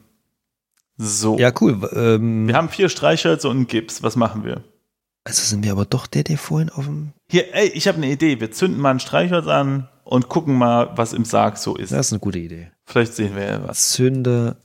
so. 0.98 1.38
Ja, 1.40 1.52
cool. 1.62 1.90
Ähm, 1.94 2.48
Wir 2.48 2.56
haben 2.56 2.70
vier 2.70 2.90
Streichhölzer 2.90 3.50
und 3.50 3.56
einen 3.58 3.68
Gips. 3.68 4.04
Was 4.04 4.16
machen 4.16 4.44
wir? 4.44 4.64
Also 5.24 5.44
sind 5.44 5.64
wir 5.64 5.72
aber 5.72 5.86
doch 5.86 6.08
der, 6.08 6.24
der 6.24 6.38
vorhin 6.38 6.70
auf 6.70 6.86
dem. 6.86 7.14
Hier, 7.30 7.54
ey, 7.54 7.68
ich 7.70 7.88
habe 7.88 7.98
eine 7.98 8.12
Idee. 8.12 8.40
Wir 8.40 8.52
zünden 8.52 8.80
mal 8.80 8.92
ein 8.92 9.00
Streichholz 9.00 9.48
an 9.48 9.88
und 10.04 10.30
gucken 10.30 10.56
mal, 10.56 10.96
was 10.98 11.14
im 11.14 11.26
Sarg 11.26 11.58
so 11.58 11.76
ist. 11.76 11.92
Das 11.92 12.08
ist 12.08 12.14
eine 12.14 12.20
gute 12.20 12.40
Idee. 12.40 12.72
Vielleicht 12.86 13.14
sehen 13.14 13.36
wir 13.36 13.44
ja 13.44 13.68
was. 13.68 13.92
Zünde 13.92 14.58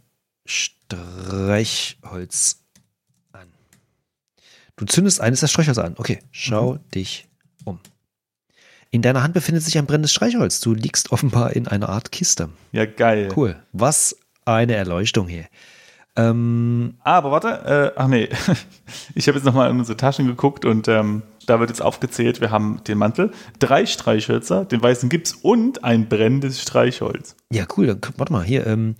Streichholz 0.46 2.62
an. 3.32 3.48
Du 4.76 4.84
zündest 4.86 5.20
eines 5.20 5.40
der 5.40 5.48
Streichholz 5.48 5.78
an. 5.78 5.94
Okay, 5.98 6.20
schau 6.30 6.74
Mhm. 6.74 6.90
dich 6.94 7.28
um. 7.64 7.78
In 8.90 9.02
deiner 9.02 9.22
Hand 9.22 9.34
befindet 9.34 9.62
sich 9.62 9.76
ein 9.78 9.86
brennendes 9.86 10.12
Streichholz. 10.12 10.60
Du 10.60 10.74
liegst 10.74 11.12
offenbar 11.12 11.54
in 11.54 11.68
einer 11.68 11.88
Art 11.88 12.12
Kiste. 12.12 12.48
Ja, 12.72 12.86
geil. 12.86 13.32
Cool. 13.36 13.62
Was 13.72 14.16
eine 14.44 14.74
Erleuchtung 14.74 15.28
hier. 15.28 15.46
Ähm, 16.16 16.94
Ah, 17.04 17.18
aber 17.18 17.30
warte, 17.30 17.48
äh, 17.94 17.98
ach 17.98 18.08
nee. 18.08 18.28
Ich 19.14 19.28
habe 19.28 19.36
jetzt 19.38 19.44
nochmal 19.44 19.70
in 19.70 19.78
unsere 19.78 19.96
Taschen 19.96 20.26
geguckt 20.26 20.64
und 20.64 20.88
ähm, 20.88 21.22
da 21.46 21.60
wird 21.60 21.70
jetzt 21.70 21.82
aufgezählt, 21.82 22.40
wir 22.40 22.50
haben 22.50 22.82
den 22.84 22.98
Mantel, 22.98 23.32
drei 23.58 23.84
Streichhölzer, 23.86 24.64
den 24.64 24.82
weißen 24.82 25.08
Gips 25.08 25.32
und 25.34 25.84
ein 25.84 26.08
brennendes 26.08 26.60
Streichholz. 26.62 27.36
ja, 27.52 27.66
cool. 27.76 27.86
Dann, 27.86 28.00
warte 28.16 28.32
mal, 28.32 28.44
hier. 28.44 28.66
Ähm, 28.66 28.96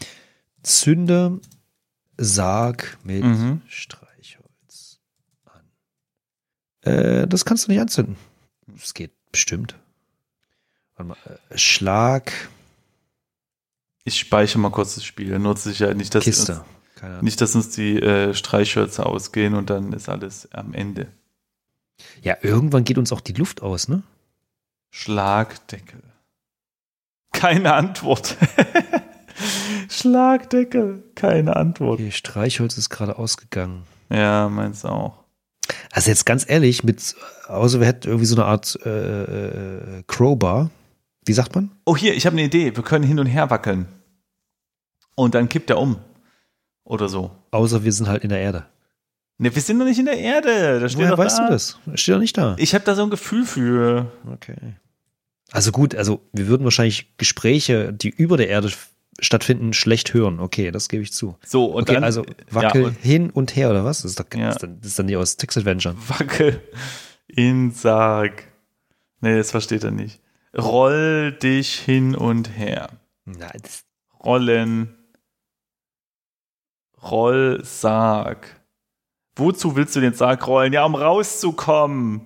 Zünde 0.62 1.40
Sarg 2.18 2.98
mit 3.04 3.24
Mhm. 3.24 3.62
Streichholz 3.66 4.98
an. 5.46 6.90
Äh, 6.92 7.26
das 7.28 7.44
kannst 7.44 7.66
du 7.66 7.72
nicht 7.72 7.80
anzünden. 7.80 8.16
Das 8.66 8.92
geht 8.94 9.12
bestimmt. 9.32 9.74
Warte 10.96 11.08
mal. 11.08 11.16
Äh, 11.50 11.58
Schlag 11.58 12.32
Ich 14.04 14.18
speichere 14.18 14.58
mal 14.60 14.70
kurz 14.70 14.94
das 14.96 15.04
Spiel, 15.04 15.38
nur 15.38 15.56
zur 15.56 15.72
Sicherheit 15.72 15.96
nicht, 15.96 16.14
dass 16.14 16.24
Kiste. 16.24 16.64
Nicht, 17.20 17.40
dass 17.40 17.54
uns 17.54 17.70
die 17.70 18.00
äh, 18.00 18.34
Streichhölzer 18.34 19.06
ausgehen 19.06 19.54
und 19.54 19.70
dann 19.70 19.92
ist 19.92 20.08
alles 20.08 20.52
am 20.52 20.72
Ende. 20.72 21.08
Ja, 22.22 22.36
irgendwann 22.42 22.84
geht 22.84 22.98
uns 22.98 23.12
auch 23.12 23.20
die 23.20 23.32
Luft 23.32 23.62
aus, 23.62 23.88
ne? 23.88 24.02
Schlagdeckel. 24.90 26.02
Keine 27.32 27.74
Antwort. 27.74 28.36
Schlagdeckel. 29.90 31.04
Keine 31.14 31.56
Antwort. 31.56 32.00
Okay, 32.00 32.10
Streichholz 32.10 32.78
ist 32.78 32.90
gerade 32.90 33.18
ausgegangen. 33.18 33.82
Ja, 34.10 34.48
meins 34.48 34.84
auch. 34.84 35.24
Also 35.90 36.10
jetzt 36.10 36.26
ganz 36.26 36.48
ehrlich, 36.48 36.84
mit, 36.84 37.14
außer 37.48 37.80
wir 37.80 37.86
hätten 37.86 38.08
irgendwie 38.08 38.26
so 38.26 38.36
eine 38.36 38.46
Art 38.46 38.78
äh, 38.84 39.98
äh, 39.98 40.02
Crowbar. 40.06 40.70
Wie 41.24 41.32
sagt 41.32 41.54
man? 41.54 41.72
Oh, 41.84 41.96
hier, 41.96 42.14
ich 42.14 42.24
habe 42.24 42.34
eine 42.34 42.44
Idee. 42.44 42.74
Wir 42.76 42.84
können 42.84 43.04
hin 43.04 43.18
und 43.18 43.26
her 43.26 43.50
wackeln. 43.50 43.86
Und 45.14 45.34
dann 45.34 45.48
kippt 45.48 45.70
er 45.70 45.78
um. 45.78 45.98
Oder 46.86 47.08
so. 47.08 47.30
Außer 47.50 47.84
wir 47.84 47.92
sind 47.92 48.08
halt 48.08 48.22
in 48.22 48.30
der 48.30 48.40
Erde. 48.40 48.64
Ne, 49.38 49.54
wir 49.54 49.60
sind 49.60 49.76
noch 49.76 49.84
nicht 49.84 49.98
in 49.98 50.06
der 50.06 50.18
Erde. 50.18 50.80
Da 50.80 50.88
steht 50.88 51.00
Woher 51.00 51.10
doch 51.10 51.18
weißt 51.18 51.38
da. 51.40 51.46
du 51.46 51.52
das? 51.52 51.78
Steht 51.94 52.14
doch 52.14 52.20
nicht 52.20 52.38
da. 52.38 52.54
Ich 52.58 52.74
habe 52.74 52.84
da 52.84 52.94
so 52.94 53.02
ein 53.02 53.10
Gefühl 53.10 53.44
für. 53.44 54.10
Okay. 54.32 54.56
Also 55.52 55.72
gut, 55.72 55.94
also 55.94 56.20
wir 56.32 56.46
würden 56.46 56.64
wahrscheinlich 56.64 57.16
Gespräche, 57.18 57.92
die 57.92 58.08
über 58.08 58.36
der 58.36 58.48
Erde 58.48 58.70
stattfinden, 59.20 59.72
schlecht 59.72 60.14
hören. 60.14 60.40
Okay, 60.40 60.70
das 60.70 60.88
gebe 60.88 61.02
ich 61.02 61.12
zu. 61.12 61.36
So, 61.44 61.66
und 61.66 61.82
okay, 61.82 61.94
dann. 61.94 62.04
also 62.04 62.24
wackel 62.50 62.82
Ja, 62.82 62.86
und 62.88 62.96
hin 62.98 63.30
und 63.30 63.56
her 63.56 63.70
oder 63.70 63.84
was? 63.84 64.02
Das 64.02 64.12
ist, 64.12 64.20
doch, 64.20 64.26
Ja. 64.34 64.46
das 64.46 64.56
ist, 64.56 64.62
dann, 64.62 64.78
das 64.80 64.86
ist 64.88 64.98
dann 64.98 65.06
nicht 65.06 65.16
aus 65.16 65.36
Text 65.36 65.58
Adventure. 65.58 65.94
wackel 66.08 66.60
in 67.26 67.72
Sarg. 67.72 68.44
Nee, 69.20 69.36
das 69.36 69.50
versteht 69.50 69.84
er 69.84 69.90
nicht. 69.90 70.20
Roll 70.56 71.32
dich 71.32 71.74
hin 71.74 72.14
und 72.14 72.56
her. 72.56 72.88
Nein, 73.24 73.60
Rollen. 74.24 74.94
Roll 77.02 77.60
Sarg. 77.64 78.60
Wozu 79.36 79.76
willst 79.76 79.94
du 79.96 80.00
den 80.00 80.14
Sarg 80.14 80.46
rollen? 80.46 80.72
Ja, 80.72 80.84
um 80.84 80.94
rauszukommen. 80.94 82.22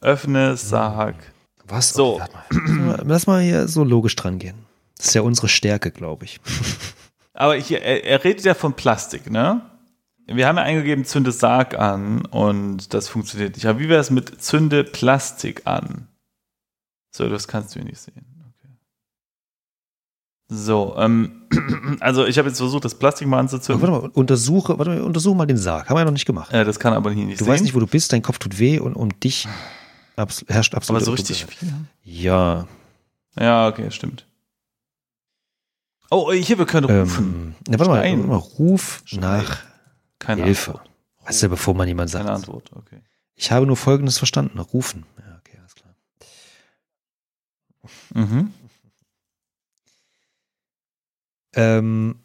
Öffne 0.00 0.56
Sarg. 0.56 1.16
was? 1.64 1.90
So. 1.90 2.20
Okay. 2.20 2.96
Lass 3.04 3.26
mal 3.26 3.42
hier 3.42 3.68
so 3.68 3.84
logisch 3.84 4.14
dran 4.16 4.38
gehen. 4.38 4.66
Das 4.96 5.06
ist 5.06 5.14
ja 5.14 5.22
unsere 5.22 5.48
Stärke, 5.48 5.90
glaube 5.90 6.24
ich. 6.24 6.40
Aber 7.34 7.54
hier, 7.56 7.82
er, 7.82 8.04
er 8.04 8.22
redet 8.22 8.44
ja 8.44 8.54
von 8.54 8.74
Plastik, 8.74 9.30
ne? 9.30 9.62
Wir 10.26 10.46
haben 10.46 10.56
ja 10.56 10.62
eingegeben, 10.62 11.04
zünde 11.04 11.32
Sarg 11.32 11.78
an 11.78 12.24
und 12.26 12.94
das 12.94 13.08
funktioniert 13.08 13.56
nicht. 13.56 13.66
Aber 13.66 13.78
wie 13.78 13.88
wäre 13.88 14.00
es 14.00 14.10
mit 14.10 14.42
zünde 14.42 14.84
Plastik 14.84 15.62
an? 15.66 16.08
So, 17.10 17.28
das 17.28 17.46
kannst 17.46 17.74
du 17.74 17.80
hier 17.80 17.88
nicht 17.88 18.00
sehen. 18.00 18.24
So, 20.48 20.94
ähm, 20.98 21.42
also 22.00 22.26
ich 22.26 22.36
habe 22.38 22.48
jetzt 22.48 22.58
versucht, 22.58 22.84
das 22.84 22.94
Plastik 22.94 23.26
mal 23.26 23.36
Aber 23.38 23.40
anzuzünden. 23.44 23.82
warte 23.88 24.06
mal, 24.06 24.10
untersuche, 24.12 24.78
warte 24.78 24.90
mal, 24.90 25.00
untersuche 25.00 25.34
mal 25.36 25.46
den 25.46 25.56
Sarg. 25.56 25.88
Haben 25.88 25.96
wir 25.96 26.00
ja 26.00 26.04
noch 26.04 26.12
nicht 26.12 26.26
gemacht. 26.26 26.52
Äh, 26.52 26.64
das 26.64 26.78
kann 26.78 26.92
aber 26.92 27.10
hier 27.12 27.24
nicht 27.24 27.40
Du 27.40 27.44
sehen. 27.44 27.52
weißt 27.52 27.62
nicht, 27.62 27.74
wo 27.74 27.80
du 27.80 27.86
bist, 27.86 28.12
dein 28.12 28.22
Kopf 28.22 28.38
tut 28.38 28.58
weh 28.58 28.78
und 28.78 28.94
um 28.94 29.18
dich 29.20 29.48
abs 30.16 30.44
herrscht 30.48 30.72
aber 30.74 30.78
absolut 30.78 31.02
so 31.04 31.10
richtig 31.12 31.46
viel. 31.46 31.68
Ja. 32.02 32.66
Ja, 33.38 33.68
okay, 33.68 33.90
stimmt. 33.90 34.26
Oh, 36.10 36.30
hier, 36.32 36.58
wir 36.58 36.66
können 36.66 36.88
rufen. 36.88 37.54
Ähm, 37.66 37.72
ja, 37.72 37.78
warte 37.78 37.90
mal, 37.90 38.02
warte 38.04 38.16
mal, 38.28 38.36
Ruf 38.36 39.02
nach 39.12 39.58
Keine 40.18 40.44
Hilfe. 40.44 40.72
Antwort. 40.72 40.90
Weißt 41.26 41.42
du, 41.42 41.48
bevor 41.48 41.74
man 41.74 41.88
jemand 41.88 42.10
sagt. 42.10 42.26
Keine 42.26 42.36
Antwort, 42.36 42.70
okay. 42.76 43.00
Ich 43.34 43.50
habe 43.50 43.66
nur 43.66 43.76
Folgendes 43.76 44.18
verstanden. 44.18 44.58
Rufen. 44.60 45.06
Ja, 45.18 45.38
okay, 45.40 45.58
alles 45.58 45.74
klar. 45.74 45.94
Mhm. 48.12 48.52
Ähm, 51.56 52.16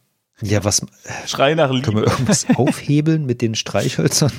ja, 0.41 0.63
was, 0.63 0.85
Schrei 1.25 1.53
nach 1.55 1.69
können 1.69 1.83
wir 1.85 1.91
Liebe. 2.01 2.11
irgendwas 2.11 2.45
aufhebeln 2.55 3.25
mit 3.25 3.41
den 3.41 3.55
Streichhölzern? 3.55 4.31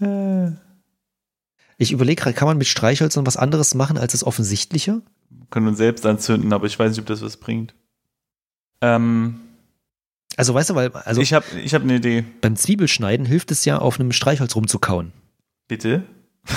Äh, 0.00 0.52
Ich 1.76 1.92
überlege 1.92 2.22
gerade, 2.22 2.34
kann 2.34 2.48
man 2.48 2.56
mit 2.58 2.66
Streichhölzern 2.66 3.26
was 3.26 3.36
anderes 3.36 3.74
machen 3.74 3.98
als 3.98 4.12
das 4.12 4.24
Offensichtliche? 4.24 5.02
können 5.50 5.68
uns 5.68 5.78
selbst 5.78 6.04
anzünden, 6.06 6.52
aber 6.52 6.66
ich 6.66 6.78
weiß 6.78 6.90
nicht, 6.90 7.00
ob 7.00 7.06
das 7.06 7.20
was 7.22 7.36
bringt. 7.36 7.74
Ähm, 8.80 9.40
Also, 10.36 10.52
weißt 10.54 10.70
du, 10.70 10.74
weil, 10.74 10.90
also 10.92 11.20
ich 11.20 11.32
habe 11.32 11.44
ich 11.62 11.74
hab 11.74 11.82
eine 11.82 11.96
Idee. 11.96 12.24
beim 12.40 12.56
Zwiebelschneiden 12.56 13.24
hilft 13.26 13.50
es 13.52 13.64
ja, 13.64 13.78
auf 13.78 14.00
einem 14.00 14.12
Streichholz 14.12 14.56
rumzukauen. 14.56 15.12
Bitte? 15.68 16.02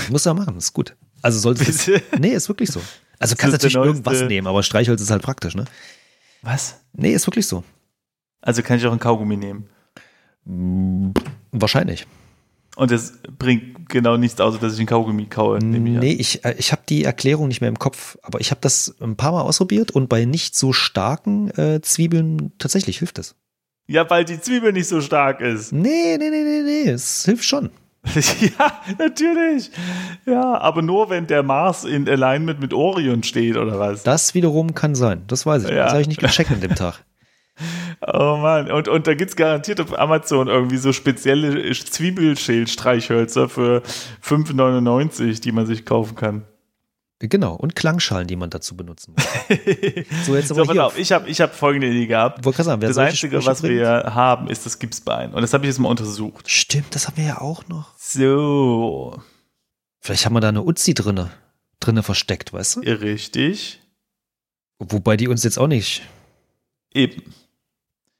Muss 0.09 0.25
ja 0.25 0.34
machen, 0.34 0.57
ist 0.57 0.73
gut. 0.73 0.95
Also 1.21 1.39
solltest 1.39 1.88
du. 1.88 2.01
Nee, 2.19 2.34
ist 2.34 2.47
wirklich 2.49 2.69
so. 2.71 2.82
Also 3.19 3.36
kannst 3.36 3.53
natürlich 3.53 3.75
irgendwas 3.75 4.21
nehmen, 4.23 4.47
aber 4.47 4.63
Streichholz 4.63 5.01
ist 5.01 5.09
halt 5.11 5.21
praktisch, 5.23 5.55
ne? 5.55 5.65
Was? 6.41 6.81
Nee, 6.93 7.11
ist 7.11 7.27
wirklich 7.27 7.47
so. 7.47 7.63
Also 8.41 8.61
kann 8.61 8.77
ich 8.77 8.85
auch 8.85 8.93
ein 8.93 8.99
Kaugummi 8.99 9.38
nehmen. 9.38 11.13
Wahrscheinlich. 11.51 12.07
Und 12.77 12.91
das 12.91 13.13
bringt 13.39 13.89
genau 13.89 14.17
nichts, 14.17 14.39
außer 14.39 14.59
dass 14.59 14.75
ich 14.75 14.79
ein 14.79 14.85
Kaugummi 14.85 15.25
kaue. 15.25 15.57
Nee, 15.57 16.13
ich, 16.13 16.45
äh, 16.45 16.53
ich 16.59 16.71
habe 16.71 16.83
die 16.88 17.03
Erklärung 17.05 17.47
nicht 17.47 17.59
mehr 17.59 17.69
im 17.69 17.79
Kopf, 17.79 18.17
aber 18.21 18.39
ich 18.39 18.51
habe 18.51 18.61
das 18.61 18.95
ein 19.01 19.15
paar 19.15 19.31
Mal 19.31 19.41
ausprobiert 19.41 19.89
und 19.89 20.09
bei 20.09 20.25
nicht 20.25 20.55
so 20.55 20.73
starken 20.73 21.49
äh, 21.57 21.81
Zwiebeln 21.81 22.51
tatsächlich 22.59 22.99
hilft 22.99 23.17
es. 23.17 23.35
Ja, 23.88 24.07
weil 24.09 24.25
die 24.25 24.39
Zwiebel 24.39 24.73
nicht 24.73 24.88
so 24.88 25.01
stark 25.01 25.41
ist. 25.41 25.71
Nee, 25.71 26.17
nee, 26.19 26.29
nee, 26.29 26.43
nee, 26.43 26.61
nee, 26.61 26.89
es 26.89 27.25
hilft 27.25 27.45
schon. 27.45 27.71
ja, 28.14 28.82
natürlich. 28.98 29.72
Ja, 30.26 30.60
aber 30.60 30.82
nur 30.82 31.10
wenn 31.10 31.28
der 31.28 31.43
Mars 31.43 31.84
in 31.84 32.08
Alignment 32.08 32.60
mit 32.60 32.74
Orion 32.74 33.24
steht, 33.24 33.58
oder 33.58 33.80
was? 33.80 34.04
Das 34.04 34.34
wiederum 34.34 34.74
kann 34.74 34.95
sein. 34.95 35.24
Das 35.28 35.45
weiß 35.45 35.66
ich. 35.66 35.72
Ja. 35.72 35.84
Das 35.84 35.91
habe 35.91 36.02
ich 36.02 36.08
nicht 36.08 36.22
gecheckt 36.22 36.52
an 36.52 36.62
dem 36.62 36.76
Tag. 36.76 37.04
Oh 38.06 38.38
Mann, 38.39 38.72
und, 38.72 38.88
und 38.88 39.08
da 39.08 39.16
gibt's 39.16 39.36
garantiert 39.36 39.82
auf 39.82 39.98
Amazon 39.98 40.48
irgendwie 40.48 40.78
so 40.78 40.93
spezielle 40.93 41.72
Zwiebelschälstreichhölzer 41.72 43.50
für 43.50 43.82
5,99, 44.24 45.41
die 45.41 45.52
man 45.52 45.66
sich 45.66 45.84
kaufen 45.84 46.16
kann. 46.16 46.45
Genau. 47.20 47.55
Und 47.55 47.76
Klangschalen, 47.76 48.28
die 48.28 48.36
man 48.36 48.49
dazu 48.51 48.78
benutzen 48.78 49.15
muss. 49.18 49.26
So, 50.26 50.36
jetzt 50.36 50.49
So, 50.49 50.55
aber 50.55 50.65
pass 50.65 50.74
hier. 50.74 50.86
auf, 50.86 50.97
ich 50.99 51.11
habe 51.11 51.28
ich 51.30 51.41
hab 51.41 51.55
folgende 51.55 51.88
Idee 51.88 52.05
gehabt. 52.07 52.45
Wollte 52.45 52.63
sagen, 52.63 52.82
wer 52.82 52.89
Das 52.89 52.97
Einzige, 52.99 53.38
Sprüche 53.41 53.49
was 53.49 53.61
bringt- 53.61 53.76
wir 53.80 53.89
haben, 54.13 54.47
ist 54.49 54.65
das 54.68 54.78
Gipsbein. 54.78 55.34
Und 55.34 55.41
das 55.41 55.53
habe 55.53 55.65
ich 55.65 55.70
jetzt 55.70 55.80
mal 55.80 55.89
untersucht. 55.89 56.49
Stimmt, 56.49 56.93
das 56.93 57.07
haben 57.07 57.18
wir 57.18 57.24
ja 57.26 57.41
auch 57.41 57.68
noch. 57.68 57.97
So, 57.97 59.20
Vielleicht 59.99 60.26
haben 60.26 60.34
wir 60.34 60.41
da 60.41 60.49
eine 60.49 60.61
Uzi 60.63 60.93
drinne, 60.93 61.32
drinne 61.80 62.03
versteckt, 62.03 62.53
weißt 62.53 62.78
du? 62.78 62.80
richtig. 62.82 63.82
Wobei 64.80 65.18
die 65.18 65.28
uns 65.28 65.43
jetzt 65.43 65.57
auch 65.57 65.68
nicht. 65.68 66.03
Eben. 66.93 67.24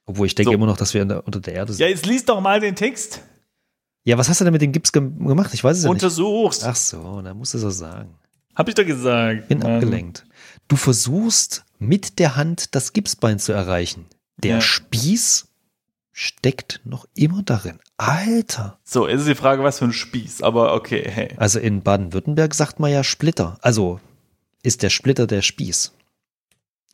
Obwohl 0.06 0.26
ich 0.26 0.34
denke 0.34 0.50
So. 0.50 0.54
immer 0.54 0.66
noch, 0.66 0.76
dass 0.76 0.92
wir 0.92 1.04
der, 1.04 1.24
unter 1.24 1.38
der 1.40 1.54
Erde 1.54 1.72
sind. 1.72 1.80
Ja, 1.80 1.88
jetzt 1.88 2.04
lies 2.06 2.24
doch 2.24 2.40
mal 2.40 2.58
den 2.60 2.74
Text. 2.74 3.22
Ja, 4.04 4.18
was 4.18 4.28
hast 4.28 4.40
du 4.40 4.44
denn 4.44 4.52
mit 4.52 4.62
dem 4.62 4.72
Gips 4.72 4.90
gem 4.92 5.24
gemacht? 5.26 5.54
Ich 5.54 5.62
weiß 5.62 5.76
es 5.78 5.84
ja 5.84 5.88
nicht. 5.90 6.02
Untersuchst. 6.02 6.64
Ach 6.64 6.74
so, 6.76 7.20
da 7.22 7.32
musst 7.34 7.54
du 7.54 7.58
es 7.58 7.64
auch 7.64 7.70
sagen. 7.70 8.14
Hab 8.58 8.68
ich 8.68 8.74
doch 8.74 8.84
gesagt. 8.84 9.48
Bin 9.48 9.60
Mann. 9.60 9.74
abgelenkt. 9.76 10.26
Du 10.66 10.76
versuchst 10.76 11.64
mit 11.78 12.18
der 12.18 12.36
Hand 12.36 12.74
das 12.74 12.92
Gipsbein 12.92 13.38
zu 13.38 13.52
erreichen. 13.52 14.04
Der 14.36 14.56
Ja. 14.56 14.60
Spieß 14.60 15.46
steckt 16.12 16.80
noch 16.84 17.06
immer 17.14 17.42
darin. 17.42 17.78
Alter. 17.96 18.78
So, 18.84 19.08
jetzt 19.08 19.20
ist 19.20 19.28
die 19.28 19.34
Frage, 19.36 19.62
was 19.62 19.78
für 19.78 19.84
ein 19.84 19.92
Spieß. 19.92 20.42
Aber 20.42 20.74
okay, 20.74 21.08
hey. 21.08 21.32
Also 21.36 21.60
in 21.60 21.82
Baden-Württemberg 21.82 22.54
sagt 22.54 22.80
man 22.80 22.90
ja 22.90 23.04
Splitter. 23.04 23.58
Also 23.62 24.00
ist 24.64 24.82
der 24.82 24.90
Splitter 24.90 25.26
der 25.28 25.42
Spieß. 25.42 25.92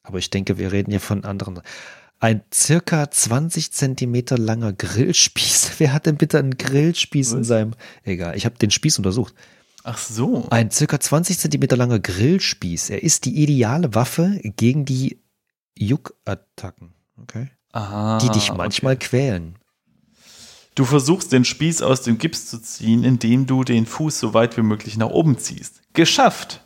Aber 0.02 0.18
ich 0.18 0.28
denke, 0.28 0.58
wir 0.58 0.70
reden 0.72 0.90
hier 0.90 1.00
von 1.00 1.24
anderen. 1.24 1.62
Ein 2.20 2.42
circa 2.52 3.10
20 3.10 3.72
Zentimeter 3.72 4.36
langer 4.36 4.74
Grillspieß. 4.74 5.72
Wer 5.78 5.94
hat 5.94 6.04
denn 6.06 6.16
bitte 6.16 6.38
einen 6.38 6.58
Grillspieß 6.58 7.32
in 7.32 7.40
Was? 7.40 7.46
seinem. 7.48 7.72
Egal, 8.02 8.36
ich 8.36 8.44
habe 8.44 8.58
den 8.58 8.70
Spieß 8.70 8.98
untersucht. 8.98 9.34
Ach 9.84 9.98
so. 9.98 10.46
Ein 10.50 10.70
circa 10.70 10.98
20 10.98 11.38
Zentimeter 11.38 11.76
langer 11.76 11.98
Grillspieß. 12.00 12.90
Er 12.90 13.02
ist 13.02 13.26
die 13.26 13.42
ideale 13.42 13.94
Waffe 13.94 14.40
gegen 14.42 14.86
die 14.86 15.20
Juckattacken. 15.76 16.94
Okay. 17.22 17.50
Aha, 17.72 18.18
Die 18.18 18.30
dich 18.30 18.50
okay. 18.50 18.56
manchmal 18.56 18.96
quälen. 18.96 19.56
Du 20.74 20.84
versuchst 20.84 21.32
den 21.32 21.44
Spieß 21.44 21.82
aus 21.82 22.02
dem 22.02 22.18
Gips 22.18 22.46
zu 22.46 22.58
ziehen, 22.58 23.04
indem 23.04 23.46
du 23.46 23.62
den 23.62 23.84
Fuß 23.86 24.18
so 24.18 24.32
weit 24.34 24.56
wie 24.56 24.62
möglich 24.62 24.96
nach 24.96 25.10
oben 25.10 25.38
ziehst. 25.38 25.82
Geschafft! 25.92 26.62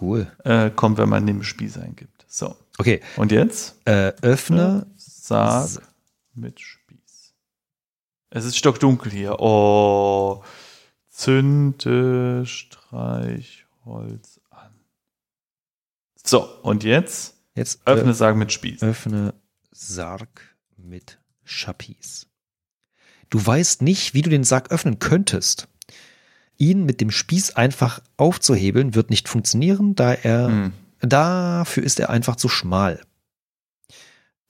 Cool. 0.00 0.30
Äh, 0.44 0.70
kommt, 0.70 0.98
wenn 0.98 1.08
man 1.08 1.26
den 1.26 1.42
Spieß 1.42 1.78
eingibt. 1.78 2.26
So. 2.28 2.54
Okay. 2.76 3.00
Und 3.16 3.32
jetzt? 3.32 3.74
Äh, 3.86 4.12
öffne. 4.20 4.86
Sag 4.96 5.68
mit 6.34 6.60
Spieß. 6.60 7.32
Es 8.30 8.44
ist 8.44 8.56
stockdunkel 8.56 9.10
hier. 9.10 9.40
Oh. 9.40 10.42
Zünde 11.18 12.46
Streichholz 12.46 14.40
an. 14.50 14.70
So, 16.24 16.48
und 16.62 16.84
jetzt 16.84 17.34
Jetzt 17.56 17.80
öffne 17.86 18.12
äh, 18.12 18.14
Sag 18.14 18.36
mit 18.36 18.52
Spieß. 18.52 18.82
öffne 18.82 19.34
Sarg 19.72 20.56
mit 20.76 21.18
Schapis. 21.42 22.28
Du 23.30 23.44
weißt 23.44 23.82
nicht, 23.82 24.14
wie 24.14 24.22
du 24.22 24.30
den 24.30 24.44
Sarg 24.44 24.70
öffnen 24.70 25.00
könntest. 25.00 25.66
Ihn 26.56 26.84
mit 26.84 27.00
dem 27.00 27.10
Spieß 27.10 27.56
einfach 27.56 28.00
aufzuhebeln 28.16 28.94
wird 28.94 29.10
nicht 29.10 29.28
funktionieren, 29.28 29.96
da 29.96 30.14
er 30.14 30.46
Hm. 30.46 30.72
Dafür 31.00 31.84
ist 31.84 32.00
er 32.00 32.10
einfach 32.10 32.36
zu 32.36 32.48
schmal. 32.48 33.00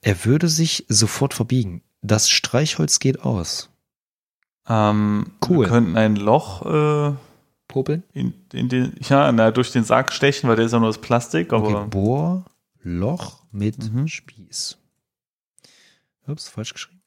Er 0.01 0.25
würde 0.25 0.49
sich 0.49 0.85
sofort 0.87 1.33
verbiegen. 1.33 1.83
Das 2.01 2.29
Streichholz 2.29 2.99
geht 2.99 3.21
aus. 3.21 3.69
Ähm, 4.69 5.25
Cool. 5.47 5.65
Wir 5.65 5.67
könnten 5.67 5.97
ein 5.97 6.15
Loch 6.15 6.65
äh, 6.65 7.13
Popeln? 7.67 8.03
in, 8.13 8.33
in 8.53 8.69
den, 8.69 8.93
ja, 9.07 9.31
na, 9.31 9.51
durch 9.51 9.71
den 9.71 9.83
Sarg 9.83 10.11
stechen, 10.11 10.47
weil 10.49 10.55
der 10.55 10.65
ist 10.65 10.71
ja 10.73 10.79
nur 10.79 10.89
aus 10.89 10.99
Plastik, 10.99 11.51
aber 11.53 11.81
Okay, 11.81 11.89
Bohr, 11.89 12.45
Loch 12.83 13.43
mit 13.51 13.91
Mhm. 13.91 14.07
Spieß. 14.07 14.77
Ups, 16.27 16.47
falsch 16.49 16.73
geschrieben. 16.73 17.01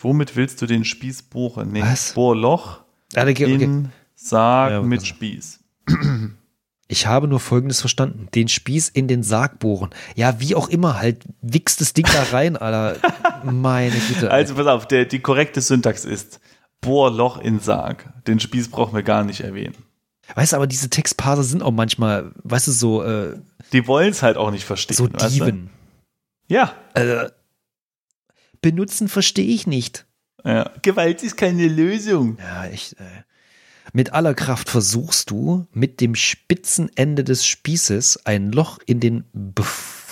womit 0.00 0.34
willst 0.36 0.60
du 0.60 0.66
den 0.66 0.84
Spieß 0.84 1.22
bohren? 1.24 1.70
Nee, 1.72 1.82
Was? 1.82 2.12
Bohrloch 2.14 2.80
Ah, 3.14 3.22
okay, 3.22 3.44
okay. 3.44 3.62
in 3.64 3.92
Sarg 4.16 4.72
Ja, 4.72 4.82
mit. 4.82 5.06
Spieß. 5.06 5.60
Ich 6.86 7.06
habe 7.06 7.26
nur 7.26 7.40
Folgendes 7.40 7.80
verstanden. 7.80 8.28
Den 8.34 8.46
Spieß 8.46 8.90
in 8.90 9.08
den 9.08 9.22
Sarg 9.22 9.58
bohren. 9.58 9.88
Ja, 10.16 10.38
wie 10.38 10.54
auch 10.54 10.68
immer, 10.68 10.98
halt, 10.98 11.24
wichst 11.40 11.80
das 11.80 11.94
Ding 11.94 12.04
da 12.04 12.24
rein, 12.36 12.58
Alter. 12.58 13.00
Meine 13.50 13.96
Güte. 13.96 14.30
Also 14.30 14.54
pass 14.54 14.66
auf, 14.66 14.86
der, 14.86 15.06
die 15.06 15.20
korrekte 15.20 15.62
Syntax 15.62 16.04
ist 16.04 16.40
Bohrloch 16.84 17.38
in 17.38 17.60
Sarg. 17.60 18.12
Den 18.26 18.40
Spieß 18.40 18.68
brauchen 18.70 18.94
wir 18.94 19.02
gar 19.02 19.24
nicht 19.24 19.40
erwähnen. 19.40 19.74
Weißt 20.34 20.52
du, 20.52 20.56
aber 20.56 20.66
diese 20.66 20.88
Textparser 20.88 21.42
sind 21.44 21.62
auch 21.62 21.70
manchmal, 21.72 22.32
weißt 22.44 22.68
du, 22.68 22.72
so, 22.72 23.02
äh, 23.02 23.38
Die 23.72 23.86
wollen 23.86 24.10
es 24.10 24.22
halt 24.22 24.36
auch 24.36 24.50
nicht 24.50 24.64
verstehen. 24.64 24.96
so 24.96 25.12
weißt 25.12 25.40
du? 25.40 25.68
Ja. 26.48 26.72
Äh, 26.94 27.28
benutzen 28.62 29.08
verstehe 29.08 29.54
ich 29.54 29.66
nicht. 29.66 30.06
ja. 30.44 30.70
Gewalt 30.82 31.22
ist 31.22 31.36
keine 31.36 31.68
Lösung. 31.68 32.38
Ja, 32.38 32.66
echt. 32.66 32.94
Äh. 32.94 33.04
Mit 33.92 34.12
aller 34.12 34.34
Kraft 34.34 34.70
versuchst 34.70 35.30
du, 35.30 35.66
mit 35.72 36.00
dem 36.00 36.14
spitzen 36.14 36.90
Ende 36.96 37.22
des 37.22 37.46
Spießes 37.46 38.24
ein 38.24 38.50
Loch 38.50 38.78
in 38.86 38.98
den 39.00 39.24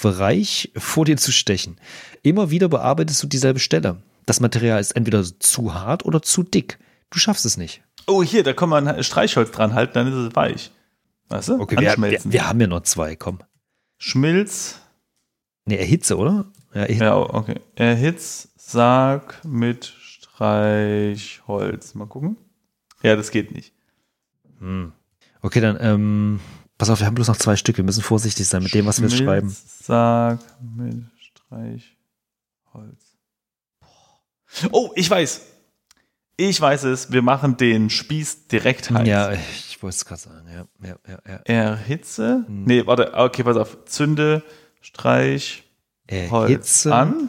Bereich 0.03 0.70
vor 0.77 1.05
dir 1.05 1.16
zu 1.16 1.33
stechen. 1.33 1.79
Immer 2.23 2.51
wieder 2.51 2.68
bearbeitest 2.68 3.23
du 3.23 3.27
dieselbe 3.27 3.59
Stelle. 3.61 4.03
Das 4.27 4.41
Material 4.41 4.81
ist 4.81 4.93
entweder 4.93 5.25
zu 5.25 5.75
hart 5.75 6.05
oder 6.05 6.23
zu 6.23 6.43
dick. 6.43 6.79
Du 7.11 7.18
schaffst 7.18 7.45
es 7.45 7.57
nicht. 7.57 7.83
Oh, 8.07 8.23
hier, 8.23 8.43
da 8.43 8.53
kann 8.53 8.68
man 8.68 9.03
Streichholz 9.03 9.51
dran 9.51 9.75
halten, 9.75 9.95
dann 9.95 10.09
ist 10.09 10.14
es 10.14 10.35
weich. 10.35 10.70
Weißt 11.29 11.49
du? 11.49 11.61
Okay, 11.61 11.77
wir, 11.79 11.97
wir, 11.97 12.20
wir 12.25 12.49
haben 12.49 12.61
ja 12.61 12.66
noch 12.66 12.83
zwei, 12.83 13.16
komm. 13.16 13.39
Schmilz. 13.99 14.81
Ne, 15.64 15.79
erhitze, 15.79 16.16
oder? 16.16 16.47
Ja, 16.75 16.83
erhitze. 16.83 17.05
Ja, 17.05 17.16
okay. 17.16 17.61
Erhitz 17.77 18.49
Sarg 18.57 19.41
mit 19.45 19.85
Streichholz. 19.85 21.95
Mal 21.95 22.07
gucken. 22.07 22.37
Ja, 23.03 23.16
das 23.16 23.31
geht 23.31 23.53
nicht. 23.53 23.73
Hm. 24.59 24.93
Okay, 25.41 25.61
dann, 25.61 25.77
ähm, 25.81 26.41
pass 26.79 26.91
auf, 26.91 27.01
wir 27.01 27.07
haben 27.07 27.14
bloß 27.14 27.29
noch 27.29 27.37
zwei 27.37 27.57
Stück. 27.57 27.77
Wir 27.77 27.85
müssen 27.85 28.03
vorsichtig 28.03 28.49
sein 28.49 28.62
mit 28.62 28.75
dem, 28.75 28.87
was 28.87 29.01
wir 29.01 29.11
schreiben. 29.11 29.51
Sarg 29.51 30.41
mit 30.61 31.05
Streichholz. 31.18 33.12
Oh, 34.70 34.92
ich 34.94 35.09
weiß. 35.09 35.42
Ich 36.36 36.61
weiß 36.61 36.84
es. 36.84 37.12
Wir 37.12 37.22
machen 37.22 37.57
den 37.57 37.90
Spieß 37.90 38.48
direkt 38.48 38.90
heiß. 38.90 39.07
Ja, 39.07 39.32
ich 39.32 39.82
wollte 39.82 39.96
es 39.96 40.05
gerade 40.05 40.20
sagen. 40.20 40.48
Ja, 40.48 40.66
ja, 40.88 40.98
ja, 41.07 41.18
ja. 41.26 41.36
Erhitze. 41.44 42.44
Hm. 42.46 42.64
Nee, 42.64 42.86
warte. 42.86 43.14
Okay, 43.14 43.42
pass 43.44 43.57
auf. 43.57 43.84
Zünde 43.84 44.42
Streichholz 44.80 45.62
Erhitze. 46.09 46.94
an. 46.94 47.28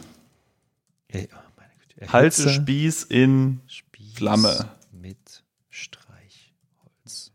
Eh, 1.09 1.28
oh 1.32 1.38
meine 1.57 1.71
Güte. 1.80 2.11
Halte 2.11 2.43
Erhitze, 2.43 2.49
Spieß 2.49 3.03
in 3.03 3.61
Spieß 3.67 4.13
Flamme. 4.15 4.69
Mit 4.91 5.43
Streichholz. 5.69 7.32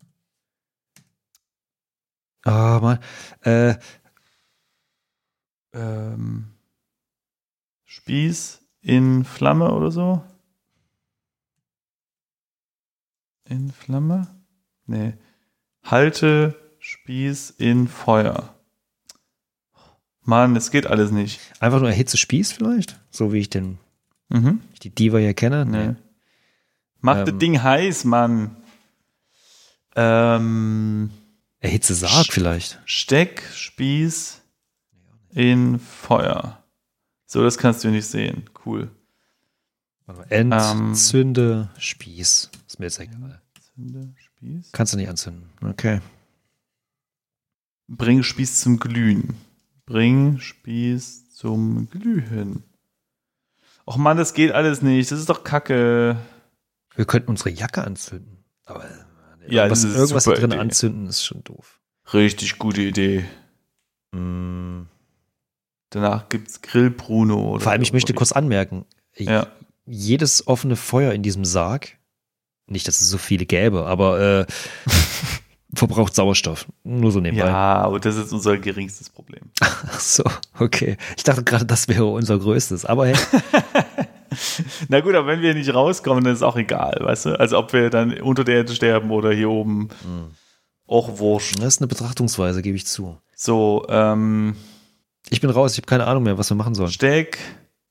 Ah, 2.45 2.79
Mann. 2.81 2.99
Äh, 3.43 3.77
ähm, 5.75 6.55
Spieß 7.85 8.58
in 8.89 9.25
Flamme 9.25 9.71
oder 9.73 9.91
so? 9.91 10.23
In 13.45 13.71
Flamme? 13.71 14.27
Nee. 14.87 15.15
Halte 15.85 16.55
Spieß 16.79 17.51
in 17.51 17.87
Feuer. 17.89 18.55
Mann, 20.23 20.57
es 20.57 20.71
geht 20.71 20.87
alles 20.87 21.11
nicht. 21.11 21.41
einfach 21.61 21.81
nur 21.81 21.89
Erhitze 21.91 22.17
Spieß 22.17 22.53
vielleicht? 22.53 22.99
So 23.11 23.33
wie 23.33 23.39
ich 23.39 23.51
den, 23.51 23.79
Mhm. 24.31 24.61
ich 24.73 24.81
die 24.81 24.91
Diva 24.95 25.19
ja 25.19 25.33
kenne. 25.33 25.65
Nee. 25.67 25.95
Mach 27.01 27.19
Ähm. 27.19 27.25
das 27.27 27.39
Ding 27.39 27.63
heiß, 27.63 28.05
Mann. 28.05 28.57
Ähm, 29.97 31.11
Erhitze 31.61 31.95
Sarg 31.95 32.27
vielleicht. 32.31 32.81
Steck 32.85 33.43
Spieß 33.55 34.41
in 35.35 35.79
Feuer. 35.79 36.63
So, 37.31 37.43
das 37.43 37.59
kannst 37.59 37.85
du 37.85 37.89
nicht 37.91 38.07
sehen. 38.07 38.49
Cool. 38.65 38.91
Entzünde 40.31 41.69
Spieß. 41.77 42.51
Ist 42.67 42.79
mir 42.79 42.87
jetzt 42.87 42.99
egal. 42.99 43.43
Zünde 43.75 44.15
Spieß. 44.17 44.73
Kannst 44.73 44.95
du 44.95 44.97
nicht 44.97 45.11
anzünden. 45.11 45.51
Okay. 45.63 46.01
Bring 47.87 48.23
Spieß 48.23 48.61
zum 48.61 48.79
Glühen. 48.79 49.35
Bring 49.85 50.39
Spieß 50.39 51.35
zum 51.35 51.91
Glühen. 51.91 52.65
Och 53.87 53.99
Mann, 53.99 54.17
das 54.17 54.33
geht 54.33 54.53
alles 54.53 54.81
nicht. 54.81 55.11
Das 55.13 55.19
ist 55.19 55.29
doch 55.29 55.45
Kacke. 55.45 56.17
Wir 56.95 57.05
könnten 57.05 57.29
unsere 57.31 57.51
Jacke 57.51 57.85
anzünden. 57.85 58.39
Aber 58.65 58.85
äh, 58.87 59.55
Ja, 59.55 59.65
irgendwas, 59.65 59.85
irgendwas 59.85 60.25
drin 60.25 60.51
Idee. 60.53 60.59
anzünden 60.61 61.07
ist 61.07 61.25
schon 61.25 61.45
doof. 61.45 61.79
Richtig 62.15 62.59
gute 62.59 62.81
Idee. 62.81 63.27
Mm. 64.13 64.83
Danach 65.91 66.29
gibt's 66.29 66.61
Grillbruno. 66.63 67.53
Oder 67.55 67.61
Vor 67.65 67.73
allem, 67.73 67.83
ich 67.83 67.93
möchte 67.93 68.13
kurz 68.15 68.33
anmerken, 68.33 68.85
Ja. 69.17 69.47
jedes 69.87 70.47
offene 70.47 70.77
Feuer 70.77 71.13
in 71.13 71.23
diesem 71.23 71.45
Sarg, 71.45 71.97
nicht, 72.67 72.87
dass 72.87 73.01
es 73.01 73.09
so 73.09 73.17
viele 73.19 73.47
gäbe, 73.47 73.87
aber 73.87 74.21
äh, 74.41 74.47
verbraucht 75.75 76.15
Sauerstoff. 76.15 76.67
Nur 76.85 77.11
so 77.13 77.21
nebenbei. 77.21 77.47
Ja, 77.47 77.77
aber 77.77 77.99
das 78.01 78.17
ist 78.17 78.33
unser 78.33 78.59
geringstes 78.59 79.09
Problem. 79.09 79.45
Ach 79.61 80.01
so, 80.01 80.25
okay. 80.59 80.97
Ich 81.17 81.25
dachte 81.25 81.43
gerade, 81.45 81.65
das 81.65 81.89
wäre 81.89 82.05
unser 82.07 82.39
größtes. 82.39 82.85
Aber 82.85 83.07
hey, 83.07 83.17
Na 84.89 85.01
gut, 85.01 85.15
aber 85.15 85.27
wenn 85.27 85.41
wir 85.41 85.55
nicht 85.55 85.73
rauskommen, 85.73 86.23
dann 86.25 86.35
ist 86.35 86.43
auch 86.43 86.57
egal, 86.57 86.99
weißt 87.01 87.27
du? 87.27 87.41
Also 87.41 87.59
ob 87.59 87.73
wir 87.73 87.89
dann 87.91 88.21
unter 88.21 88.45
der 88.45 88.57
Erde 88.57 88.75
sterben 88.75 89.11
oder 89.11 89.33
hier 89.33 89.49
oben. 89.51 89.89
Hm. 90.03 90.31
Auch 90.87 91.19
wurscht. 91.19 91.59
das 91.59 91.75
ist 91.75 91.81
eine 91.81 91.89
Betrachtungsweise, 91.89 92.63
gebe 92.63 92.77
ich 92.77 92.87
zu. 92.87 93.19
So, 93.35 93.85
ähm, 93.91 94.57
Ich 95.31 95.41
bin 95.41 95.51
raus, 95.51 95.73
ich 95.73 95.79
habe 95.79 95.87
keine 95.87 96.07
Ahnung 96.07 96.23
mehr, 96.23 96.39
was 96.39 96.51
wir 96.51 96.57
machen 96.57 96.75
sollen. 96.75 96.91
Steck, 96.91 97.39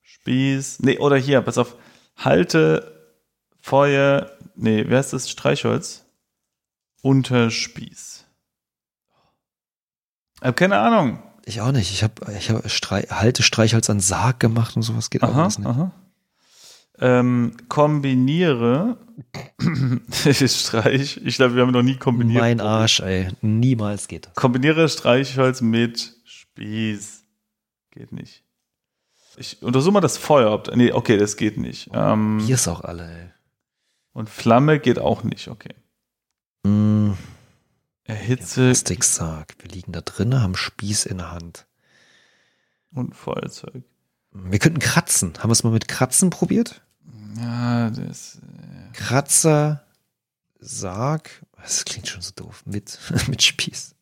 Spieß, 0.02 0.80
nee, 0.82 0.98
oder 0.98 1.18
hier, 1.18 1.42
pass 1.42 1.58
auf, 1.58 1.76
halte 2.18 3.12
Feuer, 3.62 4.32
nee, 4.56 4.86
wer 4.88 5.00
ist 5.00 5.14
das? 5.14 5.30
Streichholz? 5.30 6.06
Unter 7.02 7.52
Spieß. 7.52 8.26
Ich 10.42 10.48
hab 10.48 10.56
keine 10.56 10.80
Ahnung. 10.80 11.22
Ich 11.46 11.62
auch 11.62 11.72
nicht. 11.72 11.92
Ich 11.92 12.04
habe 12.04 12.14
ich 12.38 12.50
hab 12.50 12.70
Strei 12.70 13.04
halte 13.04 13.42
Streichholz 13.42 13.90
an 13.90 14.00
Sarg 14.00 14.40
gemacht 14.40 14.76
und 14.76 14.82
sowas 14.82 15.10
geht 15.10 15.24
auch 15.24 15.30
Aha, 15.30 15.44
alles 15.44 15.60
nicht. 15.60 15.68
aha. 15.68 15.92
Ähm, 17.00 17.54
kombiniere 17.70 18.98
Streich, 20.12 21.22
ich 21.24 21.36
glaube, 21.38 21.56
wir 21.56 21.62
haben 21.62 21.72
noch 21.72 21.84
nie 21.84 21.96
kombiniert. 21.96 22.42
Mein 22.42 22.60
Arsch, 22.60 23.00
ey. 23.00 23.30
Niemals 23.42 24.08
geht 24.08 24.26
das. 24.26 24.34
Kombiniere 24.34 24.90
Streichholz 24.90 25.62
mit 25.62 26.16
Spieß. 26.26 27.24
Geht 27.98 28.12
nicht. 28.12 28.44
Ich 29.38 29.62
untersuche 29.64 29.94
mal 29.94 30.02
das 30.02 30.18
Feuer. 30.20 30.52
Ob, 30.52 30.76
nee, 30.76 30.92
okay, 30.92 31.18
das 31.18 31.36
geht 31.36 31.58
nicht. 31.58 31.90
Ähm, 31.94 32.40
Hier 32.46 32.54
ist 32.56 32.68
auch 32.68 32.82
alle, 32.82 33.10
ey. 33.10 33.30
und 34.14 34.30
Flamme 34.30 34.80
geht 34.80 35.00
auch 35.00 35.24
nicht, 35.24 35.48
okay. 35.48 35.74
Mm, 36.64 37.14
Erhitze 38.04 38.66
Plastiksarg. 38.68 39.56
Wir 39.60 39.70
liegen 39.72 39.92
da 39.94 40.02
drin, 40.02 40.40
haben 40.42 40.56
Spieß 40.56 41.08
in 41.08 41.18
der 41.18 41.32
Hand. 41.32 41.66
und 42.92 43.16
Feuerzeug. 43.16 43.84
Wir 44.32 44.60
könnten 44.60 44.80
kratzen. 44.80 45.34
Haben 45.40 45.50
wir 45.50 45.54
es 45.54 45.64
mal 45.64 45.72
mit 45.72 45.88
Kratzen 45.88 46.30
probiert? 46.30 46.82
Ja, 47.38 47.90
das. 47.90 48.40
Kratzer, 48.94 49.86
Sarg. 50.60 51.44
Das 51.58 51.84
klingt 51.86 52.08
schon 52.08 52.22
so 52.22 52.32
doof. 52.36 52.62
Mit, 52.66 53.00
mit 53.28 53.42
Spieß. 53.42 53.96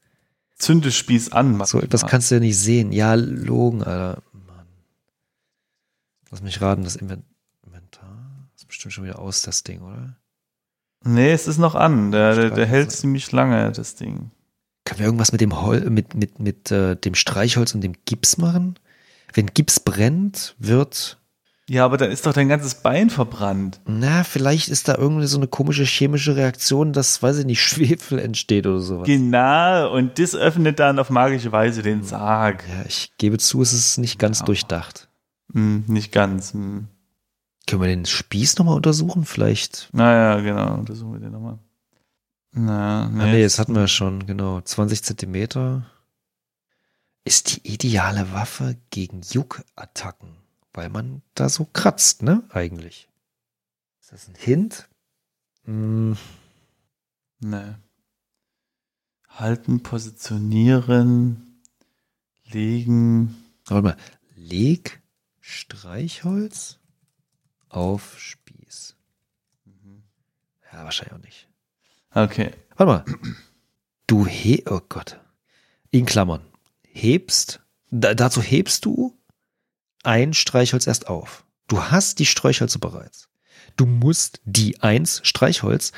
Zünde 0.56 0.92
Spieß 0.92 1.32
an. 1.32 1.64
So 1.66 1.82
etwas 1.82 2.06
kannst 2.08 2.32
du 2.32 2.36
ja 2.36 2.40
nicht 2.42 2.58
sehen. 2.58 2.92
Ja, 2.92 3.14
Logen, 3.16 3.84
Alter. 3.84 4.22
Mann. 4.32 4.66
Lass 6.32 6.42
mich 6.42 6.62
raten, 6.62 6.84
das 6.84 6.98
Inven- 6.98 7.24
Inventar 7.66 8.48
ist 8.56 8.68
bestimmt 8.68 8.94
schon 8.94 9.04
wieder 9.04 9.20
aus, 9.20 9.42
das 9.42 9.64
Ding, 9.64 9.82
oder? 9.82 10.16
Nee, 11.04 11.34
es 11.34 11.48
ist 11.48 11.58
noch 11.58 11.76
an. 11.76 12.12
Der, 12.12 12.36
der, 12.36 12.50
der 12.52 12.66
hält 12.66 12.92
ziemlich 12.92 13.32
lange, 13.32 13.72
das 13.72 13.96
Ding. 13.96 14.32
Können 14.86 15.00
wir 15.00 15.06
irgendwas 15.06 15.32
mit 15.32 15.42
dem 15.42 15.62
Hol 15.62 15.82
mit, 15.90 16.16
mit, 16.16 16.40
mit 16.40 16.72
äh, 16.72 16.96
dem 16.96 17.16
Streichholz 17.16 17.76
und 17.76 17.82
dem 17.82 17.94
Gips 18.06 18.38
machen? 18.38 18.80
Wenn 19.34 19.48
Gips 19.48 19.80
brennt, 19.80 20.56
wird. 20.58 21.20
Ja, 21.68 21.84
aber 21.86 21.98
dann 21.98 22.12
ist 22.12 22.26
doch 22.28 22.34
dein 22.34 22.48
ganzes 22.48 22.76
Bein 22.76 23.10
verbrannt. 23.10 23.82
Na, 23.86 24.24
vielleicht 24.24 24.68
ist 24.68 24.88
da 24.88 24.96
irgendwie 24.96 25.26
so 25.26 25.38
eine 25.38 25.48
komische 25.48 25.84
chemische 25.84 26.36
Reaktion, 26.36 26.94
dass, 26.94 27.24
weiß 27.24 27.40
ich 27.40 27.46
nicht, 27.46 27.62
Schwefel 27.68 28.20
entsteht 28.20 28.68
oder 28.68 28.80
sowas. 28.82 29.08
Genau, 29.08 29.92
und 29.94 30.20
das 30.20 30.36
öffnet 30.36 30.80
dann 30.80 31.00
auf 31.00 31.10
magische 31.10 31.52
Weise 31.52 31.82
den 31.82 32.04
Sarg. 32.04 32.64
Ja, 32.70 32.86
ich 32.88 33.12
gebe 33.18 33.40
zu, 33.40 33.62
es 33.64 33.74
ist 33.74 33.98
nicht 33.98 34.20
ganz 34.20 34.40
Ja. 34.40 34.46
durchdacht. 34.46 35.10
Hm, 35.54 35.86
nicht 35.88 36.12
ganz. 36.12 36.54
Hm. 36.54 36.88
Können 37.68 37.82
wir 37.82 37.88
den 37.88 38.06
Spieß 38.06 38.60
nochmal 38.60 38.76
untersuchen? 38.76 39.26
Vielleicht. 39.26 39.90
Naja, 39.92 40.40
genau, 40.42 40.76
untersuchen 40.76 41.14
wir 41.14 41.20
den 41.20 41.32
nochmal. 41.32 41.58
Na, 42.52 43.10
Nee, 43.10 43.24
ah, 43.24 43.26
nee, 43.26 43.42
das 43.44 43.58
hatten 43.58 43.74
wir 43.74 43.88
schon, 43.88 44.28
genau. 44.28 44.62
20 44.62 45.04
Zentimeter 45.04 45.86
ist 47.24 47.56
die 47.66 47.68
ideale 47.74 48.32
Waffe 48.34 48.78
gegen 48.92 49.22
Juckattacken, 49.22 50.30
weil 50.76 50.90
man 50.90 51.22
da 51.34 51.48
so 51.50 51.66
kratzt, 51.66 52.22
ne? 52.22 52.44
Eigentlich. 52.50 53.08
Ist 54.02 54.12
das 54.12 54.28
ein 54.28 54.36
Hint? 54.36 54.90
Hm. 55.64 56.18
Nee. 57.40 57.76
Halten, 59.30 59.84
positionieren, 59.84 61.62
legen. 62.46 63.36
Warte 63.66 63.84
mal. 63.84 63.98
Leg 64.36 65.02
Streichholz 65.40 66.80
auf 67.70 68.20
Spieß. 68.20 68.96
Mhm. 69.66 70.04
Ja, 70.72 70.84
wahrscheinlich 70.84 71.14
auch 71.14 71.24
nicht. 71.24 71.50
Okay. 72.12 72.52
Warte 72.76 72.86
mal. 72.86 73.36
Du 74.08 74.26
he, 74.26 74.64
oh 74.70 74.82
Gott. 74.88 75.20
In 75.90 76.06
Klammern. 76.06 76.46
Hebst, 76.84 77.62
da, 77.90 78.14
dazu 78.14 78.42
hebst 78.42 78.86
du 78.86 79.18
ein 80.06 80.34
Streichholz 80.34 80.88
erst 80.88 81.08
auf. 81.08 81.46
Du 81.68 81.84
hast 81.84 82.20
die 82.20 82.26
Streichhölzer 82.26 82.80
bereits. 82.80 83.30
Du 83.76 83.86
musst 83.86 84.40
die 84.46 84.82
eins 84.82 85.22
Streichholz 85.24 85.92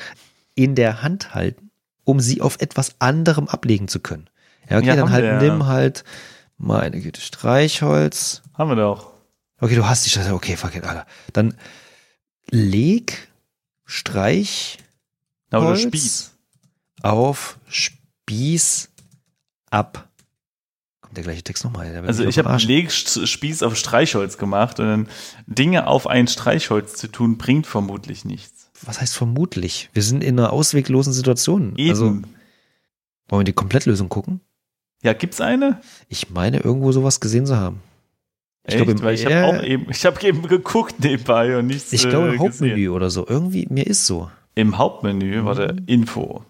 in 0.54 0.74
der 0.74 1.02
Hand 1.02 1.34
halten, 1.34 1.70
um 2.04 2.20
sie 2.20 2.40
auf 2.40 2.60
etwas 2.60 3.00
anderem 3.00 3.48
ablegen 3.48 3.88
zu 3.88 4.00
können. 4.00 4.28
Ja, 4.68 4.78
okay, 4.78 4.86
ja, 4.88 4.96
dann 4.96 5.10
halt 5.10 5.24
wir, 5.24 5.50
nimm 5.50 5.66
halt 5.66 6.04
meine 6.56 7.00
Güte 7.00 7.20
Streichholz. 7.20 8.42
Haben 8.54 8.70
wir 8.70 8.76
doch. 8.76 9.12
Okay, 9.60 9.74
du 9.74 9.86
hast 9.86 10.04
die 10.04 10.10
Streichholz. 10.10 10.34
Okay, 10.34 10.56
fuck 10.56 10.74
it, 10.74 10.84
Alter. 10.84 11.06
Dann 11.32 11.54
leg 12.50 13.28
Streich 13.84 14.78
oder 15.50 15.76
Spieß. 15.76 16.32
auf 17.02 17.58
Spieß 17.68 18.90
ab. 19.70 20.07
Der 21.16 21.22
gleiche 21.22 21.42
Text 21.42 21.64
nochmal. 21.64 22.04
Also 22.06 22.24
ich 22.24 22.38
habe 22.38 22.56
Legspieß 22.56 23.62
auf 23.62 23.76
Streichholz 23.76 24.36
gemacht 24.36 24.78
und 24.78 24.86
dann 24.86 25.08
Dinge 25.46 25.86
auf 25.86 26.06
ein 26.06 26.28
Streichholz 26.28 26.94
zu 26.94 27.08
tun, 27.08 27.38
bringt 27.38 27.66
vermutlich 27.66 28.24
nichts. 28.24 28.70
Was 28.82 29.00
heißt 29.00 29.16
vermutlich? 29.16 29.90
Wir 29.92 30.02
sind 30.02 30.22
in 30.22 30.38
einer 30.38 30.52
ausweglosen 30.52 31.12
Situation. 31.12 31.74
Eben. 31.76 31.90
Also, 31.90 32.04
wollen 33.28 33.40
wir 33.40 33.44
die 33.44 33.52
Komplettlösung 33.52 34.08
gucken? 34.08 34.40
Ja, 35.02 35.12
gibt's 35.12 35.40
eine? 35.40 35.80
Ich 36.08 36.30
meine, 36.30 36.58
irgendwo 36.60 36.92
sowas 36.92 37.20
gesehen 37.20 37.46
zu 37.46 37.56
haben. 37.56 37.80
Ich 38.66 38.76
glaube, 38.76 39.12
ich 39.14 39.24
habe 39.24 39.44
auch 39.46 39.62
eben, 39.62 39.90
ich 39.90 40.04
habe 40.04 40.26
eben 40.26 40.42
geguckt 40.42 41.00
nebenbei 41.00 41.56
und 41.56 41.68
nichts. 41.68 41.92
Ich 41.92 42.06
glaube, 42.08 42.28
im 42.28 42.34
äh, 42.34 42.38
Hauptmenü 42.38 42.88
oder 42.90 43.08
so. 43.08 43.26
Irgendwie, 43.26 43.66
mir 43.70 43.86
ist 43.86 44.06
so. 44.06 44.30
Im 44.54 44.76
Hauptmenü, 44.76 45.40
mhm. 45.40 45.44
warte, 45.46 45.76
Info. 45.86 46.44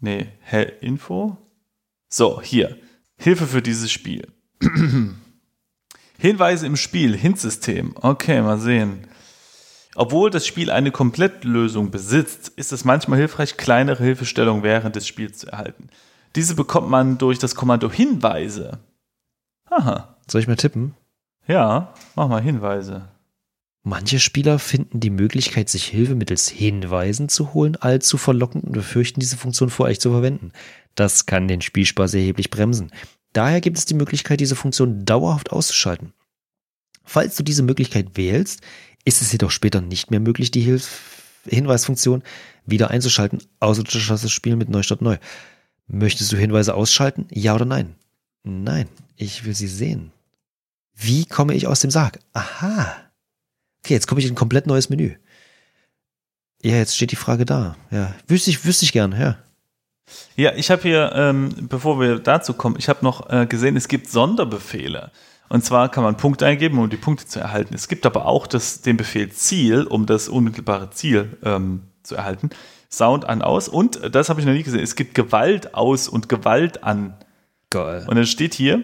Nee, 0.00 0.26
hä, 0.42 0.72
Info? 0.80 1.38
So, 2.08 2.42
hier. 2.42 2.76
Hilfe 3.16 3.46
für 3.46 3.62
dieses 3.62 3.90
Spiel. 3.90 4.26
Hinweise 6.18 6.66
im 6.66 6.76
Spiel, 6.76 7.16
Hint-System. 7.16 7.94
Okay, 8.00 8.40
mal 8.42 8.58
sehen. 8.58 9.06
Obwohl 9.94 10.30
das 10.30 10.46
Spiel 10.46 10.70
eine 10.70 10.90
Komplettlösung 10.90 11.90
besitzt, 11.90 12.48
ist 12.48 12.72
es 12.72 12.84
manchmal 12.84 13.18
hilfreich, 13.18 13.56
kleinere 13.56 14.02
Hilfestellungen 14.02 14.62
während 14.62 14.96
des 14.96 15.06
Spiels 15.06 15.38
zu 15.38 15.48
erhalten. 15.48 15.88
Diese 16.34 16.54
bekommt 16.56 16.90
man 16.90 17.18
durch 17.18 17.38
das 17.38 17.54
Kommando 17.54 17.90
Hinweise. 17.90 18.80
Aha. 19.70 20.16
Soll 20.26 20.40
ich 20.40 20.48
mal 20.48 20.56
tippen? 20.56 20.94
Ja, 21.46 21.94
mach 22.16 22.28
mal 22.28 22.42
Hinweise. 22.42 23.08
Manche 23.86 24.18
Spieler 24.18 24.58
finden 24.58 24.98
die 24.98 25.10
Möglichkeit, 25.10 25.68
sich 25.68 25.84
Hilfe 25.84 26.14
mittels 26.14 26.48
Hinweisen 26.48 27.28
zu 27.28 27.52
holen, 27.52 27.76
allzu 27.76 28.16
verlockend 28.16 28.64
und 28.64 28.72
befürchten, 28.72 29.20
diese 29.20 29.36
Funktion 29.36 29.68
vor 29.68 29.84
euch 29.84 30.00
zu 30.00 30.10
verwenden. 30.10 30.52
Das 30.94 31.26
kann 31.26 31.48
den 31.48 31.60
Spielspaß 31.60 32.14
erheblich 32.14 32.48
bremsen. 32.48 32.90
Daher 33.34 33.60
gibt 33.60 33.76
es 33.76 33.84
die 33.84 33.94
Möglichkeit, 33.94 34.40
diese 34.40 34.56
Funktion 34.56 35.04
dauerhaft 35.04 35.52
auszuschalten. 35.52 36.14
Falls 37.04 37.36
du 37.36 37.42
diese 37.42 37.62
Möglichkeit 37.62 38.16
wählst, 38.16 38.62
ist 39.04 39.20
es 39.20 39.30
jedoch 39.32 39.50
später 39.50 39.82
nicht 39.82 40.10
mehr 40.10 40.20
möglich, 40.20 40.50
die 40.50 40.62
Hilf 40.62 41.42
Hinweisfunktion 41.46 42.22
wieder 42.64 42.90
einzuschalten, 42.90 43.42
außer 43.60 43.82
du 43.82 43.90
startest 43.90 44.24
das 44.24 44.32
Spiel 44.32 44.56
mit 44.56 44.70
Neustart 44.70 45.02
neu. 45.02 45.18
Möchtest 45.86 46.32
du 46.32 46.38
Hinweise 46.38 46.74
ausschalten? 46.74 47.26
Ja 47.30 47.54
oder 47.54 47.66
nein? 47.66 47.96
Nein, 48.44 48.88
ich 49.16 49.44
will 49.44 49.54
sie 49.54 49.68
sehen. 49.68 50.10
Wie 50.94 51.26
komme 51.26 51.54
ich 51.54 51.66
aus 51.66 51.80
dem 51.80 51.90
Sarg? 51.90 52.20
Aha. 52.32 53.03
Okay, 53.84 53.92
jetzt 53.92 54.06
komme 54.06 54.18
ich 54.18 54.26
in 54.26 54.32
ein 54.32 54.36
komplett 54.36 54.66
neues 54.66 54.88
Menü. 54.88 55.14
Ja, 56.62 56.76
jetzt 56.76 56.96
steht 56.96 57.12
die 57.12 57.16
Frage 57.16 57.44
da. 57.44 57.76
Ja, 57.90 58.14
wüsste 58.26 58.48
ich, 58.48 58.64
wüsste 58.64 58.86
ich 58.86 58.92
gern, 58.92 59.12
ja. 59.12 59.36
Ja, 60.36 60.54
ich 60.54 60.70
habe 60.70 60.80
hier, 60.80 61.12
ähm, 61.14 61.50
bevor 61.68 62.00
wir 62.00 62.18
dazu 62.18 62.54
kommen, 62.54 62.76
ich 62.78 62.88
habe 62.88 63.04
noch 63.04 63.28
äh, 63.28 63.44
gesehen, 63.44 63.76
es 63.76 63.86
gibt 63.86 64.08
Sonderbefehle. 64.08 65.10
Und 65.50 65.66
zwar 65.66 65.90
kann 65.90 66.02
man 66.02 66.16
Punkte 66.16 66.46
eingeben, 66.46 66.78
um 66.78 66.88
die 66.88 66.96
Punkte 66.96 67.26
zu 67.26 67.40
erhalten. 67.40 67.74
Es 67.74 67.86
gibt 67.86 68.06
aber 68.06 68.24
auch 68.24 68.46
das, 68.46 68.80
den 68.80 68.96
Befehl 68.96 69.30
Ziel, 69.30 69.82
um 69.82 70.06
das 70.06 70.28
unmittelbare 70.28 70.88
Ziel 70.88 71.36
ähm, 71.44 71.82
zu 72.02 72.14
erhalten. 72.14 72.48
Sound 72.90 73.26
an 73.26 73.42
aus. 73.42 73.68
Und 73.68 74.00
das 74.14 74.30
habe 74.30 74.40
ich 74.40 74.46
noch 74.46 74.54
nie 74.54 74.62
gesehen. 74.62 74.82
Es 74.82 74.96
gibt 74.96 75.14
Gewalt 75.14 75.74
aus 75.74 76.08
und 76.08 76.30
Gewalt 76.30 76.84
an. 76.84 77.18
Geil. 77.68 78.06
Und 78.08 78.16
dann 78.16 78.24
steht 78.24 78.54
hier, 78.54 78.82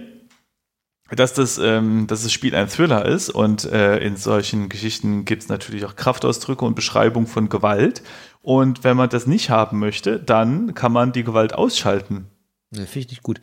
dass 1.17 1.35
das, 1.35 1.59
ähm, 1.59 2.07
dass 2.07 2.23
das 2.23 2.33
Spiel 2.33 2.55
ein 2.55 2.69
Thriller 2.69 3.05
ist 3.05 3.31
und 3.31 3.65
äh, 3.65 3.99
in 3.99 4.17
solchen 4.17 4.69
Geschichten 4.69 5.25
gibt 5.25 5.43
es 5.43 5.49
natürlich 5.49 5.85
auch 5.85 5.97
Kraftausdrücke 5.97 6.65
und 6.65 6.75
Beschreibung 6.75 7.27
von 7.27 7.49
Gewalt. 7.49 8.03
Und 8.43 8.85
wenn 8.85 8.97
man 8.97 9.11
das 9.11 9.27
nicht 9.27 9.51
haben 9.51 9.79
möchte, 9.79 10.19
dann 10.19 10.75
kann 10.75 10.93
man 10.93 11.13
die 11.13 11.25
Gewalt 11.25 11.53
ausschalten. 11.53 12.27
Ja, 12.71 12.87
Finde 12.87 13.01
ich 13.01 13.09
nicht 13.09 13.23
gut. 13.23 13.41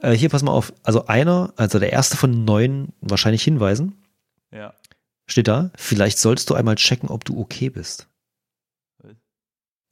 Äh, 0.00 0.12
hier 0.12 0.28
pass 0.28 0.42
mal 0.42 0.52
auf. 0.52 0.72
Also 0.82 1.06
einer, 1.06 1.52
also 1.56 1.78
der 1.78 1.92
erste 1.92 2.16
von 2.16 2.44
neun 2.44 2.88
wahrscheinlich 3.00 3.42
Hinweisen. 3.42 3.94
Ja. 4.50 4.74
Steht 5.26 5.46
da. 5.46 5.70
Vielleicht 5.76 6.18
sollst 6.18 6.50
du 6.50 6.54
einmal 6.54 6.76
checken, 6.76 7.08
ob 7.08 7.24
du 7.24 7.38
okay 7.38 7.70
bist. 7.70 8.08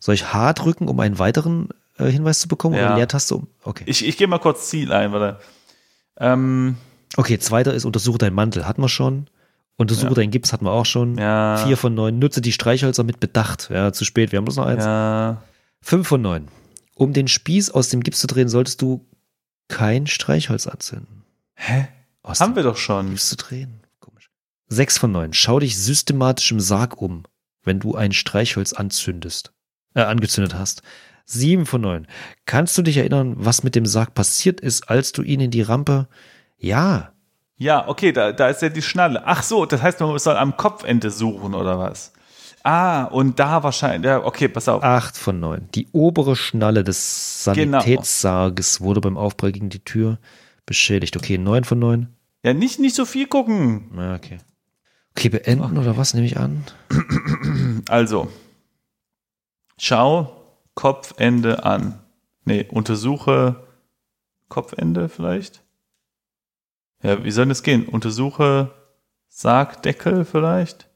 Soll 0.00 0.14
ich 0.14 0.32
H 0.32 0.52
drücken, 0.54 0.88
um 0.88 0.98
einen 1.00 1.18
weiteren 1.18 1.68
äh, 1.98 2.06
Hinweis 2.06 2.40
zu 2.40 2.48
bekommen? 2.48 2.76
Ja. 2.76 2.86
Oder 2.86 2.96
Leertaste 2.96 3.34
um? 3.34 3.48
Okay. 3.62 3.84
Ich, 3.86 4.06
ich 4.06 4.16
gehe 4.16 4.28
mal 4.28 4.38
kurz 4.38 4.68
Ziel 4.70 4.92
ein, 4.92 5.12
warte. 5.12 5.40
Ähm. 6.18 6.76
Okay, 7.16 7.38
zweiter 7.38 7.74
ist 7.74 7.84
untersuche 7.84 8.18
deinen 8.18 8.34
Mantel, 8.34 8.66
hatten 8.66 8.82
wir 8.82 8.88
schon. 8.88 9.28
Untersuche 9.76 10.09
ja. 10.09 10.14
deinen 10.14 10.30
Gips 10.32 10.52
hatten 10.52 10.64
wir 10.64 10.72
auch 10.72 10.86
schon. 10.86 11.16
Ja. 11.16 11.56
Vier 11.64 11.76
von 11.76 11.94
neun. 11.94 12.18
Nutze 12.18 12.40
die 12.40 12.52
Streichhölzer 12.52 13.04
mit 13.04 13.20
Bedacht. 13.20 13.70
Ja, 13.70 13.92
zu 13.92 14.04
spät. 14.04 14.32
Wir 14.32 14.38
haben 14.38 14.44
bloß 14.44 14.56
noch 14.56 14.66
eins. 14.66 14.84
Ja. 14.84 15.42
Fünf 15.80 16.09
von 16.09 16.20
neun. 16.20 16.48
Um 16.96 17.12
den 17.12 17.28
Spieß 17.28 17.70
aus 17.70 17.88
dem 17.88 18.02
Gips 18.02 18.18
zu 18.18 18.26
drehen, 18.26 18.48
solltest 18.48 18.82
du 18.82 19.06
kein 19.68 20.09
Streichholz 20.09 20.66
anzünden. 20.66 21.22
Hä? 21.54 21.88
Aus 22.22 22.40
haben 22.40 22.56
wir 22.56 22.64
doch 22.64 22.76
schon. 22.76 23.11
Gips 23.11 23.28
zu 23.28 23.36
drehen. 23.36 23.80
Komisch. 24.00 24.30
Sechs 24.66 24.98
von 24.98 25.12
neun. 25.12 25.32
Schau 25.32 25.61
dich 25.61 25.78
systematisch 25.78 26.50
im 26.50 26.59
Sarg 26.59 27.00
um, 27.00 27.22
wenn 27.62 27.78
du 27.78 27.94
ein 27.94 28.11
Streichholz 28.11 28.72
anzündest. 28.72 29.52
Äh, 29.94 30.02
angezündet 30.02 30.54
hast. 30.54 30.82
Sieben 31.24 31.66
von 31.66 31.82
neun. 31.82 32.09
Kannst 32.46 32.76
du 32.76 32.82
dich 32.82 32.96
erinnern, 32.96 33.34
was 33.36 33.62
mit 33.62 33.76
dem 33.76 33.86
Sarg 33.86 34.14
passiert 34.14 34.61
ist, 34.61 34.88
als 34.88 35.12
du 35.12 35.22
ihn 35.22 35.40
in 35.40 35.52
die 35.52 35.62
Rampe. 35.62 36.09
Ja, 36.59 37.12
ja, 37.59 37.88
okay, 37.88 38.12
da, 38.12 38.30
da 38.30 38.48
ist 38.48 38.62
ja 38.62 38.68
die 38.68 38.82
Schnalle. 38.82 39.26
Ach 39.26 39.42
so, 39.42 39.66
das 39.66 39.82
heißt, 39.82 39.98
man 39.98 40.16
soll 40.18 40.36
am 40.36 40.56
Kopfende 40.56 41.11
suchen 41.11 41.54
oder 41.54 41.78
was? 41.78 42.12
Ah, 42.62 43.04
und 43.04 43.40
da 43.40 43.62
wahrscheinlich, 43.64 44.09
ja, 44.09 44.24
okay, 44.24 44.46
pass 44.48 44.68
auf. 44.68 44.82
Acht 44.82 45.16
von 45.16 45.40
neun. 45.40 45.68
Die 45.74 45.88
obere 45.92 46.36
Schnalle 46.36 46.84
des 46.84 47.44
Sanitätssarges 47.44 48.78
genau. 48.78 48.88
wurde 48.88 49.00
beim 49.00 49.16
Aufprall 49.16 49.52
gegen 49.52 49.70
die 49.70 49.84
Tür 49.84 50.18
beschädigt. 50.66 51.16
Okay, 51.16 51.36
neun 51.36 51.64
von 51.64 51.80
neun. 51.80 52.14
Ja, 52.44 52.54
nicht, 52.54 52.78
nicht 52.78 52.94
so 52.94 53.04
viel 53.04 53.26
gucken. 53.26 53.90
Ja, 53.96 54.14
okay. 54.14 54.38
Okay, 55.16 55.28
beenden 55.28 55.64
okay. 55.64 55.78
oder 55.78 55.96
was 55.96 56.14
nehme 56.14 56.26
ich 56.26 56.38
an? 56.38 56.64
Also, 57.88 58.28
schau 59.78 60.44
Kopfende 60.74 61.64
an. 61.64 61.98
Nee, 62.44 62.66
untersuche 62.70 63.64
Kopfende 64.48 65.09
vielleicht. 65.09 65.62
Ja, 67.03 67.22
wie 67.22 67.30
soll 67.30 67.46
das 67.46 67.62
gehen? 67.62 67.86
Untersuche 67.86 68.72
Sargdeckel 69.28 70.24
vielleicht? 70.24 70.88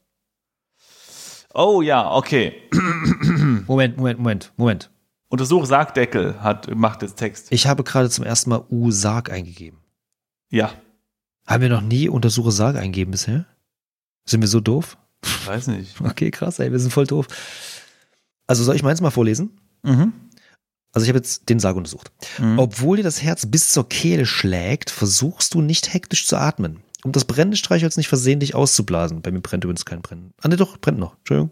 Oh 1.53 1.81
ja, 1.81 2.11
okay. 2.11 2.53
Moment, 3.67 3.97
Moment, 3.97 4.19
Moment, 4.19 4.53
Moment. 4.57 4.89
Untersuche 5.29 5.65
Sargdeckel 5.65 6.41
hat, 6.43 6.73
macht 6.75 7.01
jetzt 7.01 7.15
Text. 7.15 7.51
Ich 7.51 7.67
habe 7.67 7.83
gerade 7.83 8.09
zum 8.09 8.25
ersten 8.25 8.49
Mal 8.49 8.65
U-Sarg 8.69 9.31
eingegeben. 9.31 9.79
Ja. 10.49 10.71
Haben 11.47 11.61
wir 11.61 11.69
noch 11.69 11.81
nie 11.81 12.09
Untersuche 12.09 12.51
Sarg 12.51 12.75
eingegeben 12.75 13.11
bisher? 13.11 13.45
Sind 14.25 14.41
wir 14.41 14.47
so 14.47 14.59
doof? 14.59 14.97
Weiß 15.45 15.67
nicht. 15.67 15.99
Okay, 16.03 16.31
krass, 16.31 16.59
ey, 16.59 16.71
wir 16.71 16.79
sind 16.79 16.91
voll 16.91 17.07
doof. 17.07 17.27
Also 18.45 18.63
soll 18.63 18.75
ich 18.75 18.83
meins 18.83 19.01
mal 19.01 19.11
vorlesen? 19.11 19.59
Mhm. 19.83 20.13
Also 20.93 21.03
ich 21.03 21.09
habe 21.09 21.17
jetzt 21.17 21.49
den 21.49 21.59
Sarg 21.59 21.75
untersucht. 21.75 22.11
Mhm. 22.39 22.59
Obwohl 22.59 22.97
dir 22.97 23.03
das 23.03 23.21
Herz 23.21 23.45
bis 23.45 23.71
zur 23.71 23.89
Kehle 23.89 24.25
schlägt, 24.25 24.89
versuchst 24.91 25.53
du 25.55 25.61
nicht 25.61 25.93
hektisch 25.93 26.25
zu 26.27 26.37
atmen. 26.37 26.81
um 27.03 27.11
das 27.11 27.25
brennende 27.25 27.57
Streichholz 27.57 27.97
nicht 27.97 28.07
versehentlich 28.07 28.55
auszublasen. 28.55 29.21
Bei 29.21 29.31
mir 29.31 29.41
brennt 29.41 29.65
übrigens 29.65 29.83
kein 29.83 30.01
Brennen. 30.01 30.33
Ah, 30.41 30.47
ne, 30.47 30.55
doch, 30.55 30.77
brennt 30.77 30.99
noch. 30.99 31.17
Entschuldigung. 31.17 31.51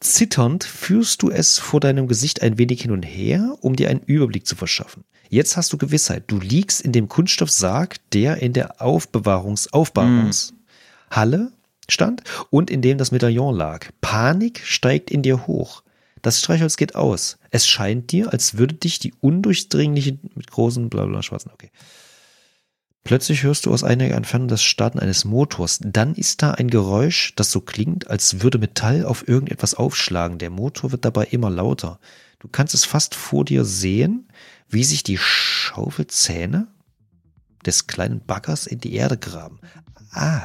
Zitternd 0.00 0.64
führst 0.64 1.22
du 1.22 1.30
es 1.30 1.58
vor 1.58 1.80
deinem 1.80 2.06
Gesicht 2.06 2.40
ein 2.40 2.56
wenig 2.56 2.80
hin 2.82 2.92
und 2.92 3.02
her, 3.02 3.56
um 3.60 3.74
dir 3.76 3.90
einen 3.90 4.00
Überblick 4.00 4.46
zu 4.46 4.54
verschaffen. 4.54 5.04
Jetzt 5.28 5.56
hast 5.56 5.72
du 5.72 5.76
Gewissheit. 5.76 6.24
Du 6.28 6.38
liegst 6.38 6.80
in 6.80 6.92
dem 6.92 7.08
Kunststoffsarg, 7.08 7.96
der 8.12 8.40
in 8.40 8.52
der 8.52 8.80
Aufbewahrungs 8.80 9.72
Aufbewahrungshalle 9.72 11.52
stand 11.88 12.22
und 12.50 12.70
in 12.70 12.80
dem 12.80 12.96
das 12.96 13.10
Medaillon 13.10 13.54
lag. 13.54 13.88
Panik 14.00 14.62
steigt 14.64 15.10
in 15.10 15.22
dir 15.22 15.46
hoch. 15.46 15.82
Das 16.22 16.40
Streichholz 16.40 16.76
geht 16.76 16.94
aus. 16.94 17.38
Es 17.50 17.66
scheint 17.66 18.12
dir, 18.12 18.32
als 18.32 18.58
würde 18.58 18.74
dich 18.74 18.98
die 18.98 19.14
undurchdringliche 19.20 20.18
mit 20.34 20.50
großen 20.50 20.88
bla 20.88 21.22
schwarzen, 21.22 21.50
okay. 21.52 21.70
Plötzlich 23.04 23.42
hörst 23.42 23.64
du 23.64 23.72
aus 23.72 23.84
einiger 23.84 24.16
Entfernung 24.16 24.48
das 24.48 24.62
Starten 24.62 24.98
eines 24.98 25.24
Motors. 25.24 25.78
Dann 25.82 26.14
ist 26.14 26.42
da 26.42 26.50
ein 26.50 26.68
Geräusch, 26.68 27.32
das 27.36 27.50
so 27.50 27.62
klingt, 27.62 28.10
als 28.10 28.42
würde 28.42 28.58
Metall 28.58 29.06
auf 29.06 29.26
irgendetwas 29.26 29.74
aufschlagen. 29.74 30.38
Der 30.38 30.50
Motor 30.50 30.92
wird 30.92 31.06
dabei 31.06 31.24
immer 31.24 31.48
lauter. 31.48 32.00
Du 32.38 32.48
kannst 32.48 32.74
es 32.74 32.84
fast 32.84 33.14
vor 33.14 33.46
dir 33.46 33.64
sehen, 33.64 34.28
wie 34.68 34.84
sich 34.84 35.04
die 35.04 35.16
Schaufelzähne 35.16 36.68
des 37.64 37.86
kleinen 37.86 38.20
Baggers 38.20 38.66
in 38.66 38.78
die 38.80 38.94
Erde 38.94 39.16
graben. 39.16 39.58
Ah, 40.12 40.42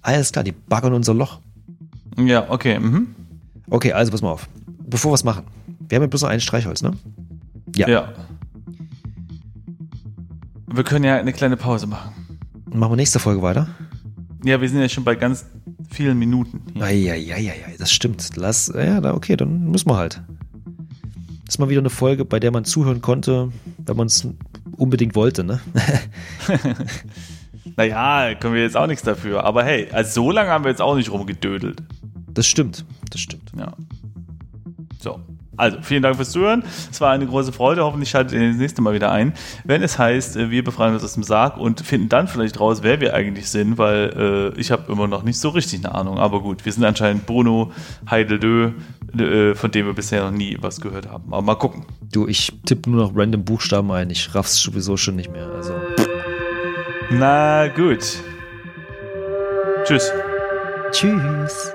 alles 0.00 0.32
klar, 0.32 0.44
die 0.44 0.52
baggern 0.52 0.92
unser 0.92 1.14
Loch. 1.14 1.40
Ja, 2.16 2.48
okay. 2.48 2.78
Mhm. 2.78 3.14
Okay, 3.70 3.92
also 3.92 4.12
pass 4.12 4.22
mal 4.22 4.30
auf. 4.30 4.48
Bevor 4.86 5.12
wir 5.12 5.14
es 5.14 5.24
machen. 5.24 5.44
Wir 5.88 5.96
haben 5.96 6.02
ja 6.02 6.08
bloß 6.08 6.22
noch 6.22 6.28
ein 6.28 6.40
Streichholz, 6.40 6.82
ne? 6.82 6.92
Ja. 7.74 7.88
ja. 7.88 8.12
Wir 10.66 10.84
können 10.84 11.04
ja 11.04 11.16
eine 11.16 11.32
kleine 11.32 11.56
Pause 11.56 11.86
machen. 11.86 12.12
Machen 12.72 12.92
wir 12.92 12.96
nächste 12.96 13.18
Folge 13.18 13.42
weiter? 13.42 13.68
Ja, 14.44 14.60
wir 14.60 14.68
sind 14.68 14.80
ja 14.80 14.88
schon 14.88 15.04
bei 15.04 15.14
ganz 15.14 15.46
vielen 15.90 16.18
Minuten. 16.18 16.60
Eieieiei, 16.80 17.76
das 17.78 17.92
stimmt. 17.92 18.36
Lass, 18.36 18.72
ja, 18.74 19.14
okay, 19.14 19.36
dann 19.36 19.70
müssen 19.70 19.88
wir 19.88 19.96
halt. 19.96 20.20
Das 21.44 21.54
ist 21.54 21.58
mal 21.58 21.68
wieder 21.68 21.80
eine 21.80 21.90
Folge, 21.90 22.24
bei 22.24 22.40
der 22.40 22.50
man 22.50 22.64
zuhören 22.64 23.00
konnte, 23.00 23.52
wenn 23.78 23.96
man 23.96 24.06
es 24.06 24.26
unbedingt 24.76 25.14
wollte, 25.14 25.44
ne? 25.44 25.60
naja, 27.76 28.34
können 28.34 28.54
wir 28.54 28.62
jetzt 28.62 28.76
auch 28.76 28.86
nichts 28.86 29.04
dafür. 29.04 29.44
Aber 29.44 29.64
hey, 29.64 29.88
also 29.92 30.22
so 30.22 30.30
lange 30.30 30.50
haben 30.50 30.64
wir 30.64 30.70
jetzt 30.70 30.82
auch 30.82 30.96
nicht 30.96 31.10
rumgedödelt. 31.10 31.82
Das 32.32 32.46
stimmt, 32.46 32.84
das 33.10 33.20
stimmt. 33.20 33.52
Ja. 33.56 33.74
So. 35.04 35.20
Also, 35.56 35.78
vielen 35.82 36.02
Dank 36.02 36.16
fürs 36.16 36.32
Zuhören. 36.32 36.64
Es 36.90 37.00
war 37.00 37.12
eine 37.12 37.26
große 37.26 37.52
Freude. 37.52 37.84
Hoffentlich 37.84 38.10
schaltet 38.10 38.32
ihr 38.32 38.48
das 38.48 38.56
nächste 38.56 38.82
Mal 38.82 38.94
wieder 38.94 39.12
ein. 39.12 39.34
Wenn 39.62 39.82
es 39.82 39.98
heißt, 39.98 40.36
äh, 40.36 40.50
wir 40.50 40.64
befreien 40.64 40.94
uns 40.94 41.04
aus 41.04 41.14
dem 41.14 41.22
Sarg 41.22 41.58
und 41.58 41.80
finden 41.82 42.08
dann 42.08 42.26
vielleicht 42.26 42.58
raus, 42.58 42.78
wer 42.82 43.00
wir 43.00 43.14
eigentlich 43.14 43.48
sind, 43.48 43.78
weil 43.78 44.52
äh, 44.56 44.60
ich 44.60 44.72
habe 44.72 44.90
immer 44.90 45.06
noch 45.06 45.22
nicht 45.22 45.38
so 45.38 45.50
richtig 45.50 45.84
eine 45.84 45.94
Ahnung. 45.94 46.18
Aber 46.18 46.40
gut, 46.40 46.64
wir 46.64 46.72
sind 46.72 46.84
anscheinend 46.84 47.26
Bruno 47.26 47.70
Heideldö, 48.10 48.72
äh, 49.16 49.54
von 49.54 49.70
dem 49.70 49.86
wir 49.86 49.92
bisher 49.92 50.24
noch 50.24 50.36
nie 50.36 50.56
was 50.60 50.80
gehört 50.80 51.08
haben. 51.08 51.32
Aber 51.32 51.42
mal 51.42 51.54
gucken. 51.54 51.84
Du, 52.10 52.26
ich 52.26 52.52
tippe 52.64 52.90
nur 52.90 53.04
noch 53.04 53.12
random 53.14 53.44
Buchstaben 53.44 53.92
ein. 53.92 54.10
Ich 54.10 54.34
raff's 54.34 54.58
sowieso 54.58 54.96
schon 54.96 55.16
nicht 55.16 55.30
mehr. 55.30 55.48
Also. 55.50 55.74
Na 57.10 57.68
gut. 57.68 58.00
Tschüss. 59.84 60.10
Tschüss. 60.90 61.74